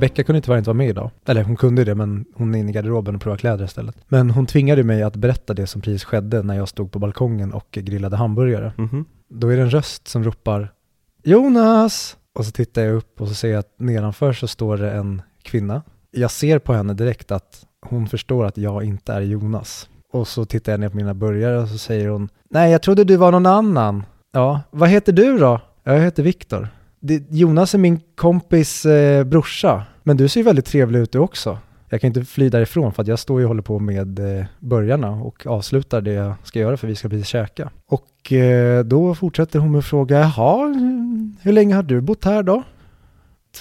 [0.00, 1.10] Becka kunde tyvärr inte vara med idag.
[1.26, 3.96] Eller hon kunde det, men hon är inne i garderoben och provar kläder istället.
[4.08, 7.52] Men hon tvingade mig att berätta det som precis skedde när jag stod på balkongen
[7.52, 8.72] och grillade hamburgare.
[8.78, 9.04] Mhm.
[9.28, 10.72] Då är det en röst som ropar
[11.22, 12.16] Jonas!
[12.34, 15.22] Och så tittar jag upp och så ser jag att nedanför så står det en
[15.42, 15.82] kvinna.
[16.10, 19.88] Jag ser på henne direkt att hon förstår att jag inte är Jonas.
[20.12, 23.04] Och så tittar jag ner på mina burgare och så säger hon Nej, jag trodde
[23.04, 24.04] du var någon annan.
[24.32, 25.60] Ja, vad heter du då?
[25.84, 26.68] Jag heter Viktor.
[27.00, 29.82] Det- Jonas är min kompis eh, brorsa.
[30.02, 31.58] Men du ser ju väldigt trevlig ut du också.
[31.88, 34.44] Jag kan inte fly därifrån för att jag står ju och håller på med eh,
[34.58, 37.70] burgarna och avslutar det jag ska göra för vi ska precis käka.
[37.86, 40.66] Och eh, då fortsätter hon med att fråga, jaha,
[41.42, 42.62] hur länge har du bott här då?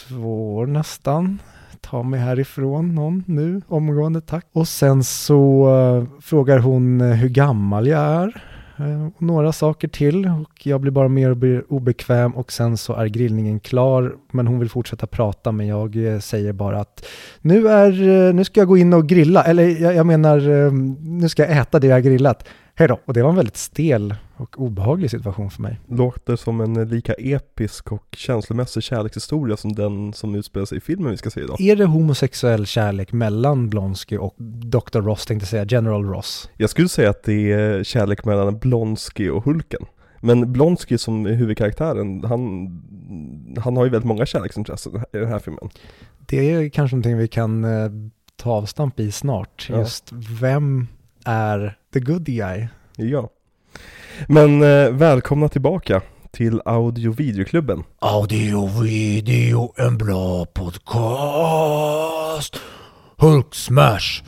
[0.08, 1.40] Två år nästan.
[1.82, 4.46] Ta mig härifrån någon nu, omgående tack.
[4.54, 5.70] Och sen så
[6.08, 8.44] eh, frågar hon eh, hur gammal jag är
[8.80, 12.78] eh, och några saker till och jag blir bara mer och mer obekväm och sen
[12.78, 17.06] så är grillningen klar men hon vill fortsätta prata men jag eh, säger bara att
[17.42, 20.72] nu, är, eh, nu ska jag gå in och grilla, eller jag, jag menar eh,
[21.02, 22.48] nu ska jag äta det jag grillat.
[22.76, 23.00] Hej då!
[23.06, 25.80] Och det var en väldigt stel och obehaglig situation för mig.
[25.88, 31.12] Låter som en lika episk och känslomässig kärlekshistoria som den som utspelar sig i filmen
[31.12, 31.62] vi ska se idag.
[31.62, 35.00] Är det homosexuell kärlek mellan Blonsky och Dr.
[35.02, 36.50] Ross, tänkte säga, General Ross?
[36.58, 39.86] Jag skulle säga att det är kärlek mellan Blonsky och Hulken.
[40.22, 42.68] Men Blonsky som är huvudkaraktären, han,
[43.58, 45.70] han har ju väldigt många kärleksintressen i den här filmen.
[46.20, 47.92] Det är kanske någonting vi kan eh,
[48.36, 49.68] ta avstamp i snart.
[49.70, 49.80] Ja.
[49.80, 50.88] Just vem
[51.26, 52.68] är the good guy?
[52.96, 53.30] Ja.
[54.28, 57.84] Men eh, välkomna tillbaka till Audio Videoklubben.
[58.00, 61.80] Audio, video, en bra podcast.
[63.18, 64.24] Hulk smash.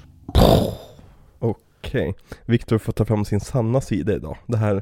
[1.40, 4.38] Okej, Viktor får ta fram sin sanna sida idag.
[4.48, 4.82] Det här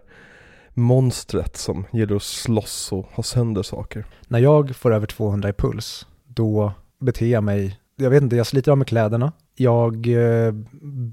[0.74, 4.06] monstret som gillar att slåss och ha sönder saker.
[4.28, 8.48] När jag får över 200 i puls, då beter jag mig, jag vet inte, jag
[8.48, 10.52] sliter av mig kläderna, jag eh,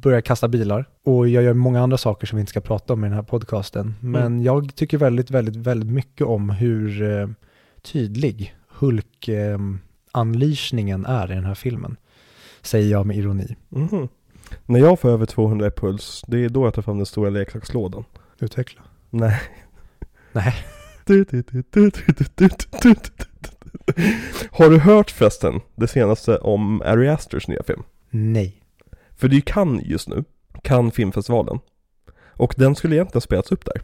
[0.02, 3.04] börjar kasta bilar och jag gör många andra saker som vi inte ska prata om
[3.04, 3.94] i den här podcasten.
[4.00, 7.28] Men jag tycker väldigt, väldigt, väldigt mycket om hur eh,
[7.82, 11.96] tydlig Hulk-unleashningen är i den här filmen.
[12.62, 13.56] Säger jag med ironi.
[13.68, 14.08] Mhm.
[14.66, 17.30] När jag får över 200 i puls, det är då jag tar fram den stora
[17.30, 18.04] leksakslådan.
[18.38, 18.82] Utveckla.
[19.10, 19.40] Nej.
[20.32, 20.54] Nej.
[24.50, 27.82] Har du hört förresten det senaste om Ari Asters nya film?
[28.16, 28.62] Nej.
[29.16, 30.24] För det är ju Cannes just nu,
[30.62, 31.58] Cannes filmfestivalen.
[32.28, 33.82] Och den skulle egentligen spelats upp där.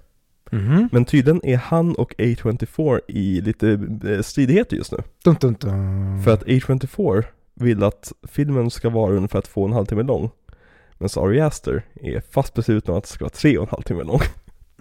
[0.52, 0.88] Mhm.
[0.92, 4.98] Men tydligen är han och A24 i lite eh, stridigheter just nu.
[5.24, 6.22] Dun, dun, dun.
[6.24, 10.30] För att A24 vill att filmen ska vara ungefär två och en halv timme lång.
[10.98, 14.02] Men Ari Aster är fast besluten att det ska vara tre och en halv timme
[14.02, 14.20] lång.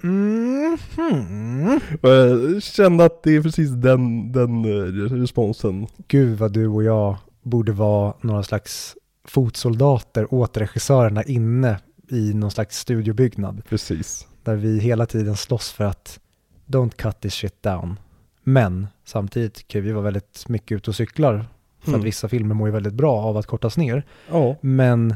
[0.03, 1.79] Mhm.
[2.01, 5.87] Och jag kände att det är precis den, den eh, responsen.
[6.07, 12.51] Gud vad du och jag borde vara några slags fotsoldater åt regissörerna inne i någon
[12.51, 13.61] slags studiobyggnad.
[13.69, 14.27] Precis.
[14.43, 16.19] Där vi hela tiden slåss för att
[16.67, 17.99] don't cut this shit down.
[18.43, 21.45] Men samtidigt kan vi vara väldigt mycket ute och cyklar.
[21.79, 21.99] För Mm.
[21.99, 24.03] att vissa filmer mår ju väldigt bra av att kortas ner.
[24.31, 24.55] Ja.
[24.61, 25.15] Men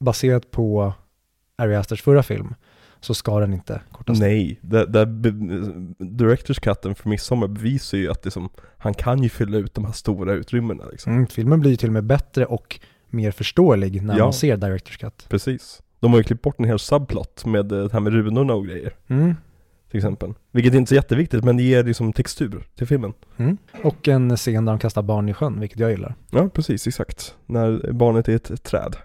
[0.00, 0.92] baserat på
[1.56, 2.54] Ari Asters förra film
[3.00, 4.26] så ska den inte kortas ner.
[4.28, 8.48] Nej, det, det, be- Directors cutten för Midsommar bevisar ju att det som,
[8.78, 11.12] han kan ju fylla ut de här stora utrymmena liksom.
[11.12, 12.80] Mm, filmen blir ju till och med bättre och
[13.12, 14.24] mer förståelig när Ja.
[14.24, 15.26] man ser Directors Cut.
[15.28, 15.82] Precis.
[16.00, 18.66] De har ju klippt bort en hel subplot med eh, det här med runorna och
[18.66, 18.92] grejer.
[19.08, 19.34] Mm.
[19.90, 20.34] Till exempel.
[20.52, 23.12] Vilket är inte så jätteviktigt men det ger liksom textur till filmen.
[23.36, 23.56] Mm.
[23.82, 26.14] Och en scen där de kastar barn i sjön, vilket jag gillar.
[26.30, 27.34] Ja, precis, exakt.
[27.46, 28.96] När barnet är ett träd.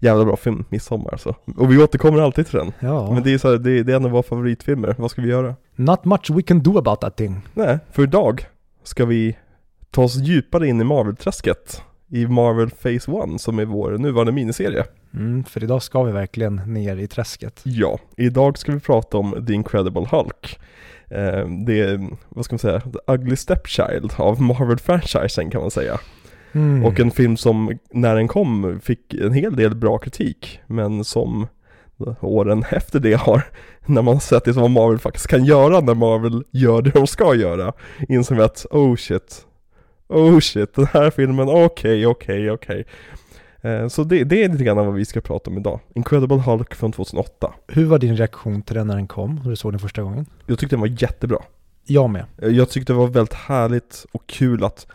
[0.00, 1.34] Jävla bra film, Midsommar alltså.
[1.56, 2.72] Och vi återkommer alltid till den.
[2.80, 3.12] Ja.
[3.14, 4.94] Men det är, så här, det, det är en av våra favoritfilmer.
[4.98, 5.54] Vad ska vi göra?
[5.76, 7.40] Not much we can do about that thing.
[7.54, 8.44] Nej, för idag
[8.82, 9.36] ska vi
[9.90, 11.82] ta oss djupare in i Marvel-träsket.
[12.10, 14.84] I Marvel Phase 1 som är vår nuvarande miniserie.
[15.14, 17.60] Mm, för idag ska vi verkligen ner i träsket.
[17.62, 20.58] Ja, idag ska vi prata om The Incredible Hulk.
[21.08, 26.00] Eh, det är, vad ska man säga, The Ugly Stepchild av Marvel-franchisen kan man säga.
[26.52, 26.84] Mm.
[26.84, 31.46] Och en film som när den kom fick en hel del bra kritik, men som
[32.20, 33.42] åren efter det har,
[33.86, 37.34] när man sett det som Marvel faktiskt kan göra när Marvel gör det de ska
[37.34, 37.72] göra,
[38.08, 39.46] insåg vi att oh shit,
[40.10, 42.84] oh shit, den här filmen, okej, okej, okej.
[43.62, 45.80] Eh, Så det, det är lite grann vad vi ska prata om idag.
[45.94, 47.54] Incredible Hulk från 2008.
[47.68, 50.26] Hur var din reaktion till den när den kom, när du såg den första gången?
[50.46, 51.38] Jag tyckte den var jättebra.
[51.84, 52.24] Jag med.
[52.42, 54.86] Eh, Jag tyckte det var väldigt härligt och kul att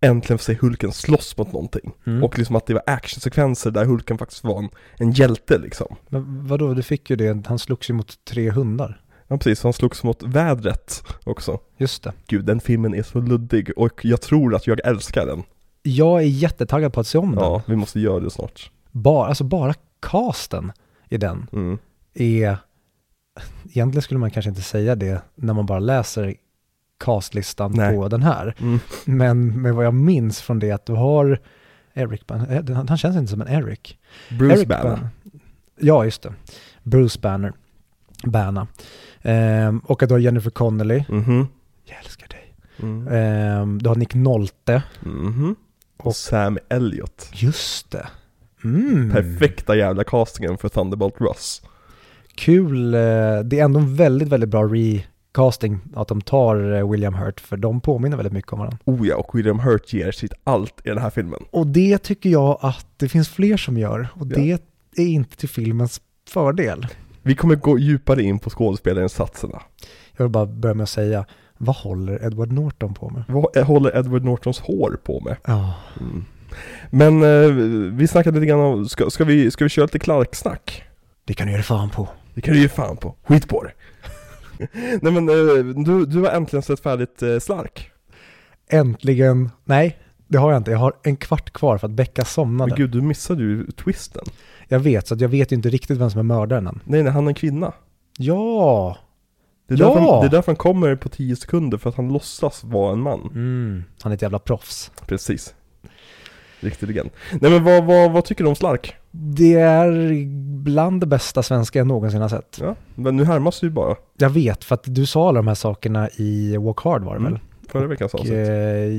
[0.00, 1.92] äntligen få se Hulken slåss mot någonting.
[2.06, 2.24] Mm.
[2.24, 4.68] Och liksom att det var actionsekvenser där Hulken faktiskt var en,
[4.98, 5.96] en hjälte liksom.
[6.08, 9.00] Men vadå, du fick ju det, han slogs ju mot tre hundar.
[9.32, 11.58] Ja precis, han slogs mot vädret också.
[11.76, 12.12] Just det.
[12.26, 15.42] Gud, den filmen är så luddig och jag tror att jag älskar den.
[15.82, 17.44] jag är jättetaggad på att se om den.
[17.44, 18.70] Ja, vi måste göra det snart.
[18.90, 20.72] Bara, alltså bara casten
[21.08, 21.78] i den Mm.
[22.14, 22.56] är,
[23.64, 26.34] egentligen skulle man kanske inte säga det när man bara läser
[27.04, 27.96] castlistan Nej.
[27.96, 28.54] på den här.
[28.60, 28.78] Mm.
[29.04, 31.40] Men med vad jag minns från det att du har
[31.94, 33.96] Eric, Ban- eh, han känns inte som en Eric.
[34.38, 34.96] Bruce Eric Banner.
[34.96, 35.08] Ban-
[35.80, 36.34] Ja, just det.
[36.82, 37.52] Bruce Banner.
[38.24, 38.66] Banner.
[39.22, 41.04] Ehm, och att du har Jennifer Connelly.
[41.08, 41.46] Mhm.
[41.84, 42.54] Jag älskar dig.
[42.82, 43.08] Mm.
[43.08, 44.82] Ehm, du har Nick Nolte.
[45.00, 45.56] Mhm.
[45.96, 47.30] Och Och- Sam Elliott.
[47.34, 48.06] Just det.
[48.64, 49.10] Mm.
[49.10, 51.62] Perfekta jävla castingen för Thunderbolt Ross.
[52.34, 52.94] Kul.
[52.94, 53.00] eh,
[53.44, 57.56] Det är ändå en väldigt, väldigt bra recasting att de tar eh, William Hurt, för
[57.56, 58.78] de påminner väldigt mycket om varandra.
[58.84, 61.44] Oh ja, och William Hurt ger sitt allt i den här filmen.
[61.50, 64.08] Och det tycker jag att det finns fler som gör.
[64.14, 64.36] Och Ja.
[64.94, 66.86] det är inte till filmens fördel.
[67.22, 69.62] Vi kommer gå djupare in på skådespelarinsatserna.
[70.16, 71.24] Jag vill bara börja med att säga,
[71.58, 73.24] vad håller Edward Norton på med?
[73.28, 75.36] Vad håller Edward Nortons hår på med?
[75.44, 76.24] Ja, Mm.
[76.90, 77.50] Men eh,
[77.96, 80.82] vi snackade lite grann om, ska, ska, vi, ska vi köra lite Clark-snack?
[81.24, 82.08] det kan du göra fan på.
[82.34, 83.72] Det kan du ge fan på, skit på det!
[85.02, 87.90] Nej men eh, du, du har äntligen sett färdigt eh, Slark.
[88.70, 89.98] Äntligen, nej,
[90.28, 90.70] det har jag inte.
[90.70, 92.70] Jag har en kvart kvar för att Becka somnade.
[92.70, 94.24] Men gud, du missade ju twisten.
[94.72, 96.80] Jag vet, så att jag vet inte riktigt vem som är mördaren än.
[96.84, 97.72] Nej, nej, han är en kvinna.
[98.18, 98.96] Ja!
[99.68, 99.86] Det är, Ja!
[99.86, 102.92] därför, han, det är därför han kommer på 10 sekunder, för att han låtsas vara
[102.92, 103.20] en man.
[103.20, 104.90] Mm, han är ett jävla proffs.
[105.06, 105.54] Precis.
[106.60, 107.10] Riktig legend.
[107.40, 108.94] Nej men vad, vad, vad tycker du om Slark?
[109.10, 110.24] Det är
[110.62, 112.58] bland det bästa svenska jag någonsin har sett.
[112.60, 113.96] Ja, men nu härmas du ju bara.
[114.18, 117.20] Jag vet, för att du sa alla de här sakerna i Walk Hard var det
[117.20, 117.40] Mm, väl?
[117.68, 118.38] Förra veckans Och, avsnitt.
[118.38, 118.46] eh,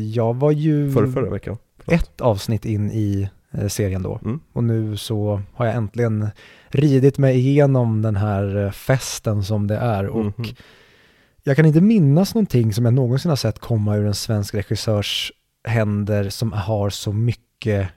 [0.10, 1.58] jag var ju Förra, förra veckan.
[1.86, 2.02] Förlåt.
[2.02, 3.30] ett avsnitt in i
[3.68, 4.20] serien då.
[4.26, 4.40] Mm.
[4.54, 6.28] Och nu så har jag äntligen
[6.70, 10.08] ridit mig igenom den här eh, festen som det är.
[10.08, 10.56] Och Mhm.
[11.44, 15.32] jag kan inte minnas någonting som jag någonsin har sett komma ur en svensk regissörs
[15.68, 17.88] händer som har så mycket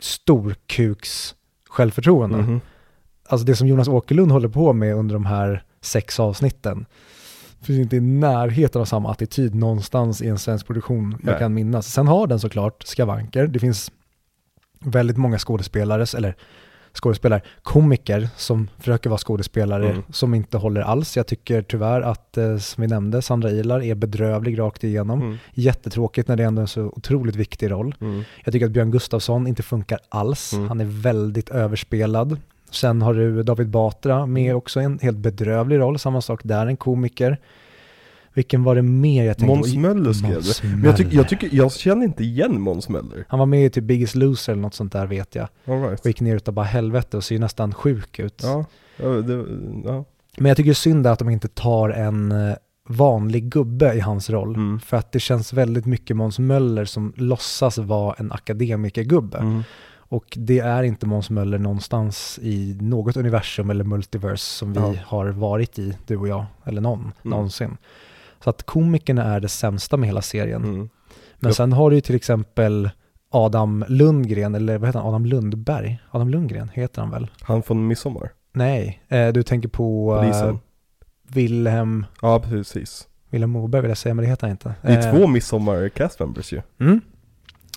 [0.00, 1.34] storkuks
[1.68, 2.36] självförtroende.
[2.38, 2.60] Mhm.
[3.28, 6.86] Alltså det som Jonas Åkerlund håller på med under de här sex avsnitten
[7.62, 11.38] finns inte i närheten av samma attityd någonstans i en svensk produktion jag Nej.
[11.38, 11.92] kan minnas.
[11.92, 13.46] Sen har den såklart skavanker.
[13.46, 13.90] Det finns
[14.86, 16.34] väldigt många skådespelare, eller
[17.02, 20.02] skådespelare, komiker som försöker vara skådespelare Mm.
[20.10, 21.16] som inte håller alls.
[21.16, 25.22] Jag tycker tyvärr att, eh, som vi nämnde, Sandra Ilar är bedrövlig rakt igenom.
[25.22, 25.36] Mm.
[25.54, 27.94] Jättetråkigt när det ändå är en så otroligt viktig roll.
[28.00, 28.22] Mm.
[28.44, 30.52] Jag tycker att Björn Gustafsson inte funkar alls.
[30.52, 30.68] Mm.
[30.68, 32.36] Han är väldigt överspelad.
[32.70, 34.56] Sen har du David Batra med Mm.
[34.56, 35.98] också en helt bedrövlig roll.
[35.98, 37.38] Samma sak där, en komiker.
[38.36, 40.68] Vilken var det mer jag tänkte Måns Möller skrev Måns det.
[40.68, 43.24] Men jag, tycker, jag, tycker, jag känner inte igen Måns Möller.
[43.28, 45.48] Han var med i typ Biggest Loser eller något sånt där vet jag.
[45.66, 46.00] All right.
[46.00, 48.40] Och gick ner utav bara helvete och ser ju nästan sjuk ut.
[48.44, 48.64] Ja,
[48.96, 49.32] ja, det,
[49.84, 50.04] ja.
[50.38, 52.54] Men jag tycker det är synd att de inte tar en eh,
[52.88, 54.54] vanlig gubbe i hans roll.
[54.54, 54.80] Mm.
[54.80, 59.38] För att det känns väldigt mycket Måns Möller som låtsas vara en akademikergubbe.
[59.38, 59.62] Mm.
[60.08, 64.94] Och det är inte Måns Möller någonstans i något universum eller multiverse som vi Ja.
[65.06, 67.12] har varit i, du och jag, eller någon, Mm.
[67.22, 67.76] någonsin.
[68.46, 70.64] Så att komikerna är det sämsta med hela serien.
[70.64, 70.88] Mm.
[71.38, 72.90] Men sen har du ju till exempel
[73.30, 75.98] Adam Lundgren, eller vad heter han, Adam Lundberg?
[76.10, 77.30] Adam Lundgren heter han väl?
[77.40, 78.30] Han från Midsommar.
[78.52, 80.58] Nej, eh, du tänker på eh, Polisen.
[81.28, 83.08] Wilhelm, Ja, precis.
[83.30, 84.74] Wilhelm Moberg vill jag säga, men det heter han inte.
[84.82, 86.62] Det är Eh, två Midsommar cast members ju.
[86.80, 87.00] Mm.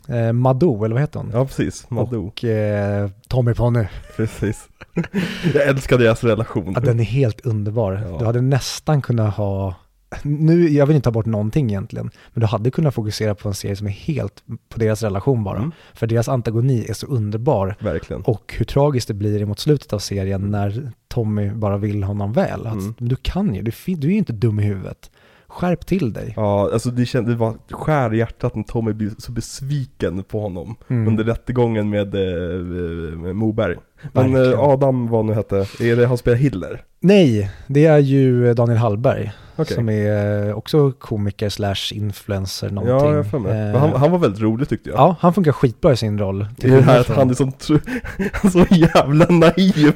[0.08, 1.30] Eh, Madou, eller vad heter hon?
[1.34, 1.90] Ja, precis.
[1.90, 2.28] Madou.
[2.28, 3.86] Och eh, Tommy Ponny.
[4.16, 4.70] Precis.
[5.54, 6.72] jag älskar deras relation.
[6.76, 7.94] Ja, den är helt underbar.
[8.12, 8.18] Ja.
[8.20, 9.76] Du hade nästan kunnat ha,
[10.24, 13.54] nu, jag vill inte ta bort någonting egentligen, men du hade kunnat fokusera på en
[13.54, 15.58] serie som är helt på deras relation bara.
[15.58, 17.76] Mm, För deras antagoni är så underbar.
[17.80, 18.22] verkligen.
[18.22, 22.68] Och hur tragiskt det blir emot slutet av serien när Tommy bara vill honom väl.
[22.68, 22.94] Att, Mm.
[22.98, 25.12] Du kan ju, du, du är ju inte dum i huvudet.
[25.50, 26.34] Skärp till dig.
[26.36, 30.40] Ja, alltså det kändes, det var skär i hjärtat när Tommy blev så besviken på
[30.42, 31.08] honom Mm.
[31.08, 32.60] under rättegången med, eh,
[33.18, 33.76] med Moberg.
[34.14, 34.54] Men Verkligen.
[34.54, 36.82] eh, Adam, vad nu hette, är det han spelar Hitler?
[37.00, 39.32] Nej, det är ju Daniel Hallberg.
[39.56, 39.76] Okej.
[39.76, 43.10] Som är också komiker slash influencer någonting.
[43.10, 43.70] Ja, jag för mig.
[43.72, 45.00] Eh, han, han var väldigt rolig tyckte jag.
[45.00, 46.48] Ja, han funkar skitbra i sin roll.
[46.58, 47.80] Det är det här att han är som tro,
[48.52, 49.96] så jävla naiv.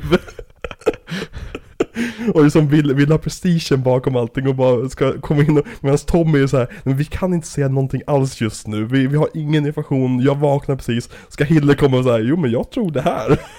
[2.34, 5.98] Och liksom vill, vill ha prestigen bakom allting och bara ska komma in och, medan
[5.98, 9.18] Tommy är så här, men vi kan inte säga någonting alls just nu, vi, vi
[9.18, 12.92] har ingen information, jag vaknar precis, ska Hille komma och säga, jo men jag tror
[12.92, 13.40] det här.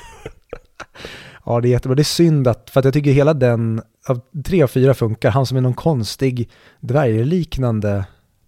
[1.46, 1.94] Ja, det är jättebra.
[1.94, 5.30] Det är synd att, för att jag tycker hela den, av tre av fyra funkar,
[5.30, 8.04] han som är någon konstig dvärgliknande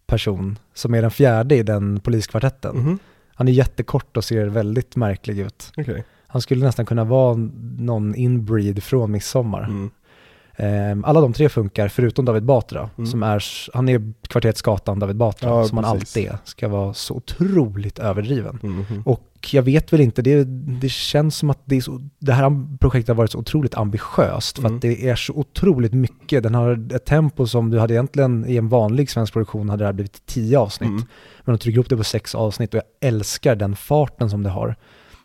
[0.06, 2.76] person, som är den fjärde i den poliskvartetten.
[2.76, 2.99] Mhm,
[3.35, 5.73] Han är jättekort och ser väldigt märklig ut.
[5.76, 6.04] Okej.
[6.26, 7.37] Han skulle nästan kunna vara
[7.78, 9.64] någon inbreed från midsommar.
[9.64, 9.90] Mm.
[10.58, 13.06] Ehm, alla de tre funkar förutom David Batra, Mm.
[13.06, 13.42] som är,
[13.75, 17.98] han är kvarteret Skatan David Batra, Ja, som han alltid är, ska vara så otroligt
[17.98, 18.58] överdriven.
[18.62, 19.02] Mhm.
[19.04, 19.22] Och
[19.52, 20.44] jag vet väl inte, det,
[20.80, 24.62] det känns som att det, så, det här projektet har varit så otroligt ambitiöst för
[24.64, 24.76] Mm.
[24.76, 26.42] att det är så otroligt mycket.
[26.42, 29.86] Den har ett tempo som du hade egentligen i en vanlig svensk produktion hade det
[29.86, 30.88] här blivit tio avsnitt.
[30.90, 31.02] Mm.
[31.44, 34.50] Men de trycker upp det på sex avsnitt och jag älskar den farten som det
[34.50, 34.76] har.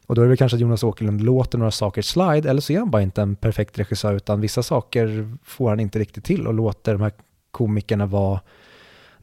[0.08, 2.74] Och då är det väl kanske att Jonas Åkerlund låter några saker slide eller så
[2.74, 6.48] är han bara inte en perfekt regissör utan vissa saker får han inte riktigt till
[6.48, 7.12] och låter de här
[7.52, 8.40] komikerna vara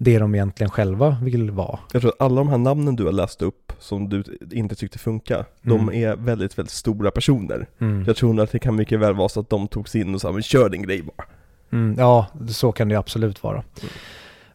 [0.01, 1.79] det de egentligen själva vill vara.
[1.93, 4.99] Jag tror att alla de här namnen du har läst upp som du inte tyckte
[4.99, 5.95] funka, de Mm.
[6.03, 7.67] är väldigt, väldigt stora personer.
[7.79, 8.05] Mm.
[8.07, 10.33] Jag tror att det kan mycket väl vara så att de togs in och sa
[10.33, 11.27] men kör din grej bara.
[11.73, 13.63] Mm, ja, så kan det absolut vara.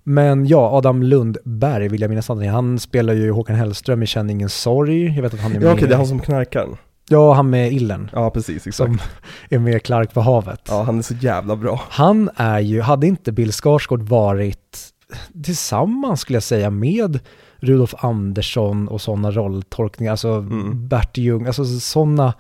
[0.04, 4.30] Men ja, Adam Lundberg vill jag minnas att han spelar ju Håkan Hellström i Känn
[4.30, 5.16] ingen sorg.
[5.16, 5.68] Jag vet att han är med.
[5.68, 6.68] Ja okej, det är han som knarkar.
[7.10, 8.10] Ja, han med Illen.
[8.14, 8.76] Ja precis, exakt.
[8.76, 9.00] Som
[9.50, 10.62] är med Clark på havet.
[10.70, 11.82] Ja, han är så jävla bra.
[11.90, 14.94] Han är ju, hade inte Bill Skarsgård varit
[15.44, 17.20] tillsammans skulle jag säga med
[17.58, 20.88] Rudolf Andersson och sådana rolltolkningar, alltså Mm.
[20.88, 22.34] Bert Ljung, alltså sådana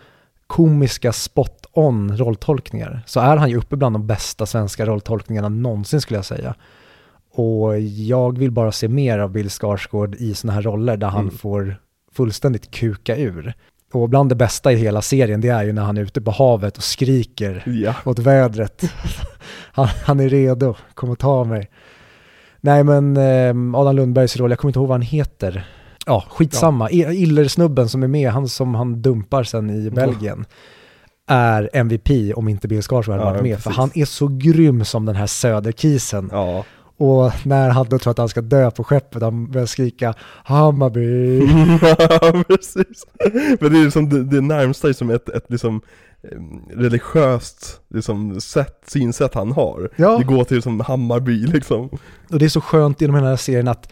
[0.47, 6.17] komiska spot-on rolltolkningar, så är han ju uppe bland de bästa svenska rolltolkningarna någonsin skulle
[6.17, 6.55] jag säga.
[7.35, 11.21] Och jag vill bara se mer av Bill Skarsgård i sådana här roller där han
[11.23, 11.37] Mm.
[11.37, 11.75] får
[12.11, 13.53] fullständigt kuka ur.
[13.93, 16.31] Och bland det bästa i hela serien, det är ju när han är ute på
[16.31, 17.93] havet och skriker Ja.
[18.05, 18.83] åt vädret.
[19.75, 21.69] Han, han är redo, kom och ta mig.
[22.61, 25.67] Nej men eh, Adam Lundbergs roll, jag kommer inte ihåg vad han heter.
[26.05, 26.91] Ja, skitsamma.
[26.91, 27.11] Ja.
[27.11, 30.45] Illersnubben som är med, han som han dumpar sen i Belgien,
[31.27, 33.51] är MVP om inte Bill Skarsgård hade Ja, varit med.
[33.55, 33.63] precis.
[33.63, 36.29] För han är så grym som den här söderkisen.
[36.31, 36.63] Ja.
[37.03, 41.39] Och när han då tror att han ska dö på skeppet, han börjar skrika Hammarby.
[41.81, 43.05] ja, precis.
[43.59, 45.81] Men det är liksom det, det närmsta som ett, ett liksom
[46.73, 49.89] religiöst liksom, sätt, synsätt han har.
[49.95, 50.17] Ja.
[50.17, 51.89] Det går till som Hammarby liksom.
[52.29, 53.91] Och det är så skönt hela den här serien att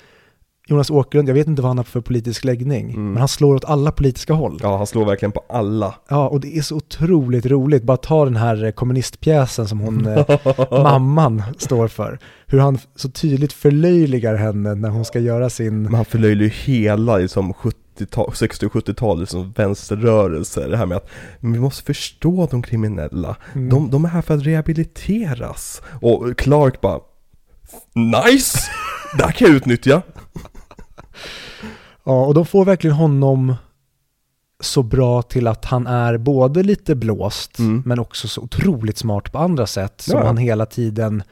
[0.68, 3.08] Jonas Åkerlund, jag vet inte vad han har för politisk läggning, Mm.
[3.08, 4.60] men han slår åt alla politiska håll.
[4.64, 5.96] Ja, han slår verkligen på alla.
[6.10, 7.84] Ja, och det är så otroligt roligt.
[7.84, 10.26] Bara ta den här eh, kommunistpjäsen som hon, eh,
[10.84, 12.20] mamman, står för.
[12.52, 15.84] Hur han så tydligt förlöjligar henne när hon ska göra sin...
[15.84, 20.68] Men han förlöjligar ju hela liksom 70-tal, 60 och 70-talet som vänsterrörelse.
[20.68, 23.36] Det här med att vi måste förstå de kriminella.
[23.54, 23.70] Mm.
[23.70, 25.82] De, de är här för att rehabiliteras.
[26.02, 27.00] Och Clark bara
[27.94, 28.60] Nice!
[29.18, 30.02] Det här kan jag utnyttja.
[32.04, 33.56] Ja, och de får verkligen honom
[34.60, 37.84] så bra till att han är både lite blåst, Mm.
[37.86, 40.02] men också så otroligt smart på andra sätt.
[40.02, 40.26] Som Ja.
[40.26, 41.24] han hela tiden,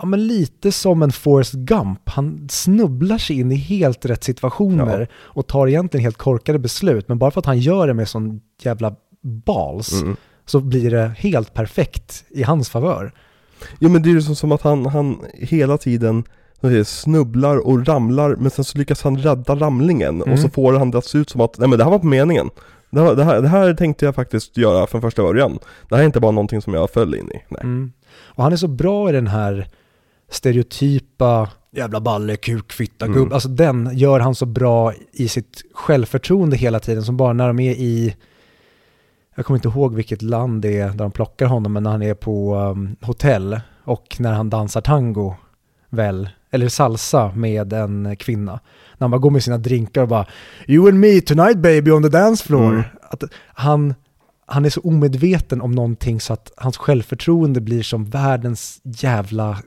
[0.00, 2.00] ja men lite som en Forrest Gump.
[2.08, 5.06] Han snubblar sig in i helt rätt situationer Ja.
[5.16, 7.08] och tar egentligen helt korkade beslut.
[7.08, 10.16] Men bara för att han gör det med sån jävla balls Mm.
[10.46, 13.12] så blir det helt perfekt i hans favör.
[13.78, 16.24] Jo men det är ju som, att han, han hela tiden
[16.84, 20.32] snubblar och ramlar men sen så lyckas han rädda ramlingen Mm.
[20.32, 21.98] och så får han det att se ut som att nej men det här var
[21.98, 22.50] på meningen.
[22.90, 25.58] Det här, det, här, det här tänkte jag faktiskt göra från första början.
[25.88, 27.40] Det här är inte bara någonting som jag föll in i.
[27.48, 27.60] Nej.
[27.62, 27.92] Mm.
[28.20, 29.68] Och han är så bra i den här
[30.30, 33.18] stereotypa jävla balle, kuk, fitta, Mm.
[33.18, 33.32] gubb.
[33.32, 37.60] Alltså den gör han så bra i sitt självförtroende hela tiden som bara när de
[37.60, 38.16] är i
[39.36, 42.02] jag kommer inte ihåg vilket land det är där de plockar honom, men när han
[42.02, 45.34] är på um, hotell och när han dansar tango,
[45.90, 48.52] väl, eller salsa med en kvinna.
[48.52, 50.26] När han bara går med sina drinkar och bara
[50.66, 52.72] You and me tonight baby on the dance floor.
[52.72, 52.82] Mm.
[53.10, 53.94] Att han,
[54.46, 59.58] han är så omedveten om någonting så att hans självförtroende blir som världens jävla,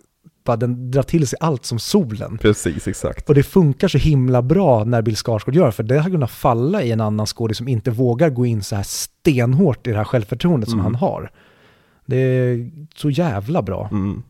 [0.43, 2.37] bara den drar till sig allt som solen.
[2.37, 3.29] Precis, exakt.
[3.29, 6.83] Och det funkar så himla bra när Bill Skarsgård gör, för det har kunnat falla
[6.83, 10.03] i en annan skådis som inte vågar gå in så här stenhårt i det här
[10.03, 10.85] självförtroendet som Mm.
[10.85, 11.31] han har.
[12.05, 13.87] Det är så jävla bra.
[13.91, 14.23] Mm.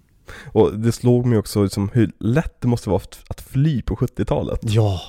[0.46, 3.96] Och det slog mig också liksom hur lätt det måste vara att- att fly på
[3.96, 4.60] 70-talet.
[4.64, 5.02] Ja,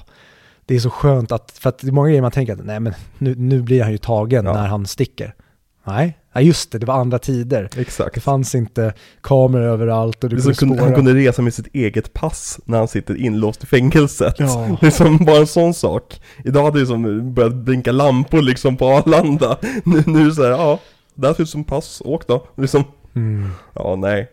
[0.67, 2.81] det är så skönt att, för att det är många grejer man tänker att nej
[2.81, 4.53] men nu, nu blir han ju tagen Ja.
[4.53, 5.35] när han sticker.
[5.85, 7.69] Nej, ja, just det, det var andra tider.
[7.77, 8.15] Exakt.
[8.15, 12.13] Det fanns inte kameror överallt och du kunde kunde, han kunde resa med sitt eget
[12.13, 14.35] pass när han sitter inlåst i fängelset.
[14.39, 14.77] Ja.
[14.81, 16.21] Det är som bara en sån sak.
[16.45, 19.59] Idag hade det som börjat blinka lampor liksom på Arlanda.
[19.85, 20.79] Nu, nu är det så här, ja,
[21.15, 22.47] det här ser ut som pass, åk då.
[22.57, 22.85] Liksom,
[23.15, 23.51] Mm.
[23.75, 24.29] ja nej.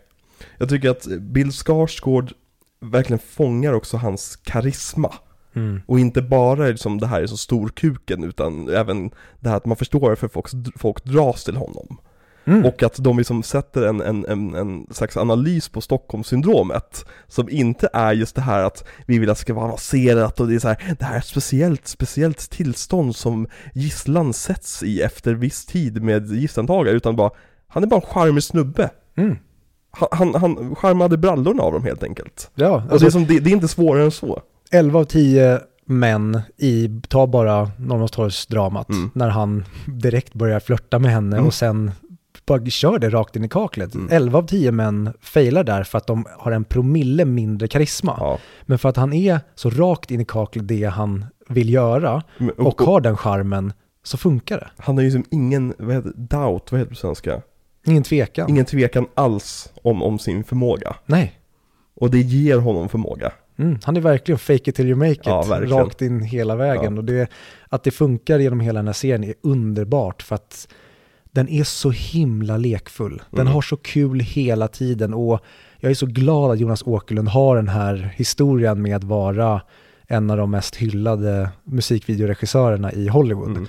[0.57, 2.31] Jag tycker att Bill Skarsgård
[2.81, 5.13] verkligen fångar också hans karisma.
[5.55, 5.81] Mm.
[5.85, 9.77] Och inte bara liksom det här är så storkuken utan även det här att man
[9.77, 11.97] förstår varför folk, folk dras till honom.
[12.45, 12.65] Mm.
[12.65, 17.89] Och att de liksom sätter en, en, en, en slags analys på Stockholmssyndromet Som inte
[17.93, 20.59] är just det här att vi vill att det ska vara avancerat och det är
[20.59, 25.65] så här, det här är ett speciellt, speciellt tillstånd som gisslan sätts i efter viss
[25.65, 27.31] tid med gisslantagare utan bara
[27.67, 28.89] Han är bara en charmig snubbe
[29.19, 29.37] Mm.
[29.91, 32.51] Han, han, han charmade brallorna av dem helt enkelt.
[32.55, 34.41] Ja, Och det, är alltså som, det, det är inte svårare än så.
[34.71, 39.11] 11 av 10 män i, ta bara Norrmalmstorgsdramat, Mm.
[39.13, 41.47] när han direkt börjar flörta med henne Mm.
[41.47, 41.91] och sen
[42.45, 43.95] bara kör det rakt in i kaklet.
[43.95, 44.07] Mm.
[44.11, 48.15] 11 av 10 män failar där för att de har en promille mindre karisma.
[48.19, 48.39] Ja.
[48.65, 52.49] Men för att han är så rakt in i kaklet det han vill göra Men-
[52.51, 53.73] och, har den charmen
[54.03, 54.67] så funkar det.
[54.77, 57.41] Han har ju som ingen, vad heter doubt, vad heter det på svenska?
[57.85, 58.49] Ingen tvekan.
[58.49, 60.95] Ingen tvekan alls om, om sin förmåga.
[61.05, 61.39] Nej.
[61.95, 63.31] Och det ger honom förmåga.
[63.59, 66.97] Mm, han är verkligen fake it till you make it, Ja, rakt in hela vägen.
[66.97, 67.29] Och det,
[67.69, 70.67] att det funkar genom hela den här serien är underbart för att
[71.31, 73.21] den är så himla lekfull.
[73.31, 73.53] Den Mm.
[73.53, 75.39] har så kul hela tiden och
[75.77, 79.61] jag är så glad att Jonas Åkerlund har den här historien med att vara
[80.07, 83.49] en av de mest hyllade musikvideoregissörerna i Hollywood.
[83.49, 83.67] Mm.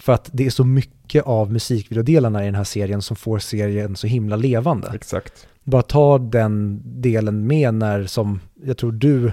[0.00, 3.96] För att det är så mycket av musikvideodelarna i den här serien som får serien
[3.96, 5.48] så himla levande Exakt.
[5.68, 9.32] Bara ta den delen med när, som jag tror du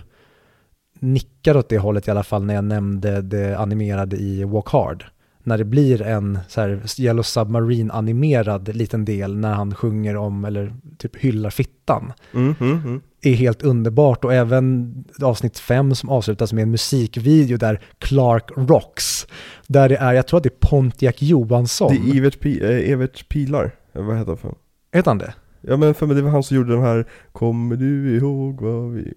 [1.00, 5.06] nickar åt det hållet i alla fall när jag nämnde det animerade i Walk Hard.
[5.44, 10.46] När det blir en så här Yellow Submarine animerad liten del när han sjunger om
[10.46, 12.14] eller typ hyllar fittan.
[12.34, 13.02] Mm, mm, mm.
[13.22, 19.28] är helt underbart och även avsnitt fem som avslutas med en musikvideo där Clark rocks.
[19.68, 21.96] Där det är, jag tror att det är Pontiac Johansson.
[21.96, 24.56] Det är Evert, Pi, eh, Evert Pilar, vad heter han?
[24.92, 25.34] Heter han det?
[25.68, 28.92] Ja men för mig det var han som gjorde den här Kommer du ihåg vad
[28.92, 29.14] vi...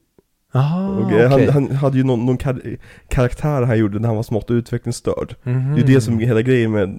[0.52, 1.20] Jaha, och, okej.
[1.20, 2.60] eh, han, han hade ju någon, någon kar
[3.08, 5.34] karaktär han gjorde när han var smått utvecklingsstörd.
[5.42, 5.74] Mhm.
[5.74, 6.98] Det är det som är hela grejen med,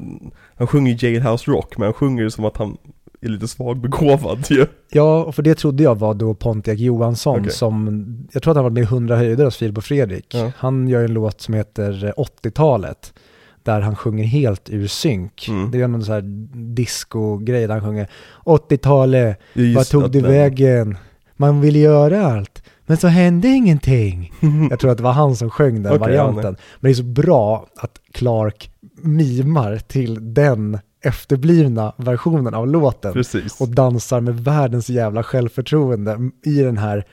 [0.56, 2.78] han sjunger Jailhouse Rock men han sjunger ju som att han
[3.22, 4.66] är lite svagbegåvad ju.
[4.92, 7.52] Ja, för det trodde jag var då Pontiac Johansson Okej.
[7.52, 10.36] som, jag tror att han var med i 100 höjder hos Filip och Fredrik.
[10.36, 10.52] Ja.
[10.58, 13.14] Han gör en låt som heter eh, 80-talet,
[13.64, 15.48] där han sjunger helt ur synk.
[15.50, 15.72] Mm.
[15.72, 16.22] Det är någon sån här
[16.76, 18.10] disco-grej där han sjunger
[18.46, 20.98] 80-talet, Det är vad tog du vägen?
[21.36, 24.34] Man ville göra allt, men så hände ingenting.
[24.70, 26.56] Jag tror att det var han som sjöng den Okej, varianten.
[26.60, 33.14] ja, Men det är så bra att Clark mimar till den efterblivna versionen av låten
[33.14, 33.62] Precis.
[33.62, 37.06] och dansar med världens jävla självförtroende i den här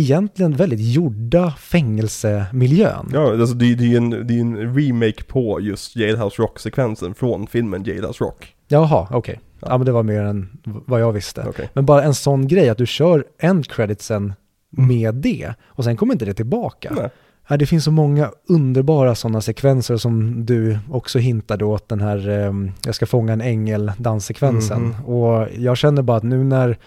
[0.00, 3.10] egentligen väldigt gjorda fängelsemiljön.
[3.12, 7.14] Ja, alltså det, det är ju en, det är en remake på just Jailhouse Rock-sekvensen
[7.14, 8.54] från filmen Jailhouse Rock.
[8.68, 9.40] Jaha, okej.
[9.60, 9.78] Ja.
[9.78, 11.44] men det var mer än vad jag visste.
[11.48, 11.70] Okej.
[11.72, 14.32] Men bara en sån grej att du kör end creditsen
[14.76, 14.88] Mm.
[14.88, 16.92] med det och sen kommer inte det tillbaka.
[16.96, 17.10] Nej.
[17.48, 22.28] Ja, det finns så många underbara sådana sekvenser som du också hintade åt den här
[22.28, 24.82] ehm, Jag ska fånga en ängel danssekvensen.
[24.82, 25.04] Mhm.
[25.04, 26.78] Och jag känner bara att nu när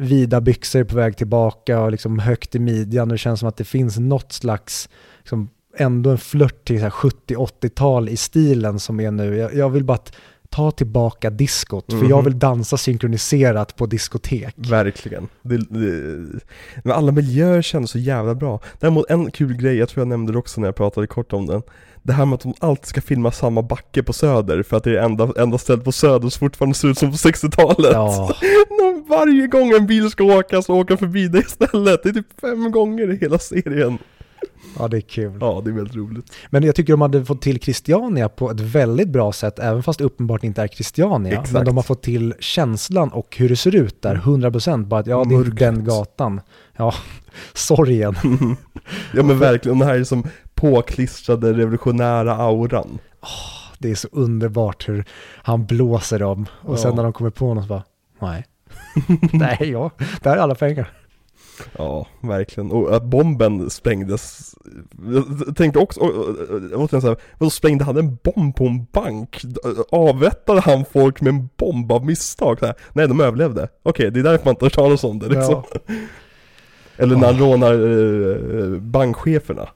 [0.00, 3.56] vida byxor på väg tillbaka och liksom högt i midjan och det känns som att
[3.56, 9.00] det finns något slags liksom, ändå en flört till så här 70-80-tal i stilen som
[9.00, 9.36] är nu.
[9.36, 10.12] Jag, jag vill bara att
[10.48, 12.08] ta tillbaka diskot, för Mhm.
[12.08, 14.54] jag vill dansa synkroniserat på diskotek.
[14.56, 15.28] Verkligen.
[15.42, 16.40] Det, det,
[16.84, 18.60] men alla miljöer känns så jävla bra.
[18.80, 21.46] Däremot en kul grej, jag tror jag nämnde det också när jag pratade kort om
[21.46, 21.62] den.
[22.02, 24.98] Det här med att de alltid ska filma samma backe på Söder för att det
[24.98, 27.92] är enda, enda stället på Söder som fortfarande ser ut som på 60-talet.
[27.92, 28.34] Ja,
[29.08, 32.02] varje gång en bil ska åka så åker förbi det istället.
[32.02, 33.98] Det är typ fem gånger i hela serien.
[34.78, 35.38] ja, det är kul.
[35.40, 36.32] Ja, det är väldigt roligt.
[36.50, 39.98] Men jag tycker de hade fått till Christiania på ett väldigt bra sätt, även fast
[39.98, 41.32] det uppenbart inte är Christiania.
[41.32, 41.52] Exakt.
[41.52, 45.06] Men de har fått till känslan och hur det ser ut där, 100% bara att
[45.06, 46.40] ja, det är den gatan.
[46.76, 46.94] Ja,
[47.54, 48.14] sorgen.
[49.14, 50.24] Ja men verkligen, det här är som
[50.60, 52.98] påklistrade revolutionära auran.
[53.78, 55.04] Det är så underbart hur
[55.42, 56.96] han blåser dem och sen Ja.
[56.96, 57.82] när de kommer på något så bara,
[58.18, 58.44] nej.
[59.32, 59.90] nej, ja,
[60.22, 60.90] där är alla pengar.
[61.78, 62.70] Ja, verkligen.
[62.70, 64.54] Och att bomben sprängdes.
[65.46, 66.00] Jag tänkte också,
[66.74, 69.40] återigen såhär, vadå sprängde han en bomb på en bank?
[69.92, 72.58] Avrättade han folk med en bomb av misstag?
[72.60, 73.68] Här, Nej, de överlevde.
[73.82, 75.62] Okej, det är därför man inte hör talas om det liksom.
[76.96, 77.72] Eller när han rånar
[78.74, 79.68] eh, bankcheferna.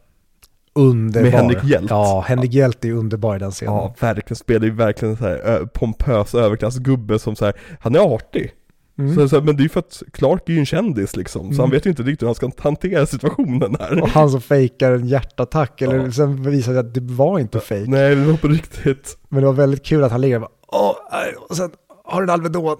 [0.75, 1.23] Underbar.
[1.23, 1.91] Med Henrik Hjelt.
[1.91, 3.75] Ja, Henrik Hjelt är underbar i den scenen.
[3.75, 4.37] Ja, verkligen.
[4.37, 8.53] Spelar ju verkligen så här pompös överklassgubbe som så här, han är artig.
[8.99, 9.15] Mm.
[9.15, 11.41] Så, så, här, men det är ju för att Clark är ju en kändis liksom,
[11.43, 11.59] så Mm.
[11.61, 14.03] han vet ju inte riktigt hur han ska hantera situationen här.
[14.03, 16.13] Och han som fejkar en hjärtattack, eller Ja.
[16.13, 17.85] sen visar det att det var inte fake.
[17.89, 19.19] Nej, det var på riktigt.
[19.29, 21.71] Men det var väldigt kul att han ligger och bara, åh, nej", och sen
[22.05, 22.77] har du en Alvedon.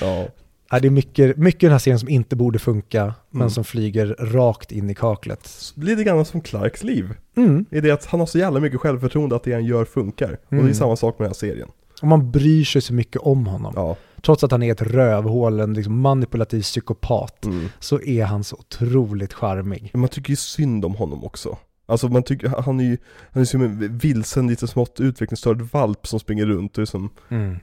[0.00, 0.26] Ja.
[0.70, 3.50] Ja, det är mycket, mycket i den här serien som inte borde funka, men Mm.
[3.50, 5.50] som flyger rakt in i kaklet.
[5.74, 7.14] Lite grann som Clarks liv.
[7.36, 7.64] Mm.
[7.70, 10.30] I det att han har så jävla mycket självförtroende att det han gör funkar.
[10.32, 10.68] Och det Mm.
[10.68, 11.68] är samma sak med den här serien.
[12.02, 13.72] Och man bryr sig så mycket om honom.
[13.76, 13.96] Ja.
[14.22, 17.68] Trots att han är ett rövhål, en liksom manipulativ psykopat, Mm.
[17.80, 19.90] så är han så otroligt charmig.
[19.92, 21.56] Men man tycker ju synd om honom också.
[21.88, 22.96] Alltså man tycker, han är ju,
[23.32, 27.10] han är som en vilsen, lite smått utvecklingsstörd valp som springer runt och är som,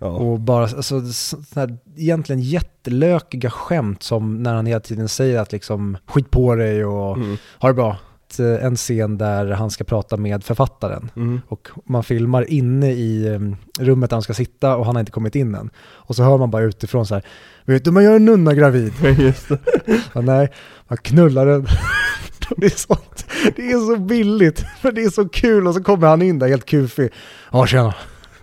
[0.01, 0.07] ja.
[0.07, 5.51] Och bara, alltså, sådana här egentligen jättelökiga skämt som när han hela tiden säger att
[5.51, 7.38] liksom skit på dig och Mm.
[7.59, 7.97] ha det bra.
[8.39, 11.41] Eh, En scen där han ska prata med författaren Mm.
[11.47, 15.12] och man filmar inne i em, rummet där han ska sitta och han har inte
[15.12, 15.69] kommit in än.
[15.77, 17.23] Och så hör man bara utifrån så här,
[17.65, 18.93] vet du man gör en nunna gravid?
[19.19, 19.59] Just det.
[20.13, 20.51] Ja, nej,
[20.88, 21.47] man knullar
[22.49, 22.60] den.
[22.60, 23.25] Det är, sånt.
[23.56, 26.47] det är så billigt, men det är så kul och så kommer han in där
[26.47, 27.10] helt kufig.
[27.51, 27.93] Ja, tjena.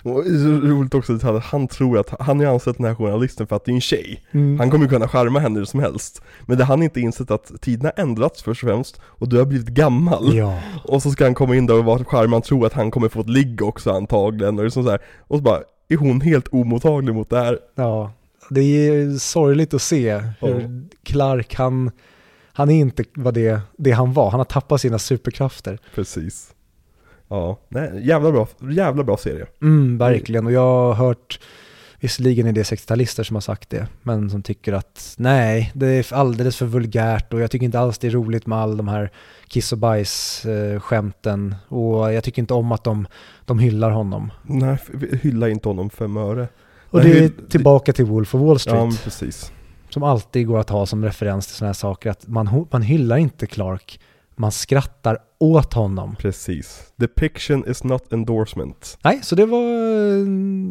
[0.03, 3.47] Och det är roligt också att han tror att, han har ansett den här journalisten
[3.47, 4.23] för att det är en tjej.
[4.31, 4.59] Mm.
[4.59, 6.23] Han kommer ju kunna charma henne hur som helst.
[6.47, 9.45] Men det han inte insett att tiden har ändrats först och främst, och du har
[9.45, 10.37] blivit gammal.
[10.37, 10.59] Ja.
[10.85, 13.09] Och så ska han komma in där och vara charmig, han tror att han kommer
[13.09, 15.01] få ett ligg också antagligen, och liksom så här.
[15.19, 17.59] Och så bara, är hon helt omottaglig mot det här?
[17.75, 18.13] Ja,
[18.51, 20.89] det är sorgligt att se hur.
[21.03, 21.91] Clark, han,
[22.53, 24.31] han är inte vad det, det han var.
[24.31, 25.79] Han har tappat sina superkrafter.
[25.95, 26.55] Precis.
[27.29, 29.47] Ja, nej, jävla bra, jävla bra serie.
[29.63, 30.47] Mm, verkligen.
[30.47, 31.41] Och jag har hört,
[32.01, 36.15] visserligen är det 60-talister som har sagt det, men som tycker att nej, det är
[36.15, 39.11] alldeles för vulgärt och jag tycker inte alls det är roligt med all de här
[39.49, 43.07] kiss och bajs eh, skämten och jag tycker inte om att de,
[43.45, 44.33] de hyllar honom.
[44.43, 44.79] Nej,
[45.23, 46.49] hylla inte honom fem öre.
[46.91, 48.77] Och det är tillbaka till Wolf of Wall Street.
[48.77, 49.53] Ja, precis.
[49.93, 53.17] Som alltid går att ha som referens till sådana här saker, att man, man hyllar
[53.17, 54.01] inte Clark,
[54.37, 56.17] man skrattar åt honom.
[56.19, 56.93] Precis.
[56.97, 58.99] Depiction is not endorsement.
[59.05, 59.63] Nej, så det var
[60.19, 60.27] eh,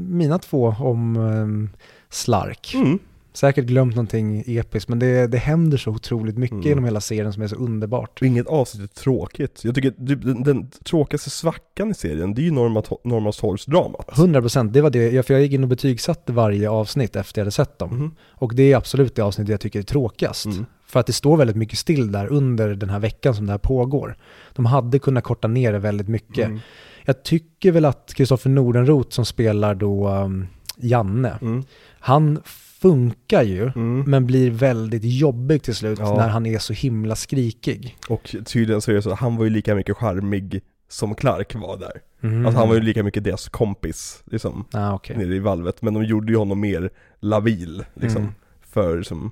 [0.10, 1.80] mina två om eh,
[2.10, 2.74] Slark.
[2.76, 3.00] Mm.
[3.34, 6.68] Säkert glömt någonting episkt, men det, det händer så otroligt mycket Mm.
[6.68, 8.22] genom hela serien som är så underbart.
[8.22, 9.62] Och inget avsnitt är tråkigt.
[9.64, 14.08] Jag tycker den, den tråkigaste svackan i serien, det är ju Norma- Norrmalmstorgsdramat.
[14.14, 17.44] 100% det var det, jag- för jag gick in och betygsatte varje avsnitt efter jag
[17.46, 17.90] hade sett dem.
[17.98, 18.16] Mhm.
[18.30, 20.46] Och det är absolut det avsnitt jag tycker är tråkigast.
[20.46, 20.66] Mm.
[20.88, 23.58] För att det står väldigt mycket still där under den här veckan som det här
[23.58, 24.18] pågår.
[24.56, 26.46] De hade kunnat korta ner det väldigt mycket.
[26.46, 26.60] Mm.
[27.06, 31.64] Jag tycker väl att Kristoffer Nordenroth som spelar då um, Janne, Mm.
[32.00, 32.40] han
[32.82, 34.04] funkar ju, Mm.
[34.08, 36.16] men blir väldigt jobbig till slut Ja.
[36.18, 37.98] när han är så himla skrikig.
[38.10, 41.78] Och tydligen så är det så, han var ju lika mycket charmig som Clark var
[41.78, 42.02] där.
[42.24, 42.46] Mm.
[42.46, 45.18] Alltså han var ju lika mycket deras kompis, liksom, ah, okej.
[45.18, 45.82] nere i valvet.
[45.82, 46.90] Men de gjorde ju honom mer
[47.20, 48.34] labil, liksom, Mm.
[48.62, 49.32] för som,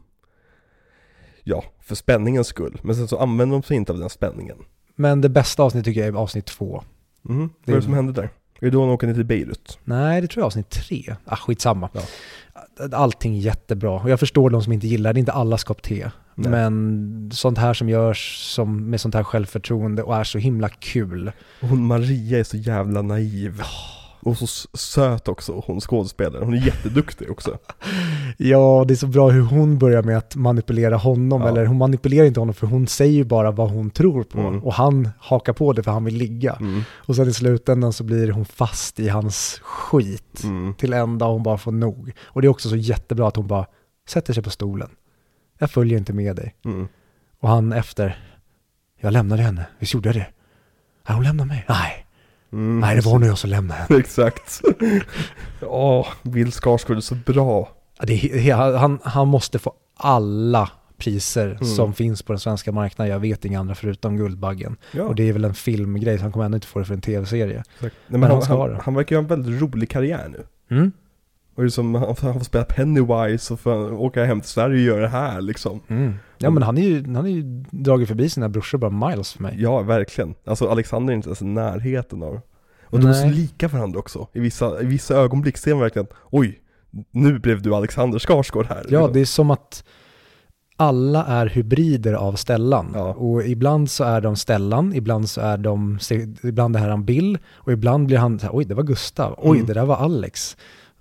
[1.43, 2.79] ja, för spänningens skull.
[2.83, 4.57] Men sen så använder de sig inte av den spänningen.
[4.95, 6.83] Men det bästa avsnittet tycker jag är avsnitt två.
[7.29, 7.49] Mm.
[7.65, 8.23] Vad är det som hände där?
[8.59, 9.79] Är det då han åker ner till Beirut?
[9.83, 11.15] Nej, det tror jag är avsnitt tre.
[11.25, 11.89] Ah, skitsamma.
[11.93, 12.01] Ja.
[12.91, 13.91] Allting är jättebra.
[13.91, 15.17] Och jag förstår de som inte gillar det.
[15.17, 16.11] är inte alla skap te.
[16.35, 16.51] Nej.
[16.51, 21.31] Men sånt här som görs som, med sånt här självförtroende och är så himla kul.
[21.61, 23.61] Hon Maria är så jävla naiv.
[24.27, 26.45] Och så söt också, hon skådespelaren.
[26.45, 27.57] Hon är jätteduktig också.
[28.37, 31.41] Ja, det är så bra hur hon börjar med att manipulera honom.
[31.41, 31.47] Ja.
[31.47, 34.39] Eller hon manipulerar inte honom för hon säger ju bara vad hon tror på.
[34.39, 34.63] Mm.
[34.63, 36.53] Och han hakar på det för han vill ligga.
[36.53, 36.81] Mm.
[36.91, 40.43] Och sen i slutändan så blir hon fast i hans skit.
[40.43, 40.73] Mm.
[40.73, 42.11] Till en dag hon bara får nog.
[42.23, 43.65] Och det är också så jättebra att hon bara
[44.09, 44.89] sätter sig på stolen.
[45.59, 46.55] Jag följer inte med dig.
[46.65, 46.87] Mm.
[47.39, 48.19] Och han efter,
[48.99, 50.27] jag lämnade henne, visst gjorde jag det?
[51.07, 51.65] Nej, hon lämnade mig.
[51.69, 52.06] Nej,
[52.53, 52.79] Mm.
[52.79, 53.99] nej det var nog jag som lämnade henne.
[53.99, 54.61] Exakt.
[55.61, 57.69] Ja, Bill Skarsgård är så bra.
[57.99, 61.65] Ja, Det han, han måste få alla priser Mm.
[61.65, 63.11] som finns på den svenska marknaden.
[63.13, 64.75] Jag vet inga andra förutom Guldbaggen.
[64.91, 66.93] Ja, Och det är väl en filmgrej, så han kommer ändå inte få det för
[66.93, 67.63] en tv-serie.
[67.79, 70.43] Nej, men men han han, han verkar ju ha en väldigt rolig karriär nu.
[70.77, 70.91] Mm.
[71.57, 74.75] Och det är som, han, han får spela Pennywise och får åka hem till Sverige
[74.75, 75.79] och göra det här liksom.
[75.87, 76.13] Mm.
[76.37, 79.43] Ja men han är ju, han är ju dragit förbi sina brorsor bara miles för
[79.43, 79.55] mig.
[79.61, 80.35] Ja, verkligen.
[80.45, 82.39] Alltså Alexander är inte ens i närheten av
[82.83, 84.27] Och de är så lika varandra också.
[84.33, 86.59] I vissa, i vissa ögonblick ser man verkligen, oj,
[87.11, 88.85] nu blev du Alexander Skarsgård här.
[88.89, 89.83] Ja, det är som att
[90.75, 92.91] alla är hybrider av Stellan.
[92.93, 93.13] Ja.
[93.13, 95.99] Och ibland så är de Stellan, ibland så är de,
[96.43, 99.67] ibland är han Bill och ibland blir han oj det var Gustav, oj Mm.
[99.67, 100.57] det där var Alex.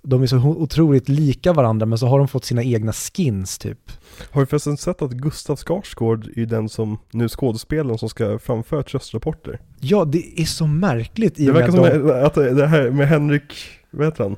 [0.09, 3.91] De är så otroligt lika varandra men så har de fått sina egna skins typ.
[4.31, 8.83] Har du förresten sett att Gustav Skarsgård är den som, nu skådespelaren som ska framföra
[8.83, 9.59] tröstrapporter?
[9.79, 13.53] Ja, det är så märkligt i Det verkar som de, att det här med Henrik,
[13.91, 14.35] vad heter han?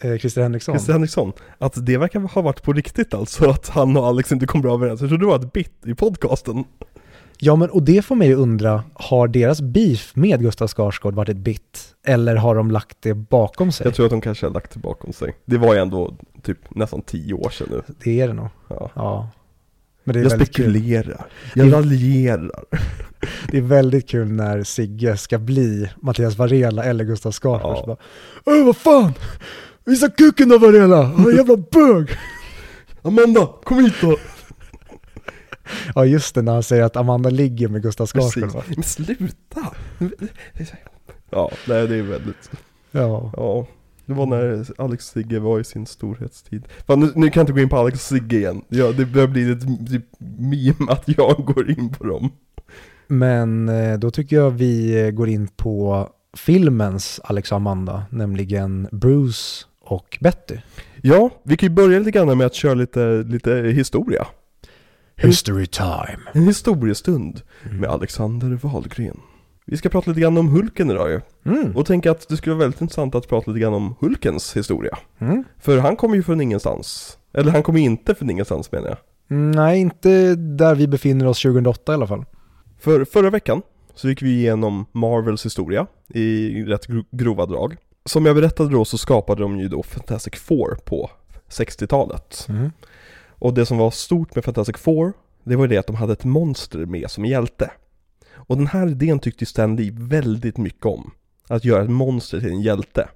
[0.00, 0.74] eh, Christer Henriksson.
[0.74, 1.32] Christer Henriksson.
[1.58, 4.74] Att det verkar ha varit på riktigt alltså, att han och Alex inte kom bra
[4.74, 5.00] överens.
[5.00, 6.64] Jag trodde det var ett bit i podcasten.
[7.40, 11.28] Ja, men och det får mig att undra, har deras beef med Gustav Skarsgård varit
[11.28, 11.94] ett bit?
[12.06, 13.86] Eller har de lagt det bakom sig?
[13.86, 15.36] Jag tror att de kanske har lagt det bakom sig.
[15.44, 17.82] Det var ju ändå typ nästan tio år sedan nu.
[18.04, 18.48] Det är det nog.
[18.68, 18.90] Ja.
[18.94, 19.28] Ja.
[20.04, 20.64] Men det är, Jag väldigt kul.
[20.72, 22.64] spekulerar, jag raljerar.
[23.50, 27.76] det är väldigt kul när Sigge ska bli Mattias Varela eller Gustav Skarsgård.
[27.76, 27.96] Ja.
[28.44, 29.12] Bara, Öh, vad fan!
[29.84, 31.02] Visa kuken då Varela!
[31.02, 32.08] Han är jävla bög!
[33.02, 34.16] Amanda, kom hit då!
[35.94, 38.62] Ja just det, när han säger att Amanda ligger med Gustav Skarsgård va?
[38.68, 39.74] Men sluta!
[41.30, 42.50] Ja, nej det är väldigt,
[42.90, 43.32] Ja.
[43.36, 43.66] ja.
[44.06, 46.68] Det var när Alex Sigge var i sin storhetstid.
[46.86, 48.62] Fan, nu, nu kan jag inte gå in på Alex Sigge igen.
[48.68, 50.04] Ja, det börjar bli ett typ
[50.38, 52.30] meme att jag går in på dem.
[53.06, 58.88] Men eh, då tycker jag vi eh, går in på filmens Alex och Amanda, nämligen
[58.92, 60.56] Bruce och Betty.
[61.02, 64.26] Ja, vi kan ju börja lite grann med att köra lite, lite historia.
[65.18, 66.18] History time.
[66.32, 69.20] En historiestund med Alexander Wahlgren.
[69.66, 71.20] Vi ska prata lite grann om Hulken idag ju.
[71.52, 71.76] Mm.
[71.76, 74.98] Och tänker att det skulle vara väldigt intressant att prata lite grann om Hulkens historia.
[75.18, 75.44] Mm.
[75.58, 77.18] För han kommer ju från ingenstans.
[77.34, 78.98] Eller han kommer inte från ingenstans menar jag.
[79.30, 82.24] Mm, Nej, inte där vi befinner oss 2008 i alla fall.
[82.80, 83.62] För förra veckan
[83.94, 87.76] så gick vi igenom Marvels historia i rätt gro- grova drag.
[88.04, 91.10] Som jag berättade då så skapade de ju då Fantastic Four på
[91.50, 92.46] 60-talet.
[92.48, 92.70] Mm.
[93.38, 95.12] Och det som var stort med Fantastic Four,
[95.44, 97.70] det var ju det att de hade ett monster med som hjälte.
[98.34, 101.10] Och den här idén tyckte Stan Lee väldigt mycket om.
[101.48, 103.08] Att göra ett monster till en hjälte.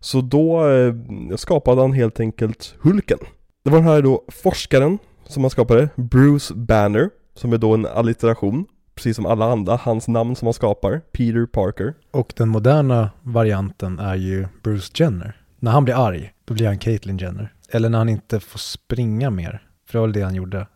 [0.00, 0.94] Så då eh,
[1.36, 3.18] skapade han helt enkelt Hulken.
[3.64, 7.86] Det var den här då forskaren som han skapade, Bruce Banner, som är då en
[7.86, 11.94] allitteration, precis som alla andra, hans namn som han skapar, Peter Parker.
[12.10, 15.39] Och den moderna varianten är ju Bruce Jenner.
[15.62, 17.52] När han blir arg, då blir han Caitlyn Jenner.
[17.70, 19.62] Eller när han inte får springa mer.
[19.86, 20.66] För det var väl det han gjorde.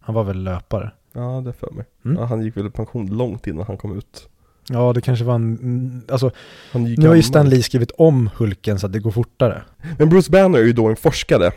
[0.00, 0.92] Han var väl löpare.
[1.12, 1.84] Ja, det för mig.
[2.04, 2.16] Mm.
[2.16, 4.28] Ja, han gick väl i pension långt innan han kom ut.
[4.68, 6.02] Ja, det kanske var en...
[6.08, 6.30] Alltså,
[6.72, 7.22] nu har ju.
[7.22, 9.62] Stan Lee skrivit om Hulken så att det går fortare.
[9.98, 11.52] Men Bruce Banner är ju då en forskare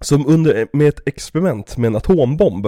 [0.00, 2.66] som under, med ett experiment med en atombomb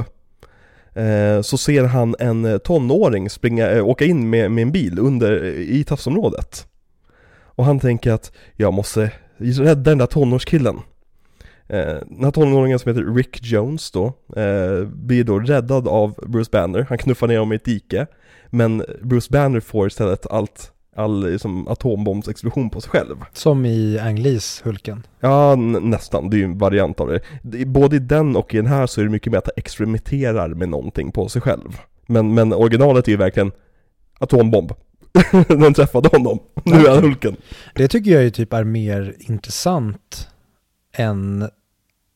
[0.95, 5.45] eh, så ser han en tonåring springa, eh, åka in med, med en bil under,
[5.45, 6.67] i tafsområdet.
[7.59, 10.77] Och han tänker att jag måste rädda den där tonårskillen.
[11.69, 16.51] Eh, den här tonåringen som heter Rick Jones då, eh, blir då räddad av Bruce
[16.53, 16.87] Banner.
[16.89, 18.07] Han knuffar ner honom i ett dike.
[18.51, 23.17] Men Bruce Banner får istället allt, all liksom, atombombsexplosion på sig själv.
[23.33, 25.07] Som i Ang Lees Hulken.
[25.21, 26.31] Ja, nästan.
[26.31, 27.65] Det är ju en variant av det.
[27.67, 30.49] Både i den och i den här så är det mycket mer att han experimenterar
[30.49, 31.79] med någonting på sig själv.
[32.07, 33.53] Men, men originalet är ju verkligen
[34.19, 34.73] atombomb.
[35.49, 36.39] den träffade honom.
[36.65, 37.37] Nu är han Hulken.
[37.75, 40.29] Det tycker jag ju typ är mer intressant
[40.93, 41.49] än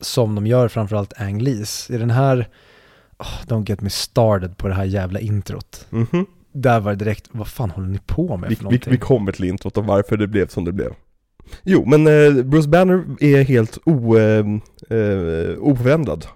[0.00, 1.90] som de gör framförallt Ang Lees.
[1.90, 2.48] I den här,
[3.18, 5.86] oh, don't get me started på det här jävla introt.
[5.90, 6.26] Mhm.
[6.52, 8.90] Där var det direkt, vad fan håller ni på med Vi, för vi, någonting?
[8.92, 10.92] vi kommer till introt och varför det blev som det blev.
[11.62, 14.46] Jo, men eh, Bruce Banner är helt o, eh,
[14.90, 15.58] eh,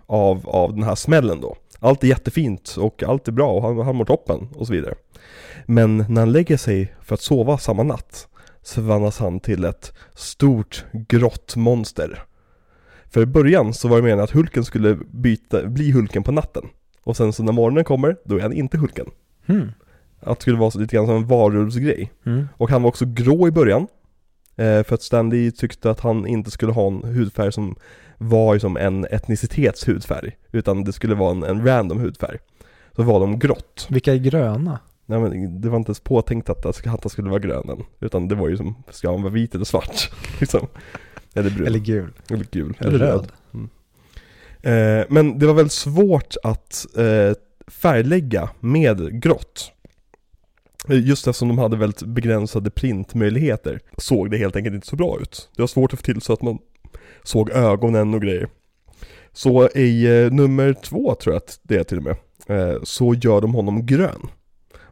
[0.07, 1.57] av, av den här smällen då.
[1.79, 4.95] Allt är jättefint och allt är bra och han, han mår toppen och så vidare.
[5.67, 8.29] Men när han lägger sig för att sova samma natt
[8.63, 12.23] så förvandlas han till ett stort grått monster.
[13.11, 16.65] För i början så var det meningen att Hulken skulle byta, bli Hulken på natten.
[17.03, 19.07] Och sen så när morgonen kommer, då är han inte Hulken.
[19.47, 19.73] Hmm.
[20.21, 22.13] Att det skulle vara så lite grann som en varulvsgrej.
[22.27, 22.49] Mm.
[22.57, 23.87] Och han var också grå i början.
[24.57, 27.77] Eh, för att Stanley tyckte att han inte skulle ha en hudfärg som
[28.19, 30.37] var som en etnicitets hudfärg.
[30.53, 32.39] Utan det skulle vara en, en random hudfärg.
[32.97, 33.87] Så var de grått.
[33.91, 34.79] Vilka är gröna?
[35.07, 37.83] Nej men det var inte ens påtänkt att, han skulle vara grön än.
[38.01, 40.11] Utan det var ju som, ska han vara vit eller svart?
[40.41, 40.67] liksom.
[41.35, 41.67] Eller brun.
[41.67, 42.13] Eller gul?
[42.31, 42.77] Eller gul.
[42.81, 43.33] Eller röd?
[44.63, 47.33] Eh, men det var väldigt svårt att eh,
[47.67, 49.73] färglägga med grått.
[50.89, 55.19] Eh, Just eftersom de hade väldigt begränsade printmöjligheter såg det helt enkelt inte så bra
[55.21, 55.49] ut.
[55.57, 56.59] Det var svårt att få till så att man
[57.23, 58.49] såg ögonen och grejer.
[59.33, 62.17] Så i eh, nummer två tror jag att det är till och med,
[62.47, 64.29] eh, så gör de honom grön.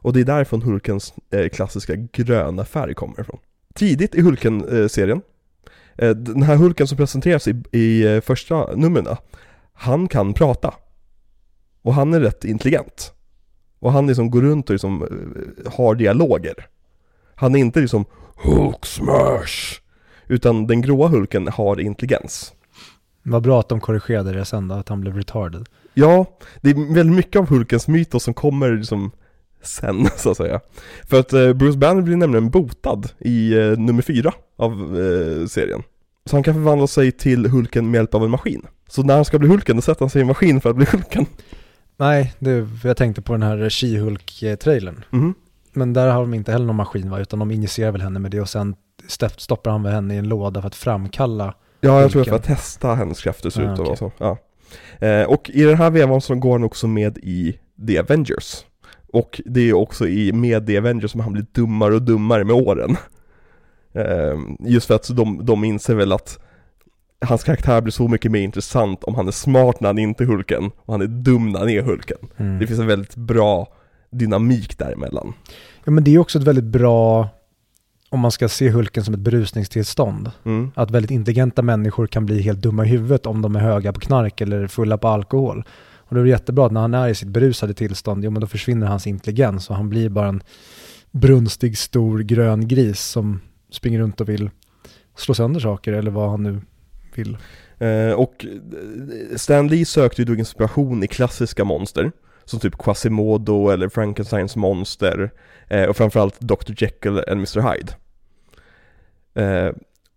[0.05, 3.39] Och det är därifrån Hulkens eh, klassiska gröna färg kommer ifrån.
[3.75, 5.23] Tidigt i Hulken-serien,
[5.99, 9.17] eh, den här Hulken som presenteras i, i eh, första numren,
[9.73, 10.75] han kan prata.
[11.83, 13.13] Och han är rätt intelligent.
[13.79, 15.09] Och han liksom går runt och liksom
[15.67, 16.67] har dialoger.
[17.35, 18.05] Han är inte liksom
[18.37, 19.81] Hulk smash!
[20.27, 22.53] Utan den gråa Hulken har intelligens.
[23.23, 25.67] Vad bra att de korrigerade det sen då, att han blev retarded.
[25.95, 26.27] Ja,
[26.61, 29.11] det är väldigt mycket av Hulkens mytos som kommer liksom
[29.65, 30.61] sen så att säga.
[31.09, 35.83] För att eh, Bruce Banner blir nämligen botad i eh, nummer fyra av eh, serien.
[36.27, 38.67] Så han kan förvandla sig till Hulken med hjälp av en maskin.
[38.89, 40.77] Så när han ska bli Hulken, då sätter han sig i en maskin för att
[40.77, 41.27] bli Hulken.
[41.97, 45.05] Nej, det, jag tänkte på den här She-Hulk-trailern.
[45.11, 45.35] Mhm.
[45.73, 48.31] Men där har de inte heller någon maskin va, utan de injicerar väl henne med
[48.31, 48.75] det och sen
[49.07, 51.55] st- stoppar han väl henne i en låda för att framkalla.
[51.81, 52.43] Ja, jag tror det Hulken.
[52.47, 53.97] för att testa hennes krafter ser Ah, ut att vara okej.
[53.99, 54.13] så.
[54.19, 54.39] Ja.
[55.09, 58.65] Eh, och i den här vevan så går han också med i The Avengers.
[59.15, 62.57] Och det är också i, med The Avengers som han blir dummare och dummare med
[62.57, 62.97] åren.
[63.97, 66.39] Eh, just för att de, de inser väl att
[67.21, 70.27] hans karaktär blir så mycket mer intressant om han är smart när han inte är
[70.27, 72.19] Hulken och han är dum när han är Hulken.
[72.37, 72.59] Mm.
[72.59, 73.69] Det finns en väldigt bra
[74.11, 75.33] dynamik däremellan.
[75.85, 77.29] Ja men det är också ett väldigt bra,
[78.11, 80.31] om man ska se Hulken som ett berusningstillstånd.
[80.45, 80.71] Mm.
[80.75, 84.01] Att väldigt intelligenta människor kan bli helt dumma i huvudet om de är höga på
[84.01, 85.65] knark eller fulla på alkohol.
[86.15, 88.41] Och då är det jättebra att när han är i sitt berusade tillstånd, jo men
[88.41, 90.43] då försvinner hans intelligens och han blir bara en
[91.11, 94.51] brunstig stor grön gris som springer runt och vill
[95.17, 96.61] slå sönder saker eller vad han nu
[97.15, 97.37] vill.
[97.79, 102.13] Eh, och eh, Stan Lee sökte ju då inspiration i klassiska monster
[102.45, 105.31] Som typ Quasimodo eller Frankensteins monster
[105.69, 106.73] eh, Och framförallt Dr.
[106.77, 107.61] Jekyll och Mr.
[107.61, 107.93] Hyde
[109.35, 109.73] eh,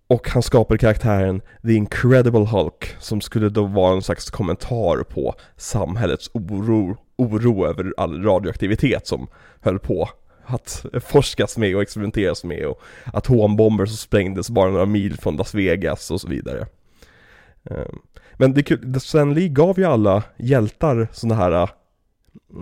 [0.07, 5.35] och han skapade karaktären The Incredible Hulk Som skulle då vara en slags kommentar på
[5.57, 9.27] samhällets oro, oro över all radioaktivitet som
[9.61, 10.09] höll på
[10.45, 12.81] att forskas med och experimenteras med och
[13.13, 16.67] atombomber som sprängdes bara några mil från Las Vegas och så vidare.
[17.69, 17.99] Ehm,
[18.33, 21.69] men det är kul, Stan Lee gav ju alla hjältar sådana här eh,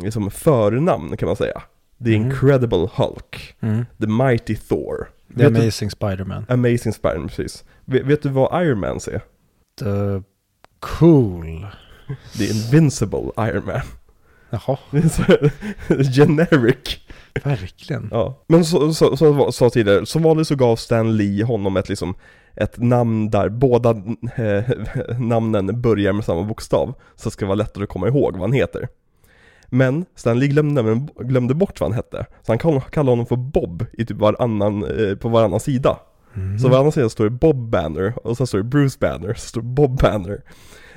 [0.01, 1.61] liksom förnamn kan man säga.
[2.03, 2.25] The Mm.
[2.25, 3.55] Incredible Hulk,
[3.99, 6.45] The Mighty Thor, The Vet Amazing Spider-Man.
[6.49, 7.63] Amazing Spider-Man precis.
[7.85, 9.21] Vet, vet du vad Iron Man är?
[9.79, 10.23] The
[10.79, 11.65] cool.
[12.37, 13.81] The Invincible Iron Man.
[14.49, 14.77] Jaha,
[16.15, 16.99] generic.
[17.43, 18.07] verkligen.
[18.11, 21.77] Ja, men så, så, som jag sa tidigare, som vanligt så gav Stan Lee honom
[21.77, 22.15] ett liksom
[22.55, 23.89] ett namn där båda
[24.35, 24.63] eh,
[25.19, 28.53] namnen börjar med samma bokstav, så det ska vara lättare att komma ihåg vad han
[28.53, 28.87] heter.
[29.69, 33.35] Men Stan Lee glömde, glömde bort vad han hette, så han kall- kallade honom för
[33.35, 35.97] Bob i typ varannan, eh, på varannan sida.
[36.35, 36.59] Mm.
[36.59, 39.61] Så varannan sida står det Bob Banner, och sen står det Bruce Banner, så står
[39.61, 40.41] det Bob Banner.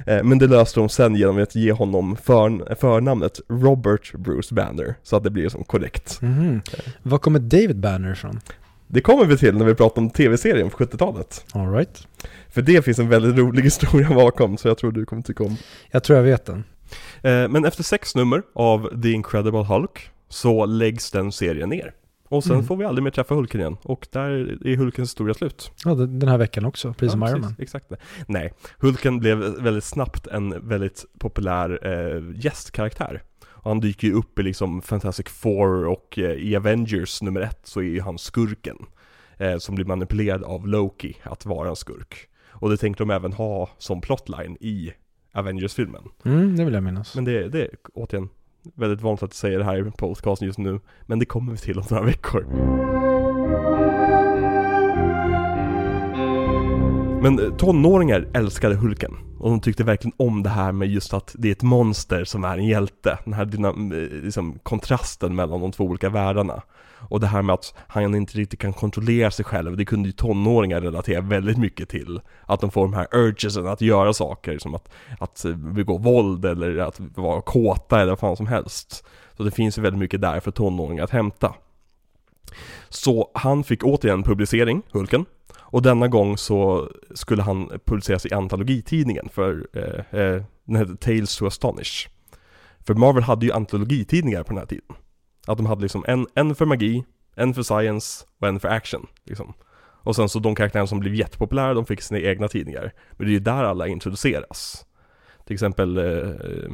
[0.06, 4.94] Eh, men det löste de sen genom att ge honom för, förnamnet Robert Bruce Banner,
[5.02, 6.22] så att det blir som korrekt.
[6.22, 6.60] Mhm.
[7.02, 8.40] Var kommer David Banner ifrån?
[8.86, 11.44] Det kommer vi till när vi pratar om tv-serien på 70-talet.
[11.52, 12.06] All right.
[12.48, 15.56] För det finns en väldigt rolig historia bakom, så jag tror du kommer tycka om.
[15.90, 16.64] Jag tror jag vet den.
[17.22, 21.94] Eh, men efter sex nummer av The Incredible Hulk så läggs den serien ner.
[22.30, 22.64] Och sen Mm.
[22.66, 23.76] får vi aldrig mer träffa Hulken igen.
[23.82, 24.30] Och där
[24.66, 25.70] är Hulkens historia slut.
[25.84, 27.54] Ja, den här veckan också, precis som Ja, Iron Man.
[27.58, 27.96] Exakt det.
[28.26, 33.22] Nej, Hulken blev väldigt snabbt en väldigt populär eh, gästkaraktär.
[33.46, 37.60] Och han dyker ju upp i liksom Fantastic Four och eh, i Avengers nummer ett
[37.64, 38.76] så är ju han skurken.
[39.36, 42.28] Eh, som blir manipulerad av Loki att vara en skurk.
[42.50, 44.92] Och det tänkte de även ha som plotline i
[45.32, 46.02] Avengers-filmen.
[46.24, 47.14] Mm, det vill jag minnas.
[47.14, 48.28] Men det, det är återigen
[48.74, 50.80] väldigt vanligt att säga det här i podcasten just nu.
[51.06, 52.46] Men det kommer vi till om några veckor.
[57.22, 59.12] Men eh, tonåringar älskade Hulken.
[59.38, 62.44] Och de tyckte verkligen om det här med just att det är ett monster som
[62.44, 63.18] är en hjälte.
[63.24, 66.62] Den här eh, liksom, kontrasten mellan de två olika världarna.
[67.00, 70.12] Och det här med att han inte riktigt kan kontrollera sig själv, det kunde ju
[70.12, 72.20] tonåringar relatera väldigt mycket till.
[72.46, 76.78] Att de får de här urgesen att göra saker, som att, att begå våld eller
[76.78, 79.04] att vara kåta eller vad fan som helst.
[79.36, 81.54] Så det finns ju väldigt mycket där för tonåringar att hämta.
[82.88, 85.24] Så han fick återigen publicering, Hulken.
[85.70, 91.36] Och denna gång så skulle han publiceras i antologitidningen för, eh, eh, den hette Tales
[91.36, 92.08] to Astonish.
[92.86, 94.96] För Marvel hade ju antologitidningar på den här tiden.
[95.48, 99.06] Att de hade liksom en, en för magi, en för science och en för action.
[99.24, 99.54] Liksom.
[100.02, 102.92] Och sen så de karaktärerna som blev jättepopulära, de fick sina egna tidningar.
[103.12, 104.86] Men det är ju där alla introduceras.
[105.46, 106.72] Till exempel eh, eh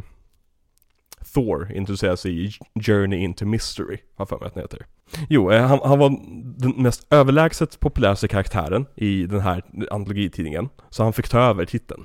[1.34, 4.86] Thor introduceras i Journey into Mystery, har jag för mig att den heter.
[5.28, 6.10] Jo, eh, han, han var
[6.56, 10.68] den mest överlägset populäraste karaktären i den här antologitidningen.
[10.90, 12.02] Så han fick ta över titeln.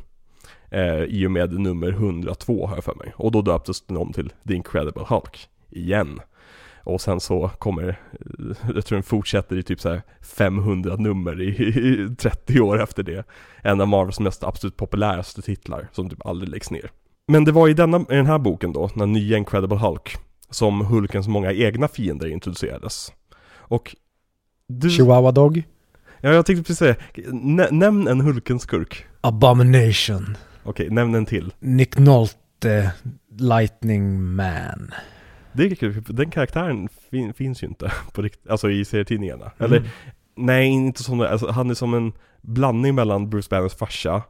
[0.72, 3.14] Eh, I och med nummer 102 har jag för mig.
[3.16, 5.50] Och då döptes den om till The Incredible Hulk.
[5.70, 6.20] Igen.
[6.84, 11.42] Och sen så kommer, eh, jag tror den fortsätter i typ så här 500 nummer
[11.42, 13.24] i, i 30 år efter det.
[13.64, 16.92] En av Marvels mest absolut populäraste titlar som typ aldrig läggs ner.
[17.28, 20.18] Men det var i, denna, i den här boken då, den nya Incredible Hulk,
[20.50, 23.14] som Hulkens många egna fiender introducerades.
[23.58, 23.96] Och
[24.68, 25.64] du, Chihuahua Dog.
[26.22, 26.96] ja jag tänkte precis säga,
[27.32, 29.06] nä, nämn en Hulken-skurk.
[29.22, 30.38] Abomination.
[30.64, 31.54] Okej, nämn en till.
[31.60, 32.92] Nick Nolte.
[33.38, 34.92] Lightning Man.
[35.54, 39.52] Det är kul, för den karaktären fin, finns ju inte på rikt, alltså i serietidningarna.
[39.58, 39.72] Mm.
[39.72, 39.90] Eller,
[40.36, 44.24] nej inte som alltså, han är som en blandning mellan Bruce Banners farsa,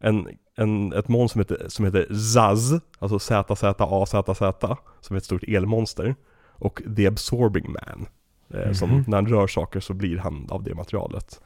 [0.00, 5.42] en, en, ett monster som heter, som heter Zaz, alltså Z-Z-A-Z-Z, som är ett stort
[5.42, 6.14] elmonster,
[6.48, 8.06] och The Absorbing Man.
[8.54, 11.40] Eh, Som när han rör saker så blir han av det materialet.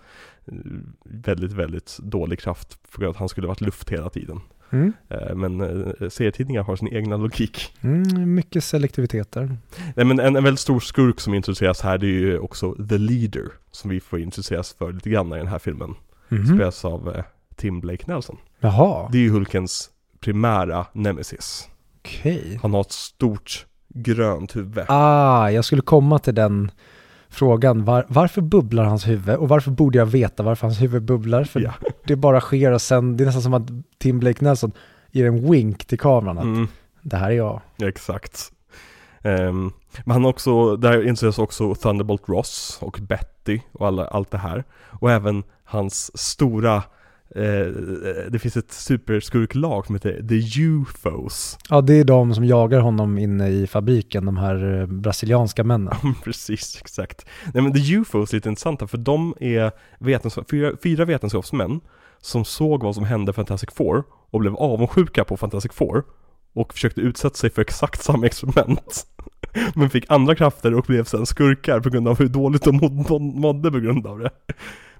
[0.46, 0.54] Eh,
[1.04, 4.40] Väldigt, väldigt dålig kraft för att han skulle varit luft hela tiden.
[4.70, 4.92] Mm.
[5.08, 7.74] Eh, Men eh, serietidningar har sin egna logik.
[7.80, 9.56] Mm, mycket selektivitet där.
[9.96, 12.98] Nej men en, en väldigt stor skurk som introduceras här det är ju också The
[12.98, 15.94] Leader Som vi får introduceras för lite grann i den här filmen
[16.30, 16.46] Mhm.
[16.46, 17.24] Spelas av eh,
[17.56, 18.36] Tim Blake Nelson.
[18.60, 19.90] Jaha, Det är ju Hulkens
[20.20, 21.68] primära nemesis.
[21.98, 22.58] okej.
[22.62, 24.84] Han har ett stort grönt huvud.
[24.88, 26.70] Ah, jag skulle komma till den
[27.30, 27.84] frågan.
[27.84, 29.36] Var, varför bubblar hans huvud?
[29.36, 31.44] Och varför borde jag veta varför hans huvud bubblar?
[31.44, 31.72] För Ja.
[32.06, 33.68] det bara sker och sen, det är nästan som att
[33.98, 34.72] Tim Blake Nelson
[35.10, 36.68] ger en wink till kameran att Mm,
[37.02, 37.60] det här är jag.
[37.82, 38.52] exakt.
[39.22, 39.72] Ehm,
[40.04, 44.64] men han också, där introduceras också Thunderbolt Ross och Betty och alla, allt det här.
[45.00, 46.82] Och även hans stora,
[48.30, 51.58] det finns ett superskurklag som heter The UFOs.
[51.70, 55.94] Ja, det är de som jagar honom inne i fabriken, de här eh, brasilianska männen.
[56.24, 57.26] Precis, exakt.
[57.54, 61.80] Nej men The UFOs är lite intressanta för de är vetenskap, fyra, fyra vetenskapsmän
[62.20, 66.04] som såg vad som hände Fantastic Four och blev avundsjuka på Fantastic Four
[66.52, 69.06] och försökte utsätta sig för exakt samma experiment.
[69.74, 73.18] Men fick andra krafter och blev sen skurkar på grund av hur dåligt de mådde,
[73.40, 74.30] mådde på grund av det.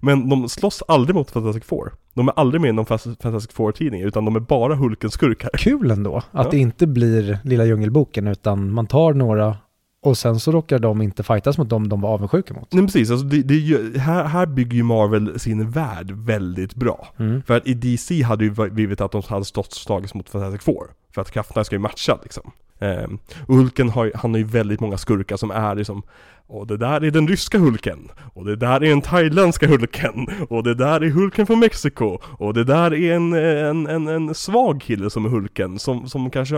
[0.00, 1.92] Men de slåss aldrig mot Fantastic Four.
[2.14, 5.50] De är aldrig med i någon Fantastic Four-tidning utan de är bara Hulkens skurkar.
[5.58, 6.48] Kul ändå att Ja.
[6.50, 9.56] det inte blir Lilla Djungelboken utan man tar några
[10.04, 12.72] och sen så råkar de inte fightas mot dem de var avundsjuka mot.
[12.72, 17.08] Nej precis, alltså det, det, ju- här, här bygger ju Marvel sin värld väldigt bra.
[17.18, 17.42] Mm.
[17.42, 20.84] För att i DC hade ju blivit att de hade stått slagits mot Fantastic Four.
[21.18, 22.50] För att krafterna ska ju matcha liksom.
[22.78, 23.08] Eh,
[23.46, 26.02] och Hulken har ju, han har ju väldigt många skurkar som är liksom
[26.46, 28.10] Och det där är den ryska Hulken.
[28.34, 30.26] Och det där är den thailändska Hulken.
[30.48, 32.18] Och det där är Hulken från Mexiko.
[32.38, 35.78] Och det där är en, en, en, en svag kille som är Hulken.
[35.78, 36.54] Som, som kanske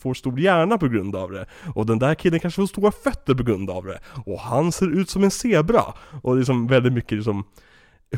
[0.00, 1.46] får stor hjärna på grund av det.
[1.74, 3.98] Och den där killen kanske får stora fötter på grund av det.
[4.26, 5.84] Och han ser ut som en zebra.
[6.22, 7.44] Och liksom väldigt mycket liksom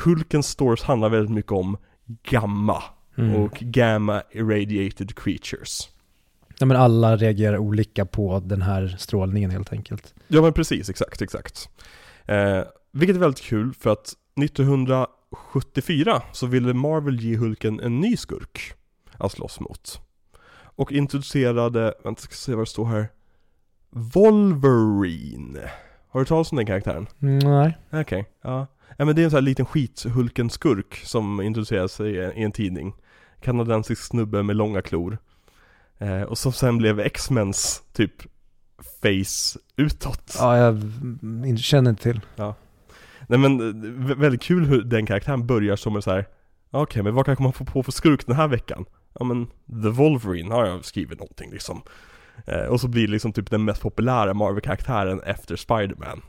[0.05, 1.76] Hulkens stories handlar väldigt mycket om
[2.22, 2.82] gamma
[3.16, 3.34] Mm.
[3.34, 5.88] och gamma irradiated creatures.
[6.58, 10.14] Ja, men alla reagerar olika på den här strålningen helt enkelt.
[10.28, 11.68] Ja men precis, exakt, exakt.
[12.26, 12.60] Eh,
[12.92, 18.74] vilket är väldigt kul för att 1974 så ville Marvel ge Hulken en ny skurk
[19.18, 20.00] att slåss mot.
[20.54, 23.08] Och introducerade, vänta ska se vad det står här.
[23.90, 25.70] Wolverine.
[26.08, 27.06] Har du talat om den karaktären?
[27.18, 27.78] Nej.
[27.90, 28.66] Okej, ja.
[28.96, 29.04] ja.
[29.04, 32.94] men det är en sån här liten skit Hulken-skurk som introduceras i, i en tidning.
[33.45, 35.18] Kanadensisk snubbe med långa klor.
[35.99, 38.22] Eh, och som sen blev X-Mens typ
[39.03, 40.36] face utåt.
[40.38, 40.78] Ja, jag
[41.59, 42.20] känner inte till.
[43.26, 43.64] Nej men eh,
[44.09, 46.26] vä- väldigt kul hur den karaktären börjar som en så här.
[46.70, 48.84] Okej, men vad kan man få på för skurk den här veckan?
[49.18, 49.47] Ja men,
[49.82, 51.82] The Wolverine har jag skrivit någonting liksom.
[52.47, 56.20] Eh, och så blir det liksom typ den mest populära Marvel-karaktären efter Spider-Man.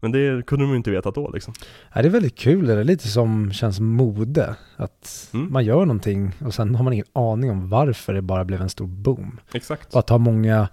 [0.00, 1.54] Men det kunde de ju inte veta då liksom.
[1.94, 4.54] Ja, det är väldigt kul, det är lite som känns mode.
[4.76, 5.52] Att Mm.
[5.52, 8.68] man gör någonting och sen har man ingen aning om varför det bara blev en
[8.70, 9.40] stor boom.
[9.52, 9.92] Exakt.
[9.92, 10.68] Bara ta många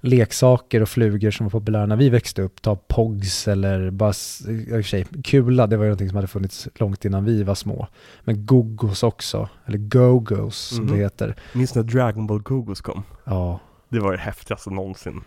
[0.00, 2.62] leksaker och flugor som var populära när vi växte upp.
[2.62, 4.12] Ta Pogs eller bara,
[4.48, 7.54] i och sig, Kula, det var ju någonting som hade funnits långt innan vi var
[7.54, 7.86] små.
[8.24, 10.92] Men Gogos också, eller Go-Go's som Mhm.
[10.96, 11.34] det heter.
[11.52, 13.02] Minns när Dragon Ball Gogos kom?
[13.24, 13.60] Ja.
[13.88, 15.20] Det var det häftigaste någonsin.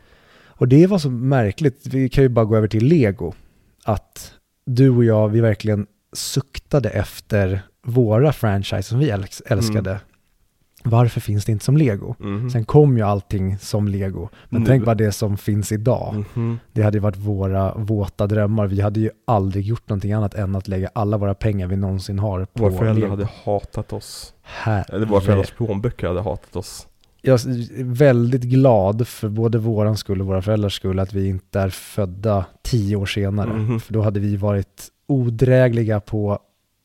[0.62, 3.34] Och det var så märkligt, vi kan ju bara gå över till Lego.
[3.86, 4.34] Att
[4.66, 9.99] du och jag, vi verkligen suktade efter våra franchise som vi älsk- älskade.
[10.84, 12.16] Varför finns det inte som Lego?
[12.20, 12.49] Mhm.
[12.49, 14.30] Sen kom ju allting som Lego.
[14.49, 14.68] Men Nu.
[14.68, 16.24] tänk bara det som finns idag.
[16.34, 16.59] Mhm.
[16.74, 18.68] Det hade ju varit våra våta drömmar.
[18.68, 22.20] Vi hade ju aldrig gjort någonting annat än att lägga alla våra pengar vi någonsin
[22.20, 23.09] har på Våra föräldrar Lego.
[23.09, 24.34] hade hatat oss.
[24.41, 24.86] Herre.
[24.89, 26.88] Eller våra föräldrars plånböcker hade hatat oss.
[27.22, 31.59] Jag är väldigt glad för både våran skull och våra föräldrars skull att vi inte
[31.59, 33.53] är födda tio år senare.
[33.53, 33.80] Mhm.
[33.80, 36.39] För då hade vi varit odrägliga på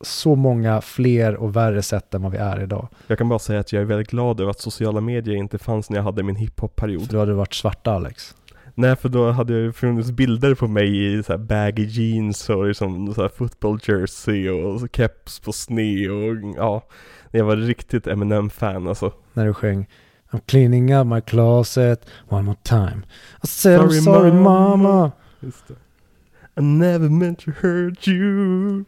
[0.04, 2.88] så många fler och värre sätt än vad vi är idag.
[3.06, 5.90] Jag kan bara säga att jag är väldigt glad över att sociala medier inte fanns
[5.90, 7.06] när jag hade min hiphop-period.
[7.06, 8.34] För då hade du varit svarta Alex.
[8.74, 13.14] Nej för då hade det funnits bilder på mig i så baggy jeans och liksom
[13.14, 16.82] så här football jersey och keps på sne och ja
[17.30, 19.86] Jag var riktigt Eminem-fan alltså När du sjöng
[20.36, 23.02] I'm cleaning up my closet one more time.
[23.44, 25.12] I said I'm Sorry, sorry mama." mama.
[26.58, 28.84] I never meant to hurt you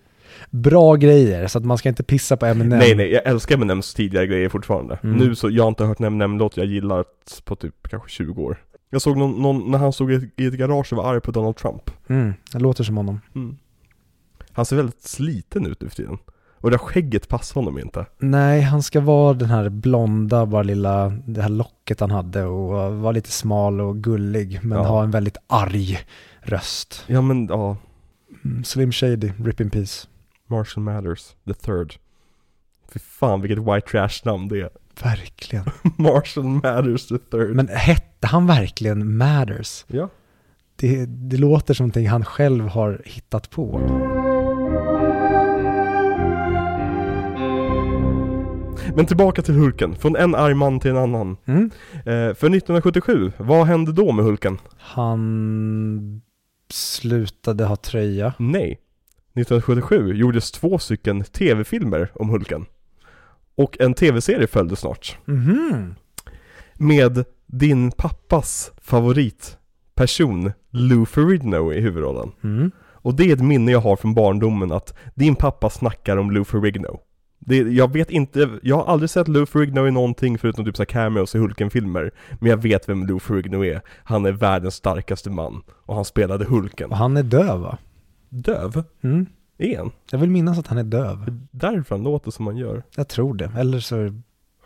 [0.50, 2.78] Bra grejer, så att man ska inte pissa på Eminem.
[2.78, 5.16] Nej nej, jag älskar Eminems tidigare grejer fortfarande Mm.
[5.16, 8.56] Nu så, jag har inte hört en Eminem-låt jag gillat på typ kanske 20 år
[8.90, 11.20] Jag såg någon, någon när han stod i ett, i ett garage och var arg
[11.20, 13.20] på Donald Trump Mm, det låter som honom.
[13.34, 13.56] mm.
[14.52, 16.18] Han ser väldigt sliten ut nu för tiden
[16.60, 20.62] Och det där skägget passar honom inte Nej, han ska vara den här blonda, bara
[20.62, 24.84] lilla, det här locket han hade och vara lite smal och gullig, men Ja.
[24.84, 25.98] ha en väldigt arg
[26.40, 27.04] röst.
[27.06, 27.76] Ja men ja,
[28.44, 30.06] Mm, Slim Shady, Rip in Peace.
[30.46, 31.94] Marshall Matters, the third
[32.92, 34.70] Fy fan vilket white trash namn det är
[35.02, 35.64] Verkligen.
[35.96, 39.84] Marshall Matters the third Men hette han verkligen Matters?
[39.88, 40.08] Ja
[40.76, 43.80] Det, det låter som någonting han själv har hittat på.
[48.98, 51.36] Men tillbaka till Hulken, från en arg man till en annan.
[51.44, 51.70] Mm.
[51.94, 54.58] Eh, för 1977, vad hände då med Hulken?
[54.78, 56.22] Han
[56.70, 58.34] slutade ha tröja.
[58.38, 58.78] Nej.
[59.34, 62.66] 1977 gjordes två stycken tv-filmer om Hulken.
[63.54, 65.18] Och en tv-serie följde snart.
[65.24, 65.94] Mhm.
[66.74, 72.32] Med din pappas favoritperson, Lou Ferrigno i huvudrollen.
[72.44, 72.70] Mm.
[72.92, 76.44] Och det är ett minne jag har från barndomen att din pappa snackar om Lou
[76.44, 77.00] Ferrigno.
[77.48, 80.82] Det, jag vet inte, jag har aldrig sett Lou Ferrigno i någonting förutom typ så
[80.82, 82.10] här cameos i Hulken-filmer.
[82.40, 83.80] Men jag vet vem Lou Ferrigno är.
[84.04, 85.62] Han är världens starkaste man.
[85.86, 86.90] Och han spelade Hulken.
[86.90, 87.78] Och han är döv va?
[88.28, 88.84] Döv?
[89.02, 89.26] Mm.
[89.58, 89.90] Är han?
[90.10, 91.38] Jag vill minnas att han är döv.
[91.50, 92.82] Därför han låter som han gör.
[92.96, 93.52] Jag tror det.
[93.56, 94.12] Eller så...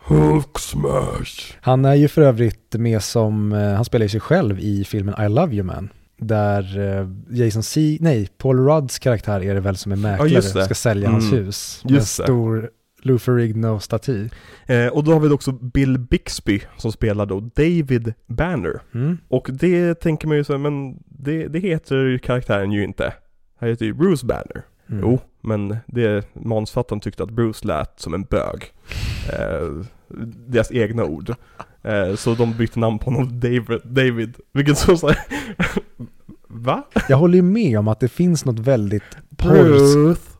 [0.05, 1.53] Hulk smash!
[1.61, 5.25] Han är ju för övrigt med som, eh, han spelar ju sig själv i filmen
[5.25, 5.89] I Love You Man.
[6.23, 10.53] Där eh, Jason C, nej, Paul Rudds karaktär är det väl som är mäklare, just
[10.53, 10.65] det.
[10.65, 11.45] ska sälja hans Mm.
[11.45, 11.81] hus.
[11.83, 12.69] Med en Just stor
[13.01, 14.29] Lou Ferrigno-staty.
[14.65, 18.81] Eh, och då har vi också Bill Bixby som spelar då David Banner.
[18.93, 19.17] Mm.
[19.27, 23.13] Och det tänker man ju så här, men det, det heter karaktären ju inte.
[23.59, 24.63] Han heter ju Bruce Banner.
[24.89, 25.01] Mm.
[25.01, 28.71] Jo, men det, manusförfattaren tyckte att Bruce lät som en bög.
[29.33, 29.85] Eh,
[30.47, 31.35] deras egna ord.
[31.83, 35.17] Eh, så de bytte namn på honom David, David vilket så såhär,
[36.53, 36.83] Va?
[37.09, 39.03] Jag håller ju med om att det finns något väldigt
[39.37, 40.33] porr...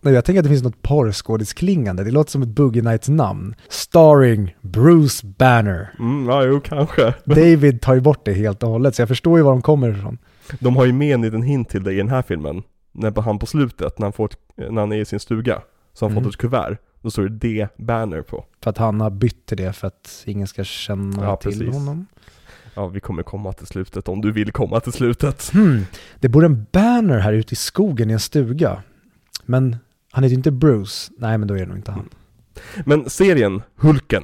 [0.00, 2.04] Nej, jag tänker att det finns något porrskådisklingande.
[2.04, 3.54] Det låter som ett Boogie Nights namn.
[3.68, 5.94] Starring Bruce Banner.
[5.98, 7.14] Mm, ja, jo kanske.
[7.24, 9.88] David tar ju bort det helt och hållet, så jag förstår ju var de kommer
[9.98, 10.18] ifrån.
[10.60, 12.62] De har ju med en liten hint till det i den här filmen.
[12.92, 14.38] När han på slutet, när han, får ett,
[14.70, 15.62] när han är i sin stuga,
[15.92, 16.24] så har han Mm.
[16.24, 16.76] fått ett kuvert.
[17.02, 18.44] Då står det D-banner på.
[18.62, 21.74] För att han har bytt till det för att ingen ska känna Ja, till precis.
[21.74, 22.06] honom.
[22.74, 25.50] Ja, vi kommer komma till slutet om du vill komma till slutet.
[25.52, 25.86] Hmm.
[26.20, 28.82] Det bor en Banner här ute i skogen i en stuga.
[29.44, 29.76] Men
[30.12, 31.12] han heter ju inte Bruce.
[31.18, 32.08] Nej, men då är det nog inte han.
[32.84, 34.22] Men serien, Hulken,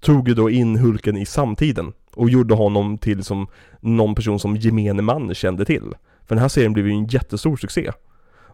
[0.00, 3.46] tog ju då in Hulken i samtiden och gjorde honom till som
[3.80, 5.94] någon person som gemene man kände till.
[6.26, 7.90] För den här serien blev ju en jättestor succé.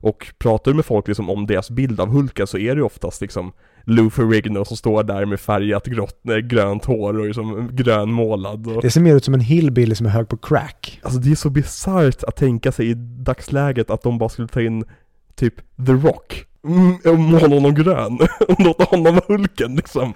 [0.01, 2.83] Och pratar du med folk liksom om deras bild av Hulken så är det ju
[2.83, 3.53] oftast liksom
[3.89, 8.83] Lou Ferrigno som står där med färgat grått, nej, grönt hår och liksom grönmålad och...
[8.83, 11.01] Det ser mer ut som en hillbilly som är hög på crack.
[11.03, 14.61] Alltså det är så bisarrt att tänka sig i dagsläget att de bara skulle ta
[14.61, 14.85] in
[15.35, 15.55] typ
[15.87, 18.19] The Rock mm, och måla honom grön
[18.49, 20.15] och låta honom vara Hulken liksom.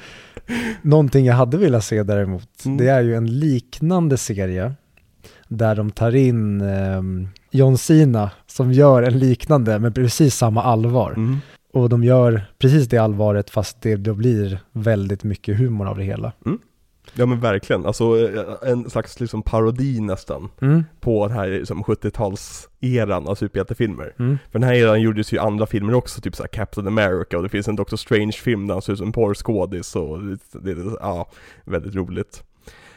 [0.83, 2.77] Någonting jag hade velat se däremot, Mm.
[2.79, 4.73] det är ju en liknande serie
[5.49, 11.13] där de tar in ehm, John Cena som gör en liknande med precis samma allvar.
[11.17, 11.39] Mm.
[11.73, 16.05] Och de gör precis det allvaret fast det då blir väldigt mycket humor av det
[16.05, 16.33] hela.
[17.15, 20.85] Ja men verkligen, alltså eh, en slags liksom parodi nästan Mm.
[21.01, 24.15] på den här liksom 70-talseran av superhjältefilmer.
[24.19, 24.39] Mm.
[24.53, 27.49] För den här eran gjordes ju andra filmer också, typ såhär Captain America och det
[27.49, 30.97] finns en Doctor Strange-film där han ser ut som en porrskådis och det, det, det,
[31.01, 31.31] ja,
[31.65, 32.43] väldigt roligt.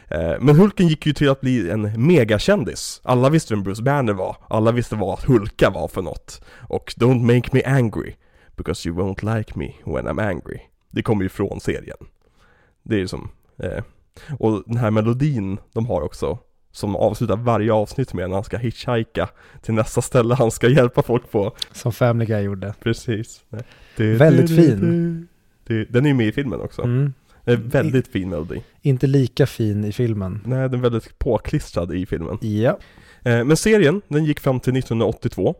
[0.08, 3.00] Eh, Men Hulken gick ju till att bli en megakändis.
[3.04, 6.44] Alla visste vem Bruce Banner var, alla visste vad Hulka var för något.
[6.68, 8.14] Och Don't make me angry,
[8.56, 10.60] because you won't like me when I'm angry.
[10.90, 11.96] Det kommer ju från serien.
[12.82, 13.28] Det är ju som,
[13.58, 13.84] eh,
[14.38, 16.38] och den här melodin de har också,
[16.72, 19.28] som avslutar varje avsnitt med när han ska hitchhika
[19.62, 21.52] till nästa ställe han ska hjälpa folk på.
[21.72, 22.74] Som Family Guy gjorde.
[22.82, 23.44] Precis.
[23.96, 25.28] Du, Väldigt du, fin.
[25.64, 25.84] du.
[25.84, 26.82] Den är ju med i filmen också.
[26.82, 27.12] Mm.
[27.44, 28.62] Det är väldigt fin melodi.
[28.82, 30.40] Inte lika fin i filmen.
[30.44, 32.38] Nej, den är väldigt påklistrad i filmen.
[32.40, 32.78] Ja.
[33.22, 35.54] Eh, Men serien, den gick fram till 1982.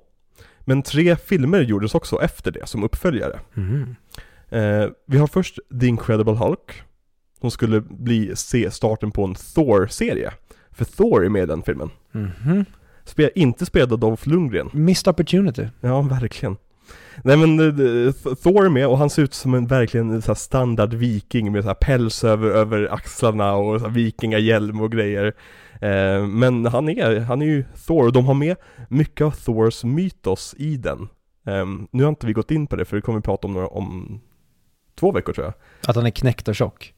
[0.68, 3.40] Men tre filmer gjordes också efter det som uppföljare.
[3.56, 3.96] Mm.
[4.48, 6.82] Eh, vi har först The Incredible Hulk.
[7.40, 10.32] Som skulle bli se starten på en Thor-serie.
[10.70, 11.90] För Thor är med i den filmen.
[12.12, 12.64] Mhm.
[13.04, 14.70] Spel, inte spelad av Dolph Lundgren.
[14.72, 15.66] Missed opportunity.
[15.80, 16.56] Ja, verkligen.
[17.24, 17.72] Nej men eh,
[18.12, 21.52] Th- Thor är med och han ser ut som en verkligen så här standard viking
[21.52, 25.32] med så här päls över, över axlarna och så här vikingahjälm och grejer.
[25.80, 28.56] Eh, men han är, han är ju Thor och de har med
[28.88, 31.08] mycket av Thors mytos i den.
[31.46, 33.52] Eh, nu har inte vi gått in på det för det kommer vi prata om
[33.52, 34.20] några, om
[35.00, 35.54] två veckor tror jag.
[35.90, 36.94] Att han är knäckt och tjock.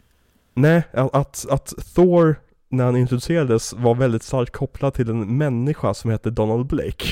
[0.54, 2.36] Nej, att, att, Thor
[2.68, 7.06] när han introducerades var väldigt starkt kopplad till en människa som heter Donald Blake.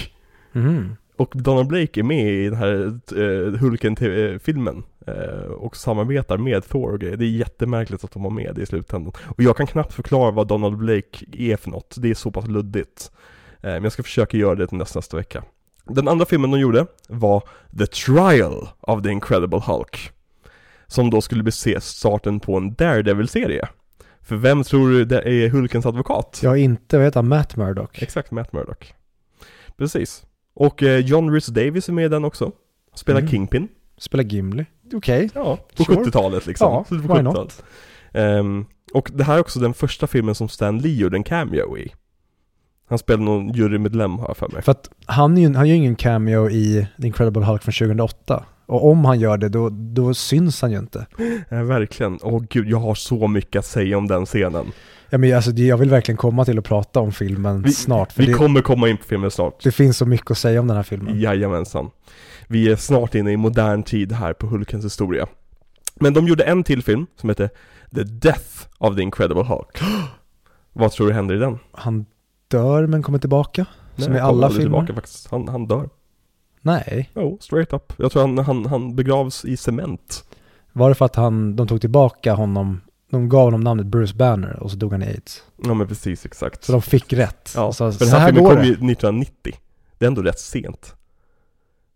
[0.53, 0.97] Mhm.
[1.17, 6.93] Och Donald Blake är med i den här uh, Hulken-filmen eh, och samarbetar med Thor
[6.93, 7.17] och grejer.
[7.17, 9.13] Det är jättemärkligt att de var med i slutändan.
[9.25, 11.95] Och jag kan knappt förklara vad Donald Blake är för något.
[11.99, 13.11] Det är så pass luddigt.
[13.61, 15.45] Eh, men jag ska försöka göra det till nästa, nästa vecka.
[15.85, 17.43] Den andra filmen de gjorde var
[17.79, 20.11] The Trial of the Incredible Hulk.
[20.87, 23.69] Som då skulle bli starten på en Daredevil-serie.
[24.23, 26.41] För vem tror du det är Hulkens advokat?
[26.43, 28.03] Jag har inte, vad heter Matt Murdock?
[28.03, 28.95] Exakt, Matt Murdock.
[29.77, 30.26] Precis.
[30.57, 32.53] Och eh, John Rhys Davis är med i den också.
[32.95, 33.31] Spelar Mm.
[33.31, 33.69] Kingpin.
[33.99, 34.65] Spelar Gimli.
[34.95, 35.31] okej.
[35.35, 35.97] Ja, på Sure.
[35.97, 36.73] 70-talet liksom.
[36.73, 37.65] Ja, Slutet på why 70-talet.
[38.13, 41.79] Ehm, och det här är också den första filmen som Stan Lee gjorde en cameo
[41.79, 41.93] i.
[42.89, 44.63] Han spelade någon jurymedlem har jag för mig.
[44.63, 48.45] För att han, han gör ju ingen cameo i The Incredible Hulk från 2008.
[48.67, 51.07] Och om han gör det, då, då syns han ju inte.
[51.49, 52.19] Eh, verkligen.
[52.23, 54.67] Åh gud, jag har så mycket att säga om den scenen.
[55.11, 58.19] Ja, men alltså, jag vill verkligen komma till att prata om filmen Vi- snart.
[58.19, 59.63] Vi det, kommer komma in på filmen snart.
[59.63, 61.21] det finns så mycket att säga om den här filmen.
[61.21, 61.91] Jajamensan.
[62.49, 65.27] Vi är snart inne i modern tid här på Hulkens historia.
[65.95, 67.51] Men de gjorde en till film som heter
[67.95, 69.81] The Death of the Incredible Hulk.
[70.73, 71.59] Vad tror du händer i den?
[71.73, 72.07] Han
[72.49, 73.67] dör men kommer tillbaka.
[73.97, 74.63] som i alla filmer.
[74.63, 75.31] Tillbaka, faktiskt.
[75.31, 75.89] Han, han dör.
[76.67, 77.11] Nej.
[77.15, 77.93] Jo, straight up.
[77.97, 80.25] Jag tror han, han, han begravs i cement.
[80.73, 84.57] Var det för att han, de tog tillbaka honom, de gav honom namnet Bruce Banner
[84.63, 85.43] och så dog han i aids.
[85.65, 86.65] Ja men precis, exakt.
[86.65, 87.53] Så de fick rätt.
[87.57, 89.53] ja, så, för den här, här filmen kom ju 1990.
[89.99, 90.95] Det är ändå rätt sent.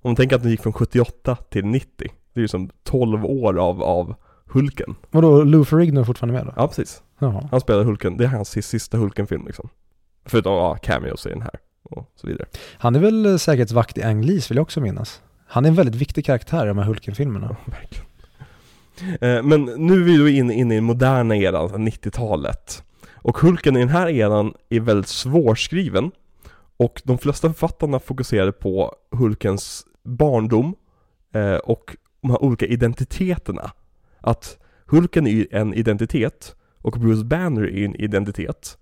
[0.02, 1.88] Om man tänker att den gick från 78 till 90.
[2.34, 4.14] Det är ju som 12 år av, av
[4.46, 4.94] Hulken.
[5.10, 6.52] Vadå, Lou Ferrigno är fortfarande med då?
[6.56, 7.02] Ja, precis.
[7.18, 7.48] Jaha.
[7.50, 9.68] Han spelade Hulken, det är hans sis- sista Hulken-film liksom.
[10.24, 11.54] Förutom, ja, cameos i den här
[11.90, 12.46] och så vidare.
[12.78, 15.20] Han är väl eh, säkerhetsvakt i Ang Lees vill jag också minnas.
[15.46, 17.56] Han är en väldigt viktig karaktär i de här Hulken-filmerna.
[17.66, 18.06] Ja, verkligen.
[19.20, 22.82] Eh, Men nu är vi då inne, inne i den moderna eran, alltså 90-talet.
[23.14, 26.10] Och Hulken i den här eran är väldigt svårskriven.
[26.76, 30.74] Och de flesta författarna fokuserade på Hulkens barndom
[31.34, 33.72] eh, och de här olika identiteterna.
[34.20, 38.78] Att Hulken är en identitet och Bruce Banner är en identitet.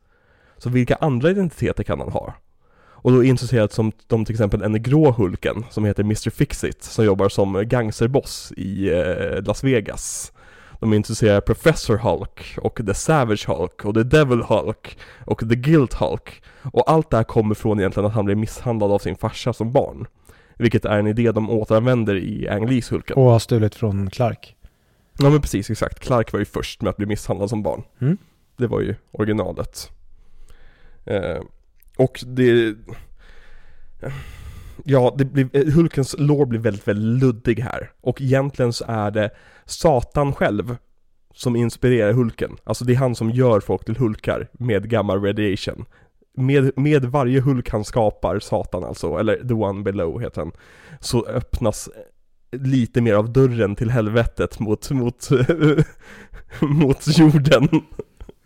[0.56, 2.34] Så vilka andra identiteter kan han ha?
[3.00, 7.04] Och då intresserat som de till exempel en grå Hulken som heter Mr Fixit som
[7.04, 10.32] jobbar som gangsterboss i eh, Las Vegas.
[10.80, 15.38] De är intresserade av Professor Hulk och The Savage Hulk och The Devil Hulk och
[15.48, 16.42] The Guilt Hulk.
[16.62, 19.72] Och allt det här kommer från egentligen att han blev misshandlad av sin farsa som
[19.72, 20.06] barn.
[20.56, 23.16] Vilket är en idé de återanvänder i Ang Lees Hulken.
[23.16, 24.56] Och har stulit från Clark.
[25.18, 26.00] Ja men precis, exakt.
[26.00, 27.82] Clark var ju först med att bli misshandlad som barn.
[28.00, 28.18] Mm.
[28.56, 29.90] Det var ju originalet.
[31.04, 31.38] Eh,
[31.98, 32.76] och det...
[34.84, 37.90] Ja, det blir, Hulkens lår blir väldigt, väldigt luddig här.
[38.00, 39.30] Och egentligen så är det
[39.64, 40.76] Satan själv
[41.34, 42.56] som inspirerar Hulken.
[42.64, 45.84] Alltså det är han som gör folk till Hulkar med gamma radiation.
[46.36, 50.52] Med, med varje Hulk han skapar, Satan alltså, eller The One Below heter han,
[51.00, 51.88] så öppnas
[52.52, 55.28] lite mer av dörren till helvetet mot, mot,
[56.60, 57.68] mot jorden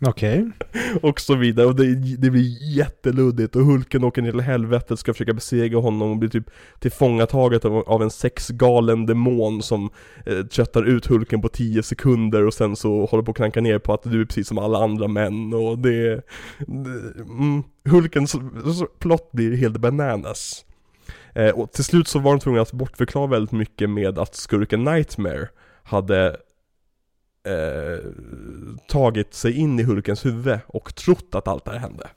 [0.07, 0.51] Okej.
[1.01, 5.13] och så vidare och det, det blir jätteluddigt och Hulken åker ner till helvetet ska
[5.13, 6.49] försöka besegra honom och blir typ
[6.79, 9.89] tillfångataget av, av en sexgalen demon som
[10.25, 13.79] eh, tröttar ut Hulken på 10 sekunder och sen så håller på att klanka ner
[13.79, 16.15] på att du är precis som alla andra män och det,
[16.59, 18.35] det mm, Hulkens
[18.99, 20.65] plott blir helt bananas.
[21.35, 24.83] Eh, och till slut så var de tvungna att bortförklara väldigt mycket med att skurken
[24.83, 25.47] Nightmare
[25.83, 26.37] hade
[27.43, 28.11] eh,
[28.87, 32.07] tagit sig in i Hulkens huvud och trott att allt det här hände.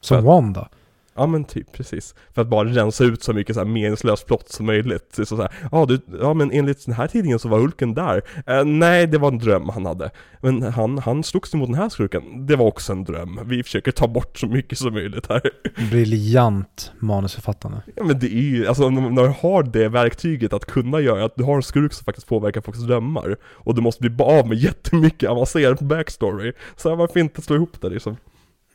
[0.00, 0.68] Som Wanda.
[1.16, 2.14] Ja men typ, precis.
[2.34, 5.08] För att bara rensa ut så mycket så här meningslös plott som möjligt.
[5.12, 8.22] Så så här, ja, du, ja men enligt den här tidningen så var Hulken där.
[8.46, 10.10] Eh, nej, det var en dröm han hade.
[10.40, 12.46] Men han, han slogs mot den här skurken.
[12.46, 13.40] Det var också en dröm.
[13.44, 15.50] Vi försöker ta bort så mycket som möjligt här.
[15.90, 17.82] Briljant manusförfattande.
[17.94, 21.36] Ja men det är ju, alltså när du har det verktyget att kunna göra, att
[21.36, 23.36] du har en skurk som faktiskt påverkar folks drömmar.
[23.44, 26.52] Och du måste bli av med jättemycket avancerad backstory.
[26.76, 28.16] Så här, varför inte slå ihop det liksom?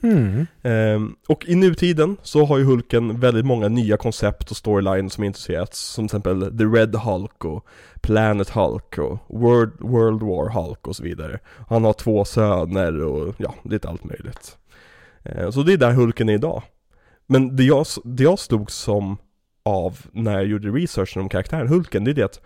[0.03, 0.47] Mm.
[0.63, 5.23] Ehm, och i nutiden så har ju Hulken väldigt många nya koncept och storylines som
[5.23, 7.65] intresserats Som till exempel The Red Hulk och
[8.01, 11.39] Planet Hulk och World, World War Hulk och så vidare.
[11.69, 14.57] Han har två söner och ja, lite allt möjligt.
[15.23, 16.63] Ehm, Så det är där Hulken är idag.
[17.27, 19.17] Men det jag, det jag slog som
[19.63, 22.41] av när jag gjorde researchen om karaktären Hulken, det är det att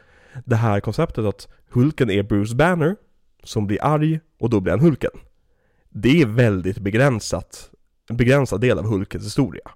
[0.45, 2.95] Det här konceptet att Hulken är Bruce Banner
[3.43, 5.11] Som blir arg och då blir han Hulken
[5.93, 7.69] det är väldigt begränsat,
[8.09, 9.71] en begränsad del av Hulkens historia.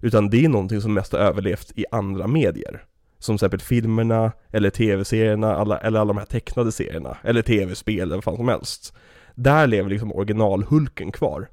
[0.00, 2.84] Utan det är någonting som mest har överlevt i andra medier.
[3.18, 8.00] Som till exempel filmerna, eller tv-serierna, alla, eller alla de här tecknade serierna, eller tv-spel,
[8.00, 8.94] eller vad fan som helst.
[9.34, 11.48] Där lever liksom original-Hulken kvar.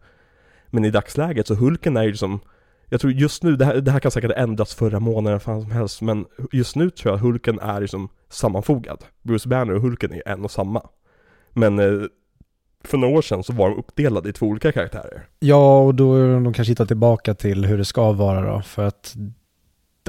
[0.68, 2.40] Men i dagsläget så Hulken är ju som
[2.90, 5.62] jag tror just nu, det här, det här kan säkert ändras förra månaden, vad fan
[5.62, 9.04] som helst, men just nu tror jag Hulken är liksom sammanfogad.
[9.22, 10.90] Bruce Banner och Hulken är en och samma.
[11.54, 12.08] Men eh,
[12.88, 15.28] för några år sedan så var de uppdelade i två olika karaktärer.
[15.40, 18.84] Ja, och då är de kanske hittar tillbaka till hur det ska vara då, för
[18.84, 19.16] att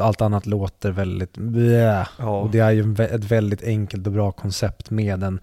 [0.00, 2.08] allt annat låter väldigt blä.
[2.18, 2.40] Ja.
[2.40, 5.40] Och det är ju ett väldigt enkelt och bra koncept med en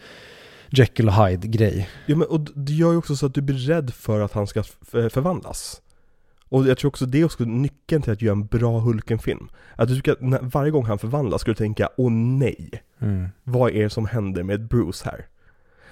[0.70, 1.90] Jekyll och Hyde-grej.
[2.06, 4.48] Ja men och det gör ju också så att du blir rädd för att han
[4.48, 5.82] ska förvandlas.
[6.50, 9.50] Och jag tror också det är också nyckeln till att göra en bra Hulken-film.
[9.76, 12.84] Att du tycker att när, varje gång han förvandlas ska du tänka åh nej.
[13.00, 13.30] Mm.
[13.44, 15.26] Vad är det som händer med Bruce här?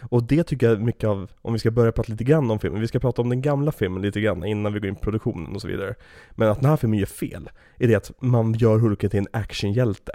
[0.09, 2.81] Och det tycker jag mycket av, om vi ska börja prata lite grann om filmen,
[2.81, 5.55] vi ska prata om den gamla filmen lite grann innan vi går in på produktionen
[5.55, 5.95] och så vidare.
[6.31, 9.27] Men att den här filmen gör fel, är det att man gör Hulken till en
[9.33, 10.11] actionhjälte.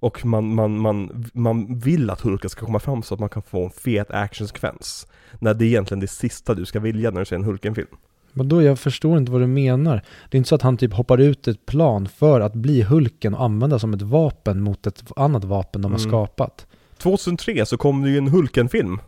[0.00, 3.42] Och man, man, man, man vill att Hulken ska komma fram så att man kan
[3.42, 5.06] få en fet actionsekvens.
[5.38, 7.88] När det är egentligen det sista du ska vilja när du ser en Hulken-film.
[8.32, 10.02] Men då, jag förstår inte vad du menar.
[10.30, 13.34] Det är inte så att han typ hoppar ut ett plan för att bli Hulken
[13.34, 16.10] och använda som ett vapen mot ett annat vapen de har Mm.
[16.10, 16.66] skapat.
[17.00, 19.00] 2003 så kom det ju en Hulken-film.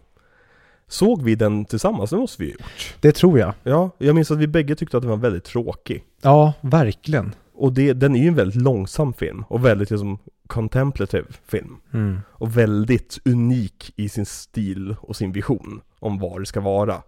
[0.88, 2.10] Såg vi den tillsammans?
[2.10, 2.94] Det måste vi ju gjort.
[3.00, 3.54] Det tror jag.
[3.62, 6.04] Ja, jag minns att vi bägge tyckte att den var väldigt tråkig.
[6.22, 7.34] Ja, verkligen.
[7.54, 11.76] Och det, den är ju en väldigt långsam film och väldigt liksom contemplative film.
[11.92, 12.20] Mm.
[12.28, 17.02] Och väldigt unik i sin stil och sin vision om vad det ska vara.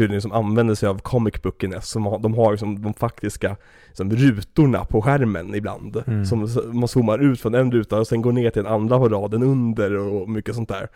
[0.00, 3.56] Hur den liksom använder sig av comic bookiness, som har, de har liksom de faktiska
[3.86, 6.02] liksom, rutorna på skärmen ibland.
[6.06, 6.24] Mm.
[6.24, 9.08] Som man zoomar ut från en ruta och sen går ner till en andra på
[9.08, 10.88] raden under och mycket sånt där.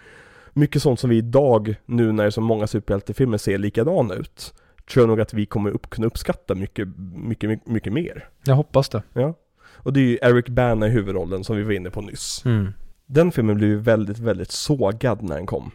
[0.53, 4.55] Mycket sånt som vi idag, nu när så många superhjältefilmer ser likadana ut,
[4.93, 8.29] tror jag nog att vi kommer upp, kunna uppskatta mycket, mycket, mycket, mycket mer.
[8.45, 9.03] Jag hoppas det.
[9.13, 9.35] Ja.
[9.75, 12.43] Och det är ju Eric Bana i huvudrollen som vi var inne på nyss.
[12.45, 12.73] Mm.
[13.07, 15.71] Den filmen blev ju väldigt, väldigt sågad när den kom.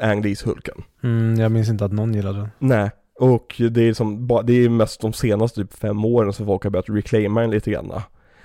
[0.00, 0.82] Ang Lees Hulken.
[1.02, 2.48] Mm, jag minns inte att någon gillade den.
[2.58, 6.62] Nej, och det är som, det är mest de senaste typ fem åren som folk
[6.64, 7.92] har börjat reclaima den lite grann.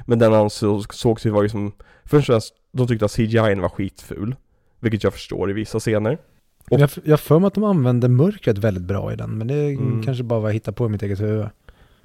[0.05, 1.71] Men den ansågs sågs ju var ju som,
[2.05, 4.35] först och främst, de tyckte att CGI var skitful.
[4.79, 6.17] Vilket jag förstår i vissa scener.
[6.69, 9.53] Och- Jag har för mig att de använde mörkret väldigt bra i den, men det
[9.69, 10.03] Mm.
[10.03, 11.45] kanske bara var hitta på i mitt eget huvud.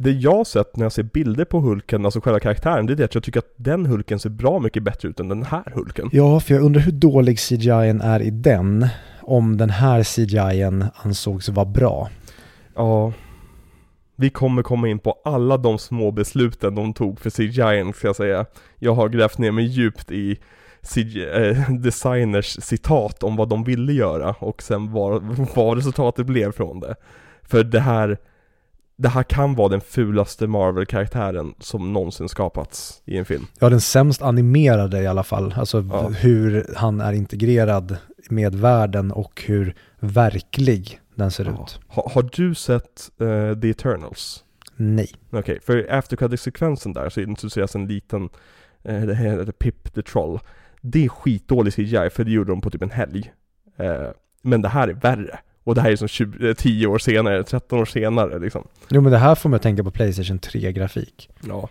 [0.02, 3.04] Det jag sett när jag ser bilder på Hulken, alltså själva karaktären, det är det
[3.04, 6.08] att jag tycker att den Hulken ser bra mycket bättre ut än den här Hulken.
[6.12, 8.88] Ja, för jag undrar hur dålig CGI är i den,
[9.22, 12.08] om den här CGI ansågs vara bra.
[12.74, 13.12] Ja,
[14.16, 18.16] vi kommer komma in på alla de små besluten de tog för CGI ska jag
[18.16, 18.46] säga.
[18.78, 20.38] Jag har grävt ner mig djupt i
[20.82, 25.22] CGI, eh, designers citat om vad de ville göra och sen vad,
[25.54, 26.94] vad resultatet blev från det.
[27.42, 28.18] För det här,
[29.00, 33.46] det här kan vara den fulaste Marvel-karaktären som någonsin skapats i en film.
[33.58, 35.54] Ja, den sämst animerade i alla fall.
[35.56, 36.08] Alltså Ja.
[36.08, 37.96] hur han är integrerad
[38.30, 41.50] med världen och hur verklig den ser Ja.
[41.64, 41.80] ut.
[41.88, 44.44] Ha, har du sett eh, The Eternals?
[44.76, 45.08] Nej.
[45.30, 48.28] Okej, för after credit-sekvensen där så introduceras en liten,
[48.82, 50.38] eh, det heter Pip the Troll.
[50.80, 53.32] Det är skitdålig CGI för det gjorde de på typ en helg.
[53.76, 54.06] Eh,
[54.42, 55.38] men det här är värre.
[55.64, 58.68] Och det här är som 20, eh, 10 år senare, 13 år senare liksom.
[58.88, 61.30] Jo, men det här får mig att tänka på Playstation 3-grafik.
[61.48, 61.68] Ja,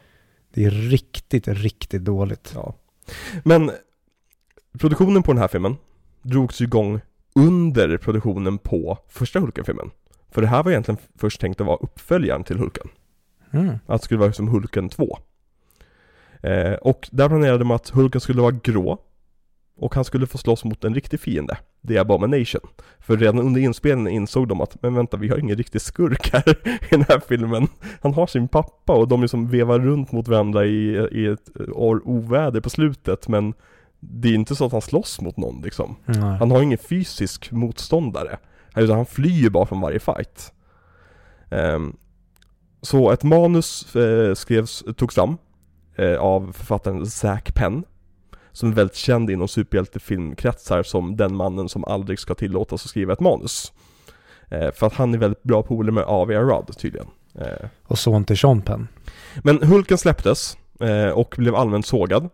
[0.53, 2.51] Det är riktigt, riktigt dåligt.
[2.55, 2.75] ja.
[3.43, 3.71] Men
[4.79, 5.75] produktionen på den här filmen
[6.21, 7.01] drogs ju igång
[7.35, 9.91] under produktionen på första Hulken-filmen.
[10.31, 12.87] För det här var egentligen först tänkt att vara uppföljaren till Hulken.
[13.51, 13.69] Mm.
[13.85, 15.17] Att det skulle vara som Hulken 2.
[16.43, 18.97] Eh, och där planerade man att Hulken skulle vara grå.
[19.79, 21.57] Och han skulle få slåss mot en riktig fiende.
[21.87, 22.61] The Abomination.
[22.99, 26.49] För redan under inspelningen insåg de att, men vänta vi har ingen riktig skurk här
[26.67, 27.67] i den här filmen.
[28.01, 31.49] Han har sin pappa och de liksom vevar runt mot varandra i, i ett
[32.03, 33.53] oväder på slutet men
[33.99, 35.95] det är inte så att han slåss mot någon liksom.
[36.05, 36.37] Nej.
[36.37, 38.37] Han har ingen fysisk motståndare.
[38.75, 40.53] Utan han flyr bara från varje fight.
[41.49, 41.95] Ehm,
[42.81, 45.37] så ett manus eh, skrevs, togs fram
[45.95, 47.83] eh, av författaren Zack Penn.
[48.59, 53.13] Som är väldigt känd inom superhjältefilmkretsar som den mannen som aldrig ska tillåtas att skriva
[53.13, 53.73] ett manus.
[54.49, 56.35] Eh, för att han är väldigt bra polare med A.V.
[56.35, 57.07] Arad tydligen.
[57.35, 58.87] Eh, Och son till Sean Penn.
[59.43, 62.29] men Hulken släpptes eh, och blev allmänt sågad.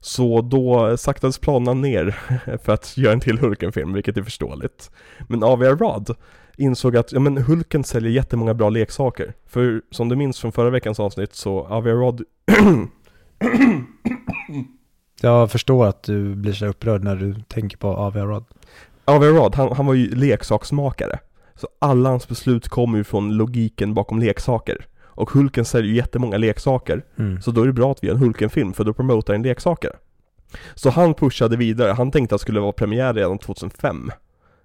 [0.00, 2.10] Så då saktades planerna ner
[2.62, 4.90] för att göra en till Hulken-film, vilket är förståeligt.
[5.28, 5.66] Men A.V.
[5.66, 6.16] Arad
[6.56, 9.34] insåg att, ja men Hulken säljer jättemånga bra leksaker.
[9.46, 11.90] För som du minns från förra veckans avsnitt så A.V.
[11.90, 12.22] Arad
[15.22, 18.20] Jag förstår att du blir så upprörd när du tänker på A.V.
[18.20, 18.44] Rod.
[19.04, 19.26] A.V.
[19.26, 21.18] Arad, han, han var ju leksaksmakare.
[21.54, 24.86] Så alla hans beslut kommer ju från logiken bakom leksaker.
[25.02, 27.04] Och Hulken säljer ju jättemånga leksaker.
[27.18, 27.40] Mm.
[27.42, 29.90] Så då är det bra att vi gör en Hulken-film för då promotar en leksaker.
[30.74, 34.10] Så han pushade vidare, han tänkte att det skulle vara premiär redan 2005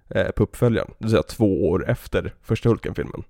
[0.08, 3.22] eh, på uppföljaren, det vill säga två år efter första Hulken-filmen.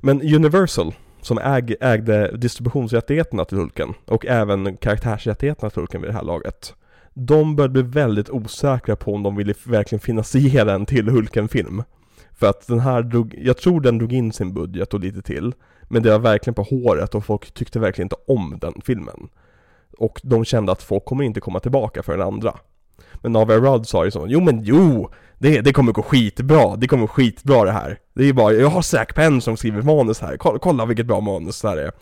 [0.00, 0.94] Men Universal,
[1.24, 6.74] som äg, ägde distributionsrättigheterna till Hulken och även karaktärsrättigheterna till Hulken vid det här laget.
[7.14, 11.82] De började bli väldigt osäkra på om de ville verkligen finansiera en till Hulken-film.
[12.32, 15.54] För att den här drog, jag tror den drog in sin budget och lite till.
[15.82, 19.28] Men det var verkligen på håret och folk tyckte verkligen inte om den filmen.
[19.98, 22.54] Och de kände att folk kommer inte komma tillbaka för den andra.
[23.14, 25.10] Men Navia Rudd sa ju så, jo men jo!
[25.38, 27.98] Det, det kommer gå skitbra, det kommer gå skitbra det här.
[28.14, 31.20] Det är bara, jag har Zack Penn som skriver manus här, kolla, kolla vilket bra
[31.20, 31.92] manus det här är.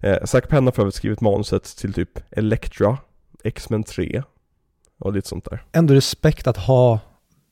[0.00, 2.98] Eh, Zack Penn har för övrigt skrivit manuset till typ Elektra,
[3.44, 4.22] X-Men 3,
[4.98, 5.64] och lite sånt där.
[5.72, 7.00] Ändå respekt att ha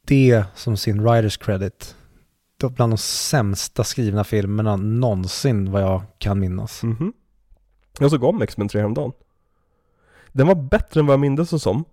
[0.07, 1.97] det som sin writers credit.
[2.57, 6.83] Det var bland de sämsta skrivna filmerna någonsin vad jag kan minnas.
[6.83, 7.13] Mhm.
[7.99, 9.13] Jag såg om X-Men 3 häromdagen.
[10.33, 11.85] Den var bättre än vad jag minns det som.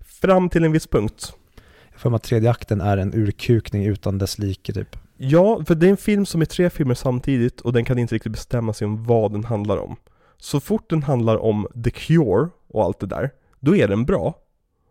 [0.00, 1.32] Fram till en viss punkt.
[1.96, 4.96] För mig att tredje akten är en urkukning utan dess like typ.
[5.16, 8.14] Ja, för det är en film som är tre filmer samtidigt och den kan inte
[8.14, 9.96] riktigt bestämma sig om vad den handlar om.
[10.38, 13.30] Så fort den handlar om The Cure och allt det där,
[13.60, 14.34] då är den bra.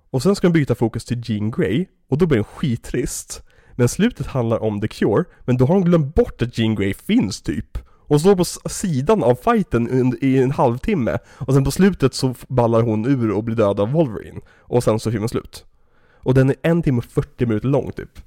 [0.09, 3.43] Och sen ska den byta fokus till Jean Grey, och då blir den skittrist.
[3.75, 6.93] Men slutet handlar om The Cure, men då har de glömt bort att Jean Grey
[6.93, 7.77] finns typ.
[8.07, 12.81] Och står på sidan av fighten i en halvtimme, och sen på slutet så ballar
[12.81, 14.41] hon ur och blir död av Wolverine.
[14.59, 15.65] Och sen så är filmen slut.
[16.23, 18.19] Och den är en timme och 40 minuter lång typ.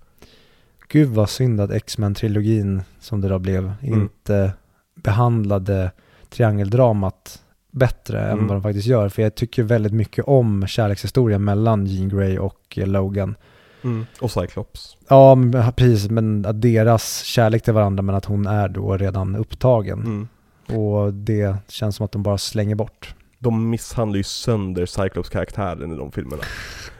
[0.88, 4.00] Gud vad synd att X-Men-trilogin, som det då blev, Mm.
[4.00, 4.52] inte
[4.94, 5.90] behandlade
[6.30, 8.46] triangeldramat bättre än Mm.
[8.46, 9.08] vad de faktiskt gör.
[9.08, 13.34] För jag tycker väldigt mycket om kärlekshistorien mellan Jean Grey och Logan.
[14.20, 14.96] Och Cyclops.
[15.08, 19.36] Ja, men, precis, men att deras kärlek till varandra, men att hon är då redan
[19.36, 19.98] upptagen.
[20.00, 20.28] Mm.
[20.80, 23.14] Och det känns som att de bara slänger bort.
[23.46, 26.42] De misshandlar ju sönder Cyclops-karaktären i de filmerna.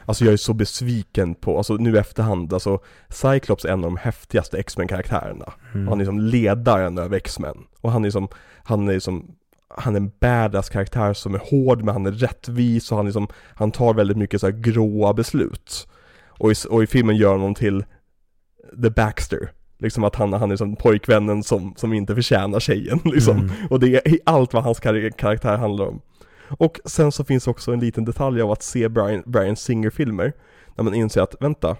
[0.05, 2.79] Alltså jag är så besviken på, alltså nu i efterhand, alltså
[3.09, 5.53] Cyclops är en av de häftigaste X-Men-karaktärerna.
[5.73, 5.87] Mm.
[5.87, 7.57] Han är som ledaren över X-Men.
[7.81, 8.27] Och han är som,
[8.63, 9.31] han är som,
[9.69, 13.11] han är en badass karaktär som är hård men han är rättvis och han är
[13.11, 15.87] som, han tar väldigt mycket så här gråa beslut.
[16.27, 17.85] Och i, och i filmen gör honom till
[18.83, 19.51] The Baxter.
[19.79, 23.37] Liksom att han, han är som pojkvännen som, som inte förtjänar tjejen liksom.
[23.37, 23.51] Mm.
[23.69, 26.01] Och det är allt vad hans kar- karaktär handlar om.
[26.49, 30.33] Och sen så finns också en liten detalj av att se Brian, Brian Singer-filmer,
[30.75, 31.77] när man inser att, vänta,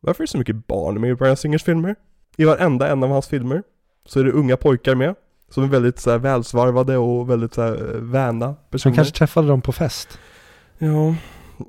[0.00, 1.96] varför är det så mycket barn med i Brian Singers filmer?
[2.36, 3.62] I varenda en av hans filmer
[4.06, 5.14] så är det unga pojkar med,
[5.50, 8.92] som är väldigt så här, välsvarvade och väldigt så här, eh, väna personer.
[8.92, 10.18] de kanske träffade dem på fest.
[10.78, 11.14] Ja,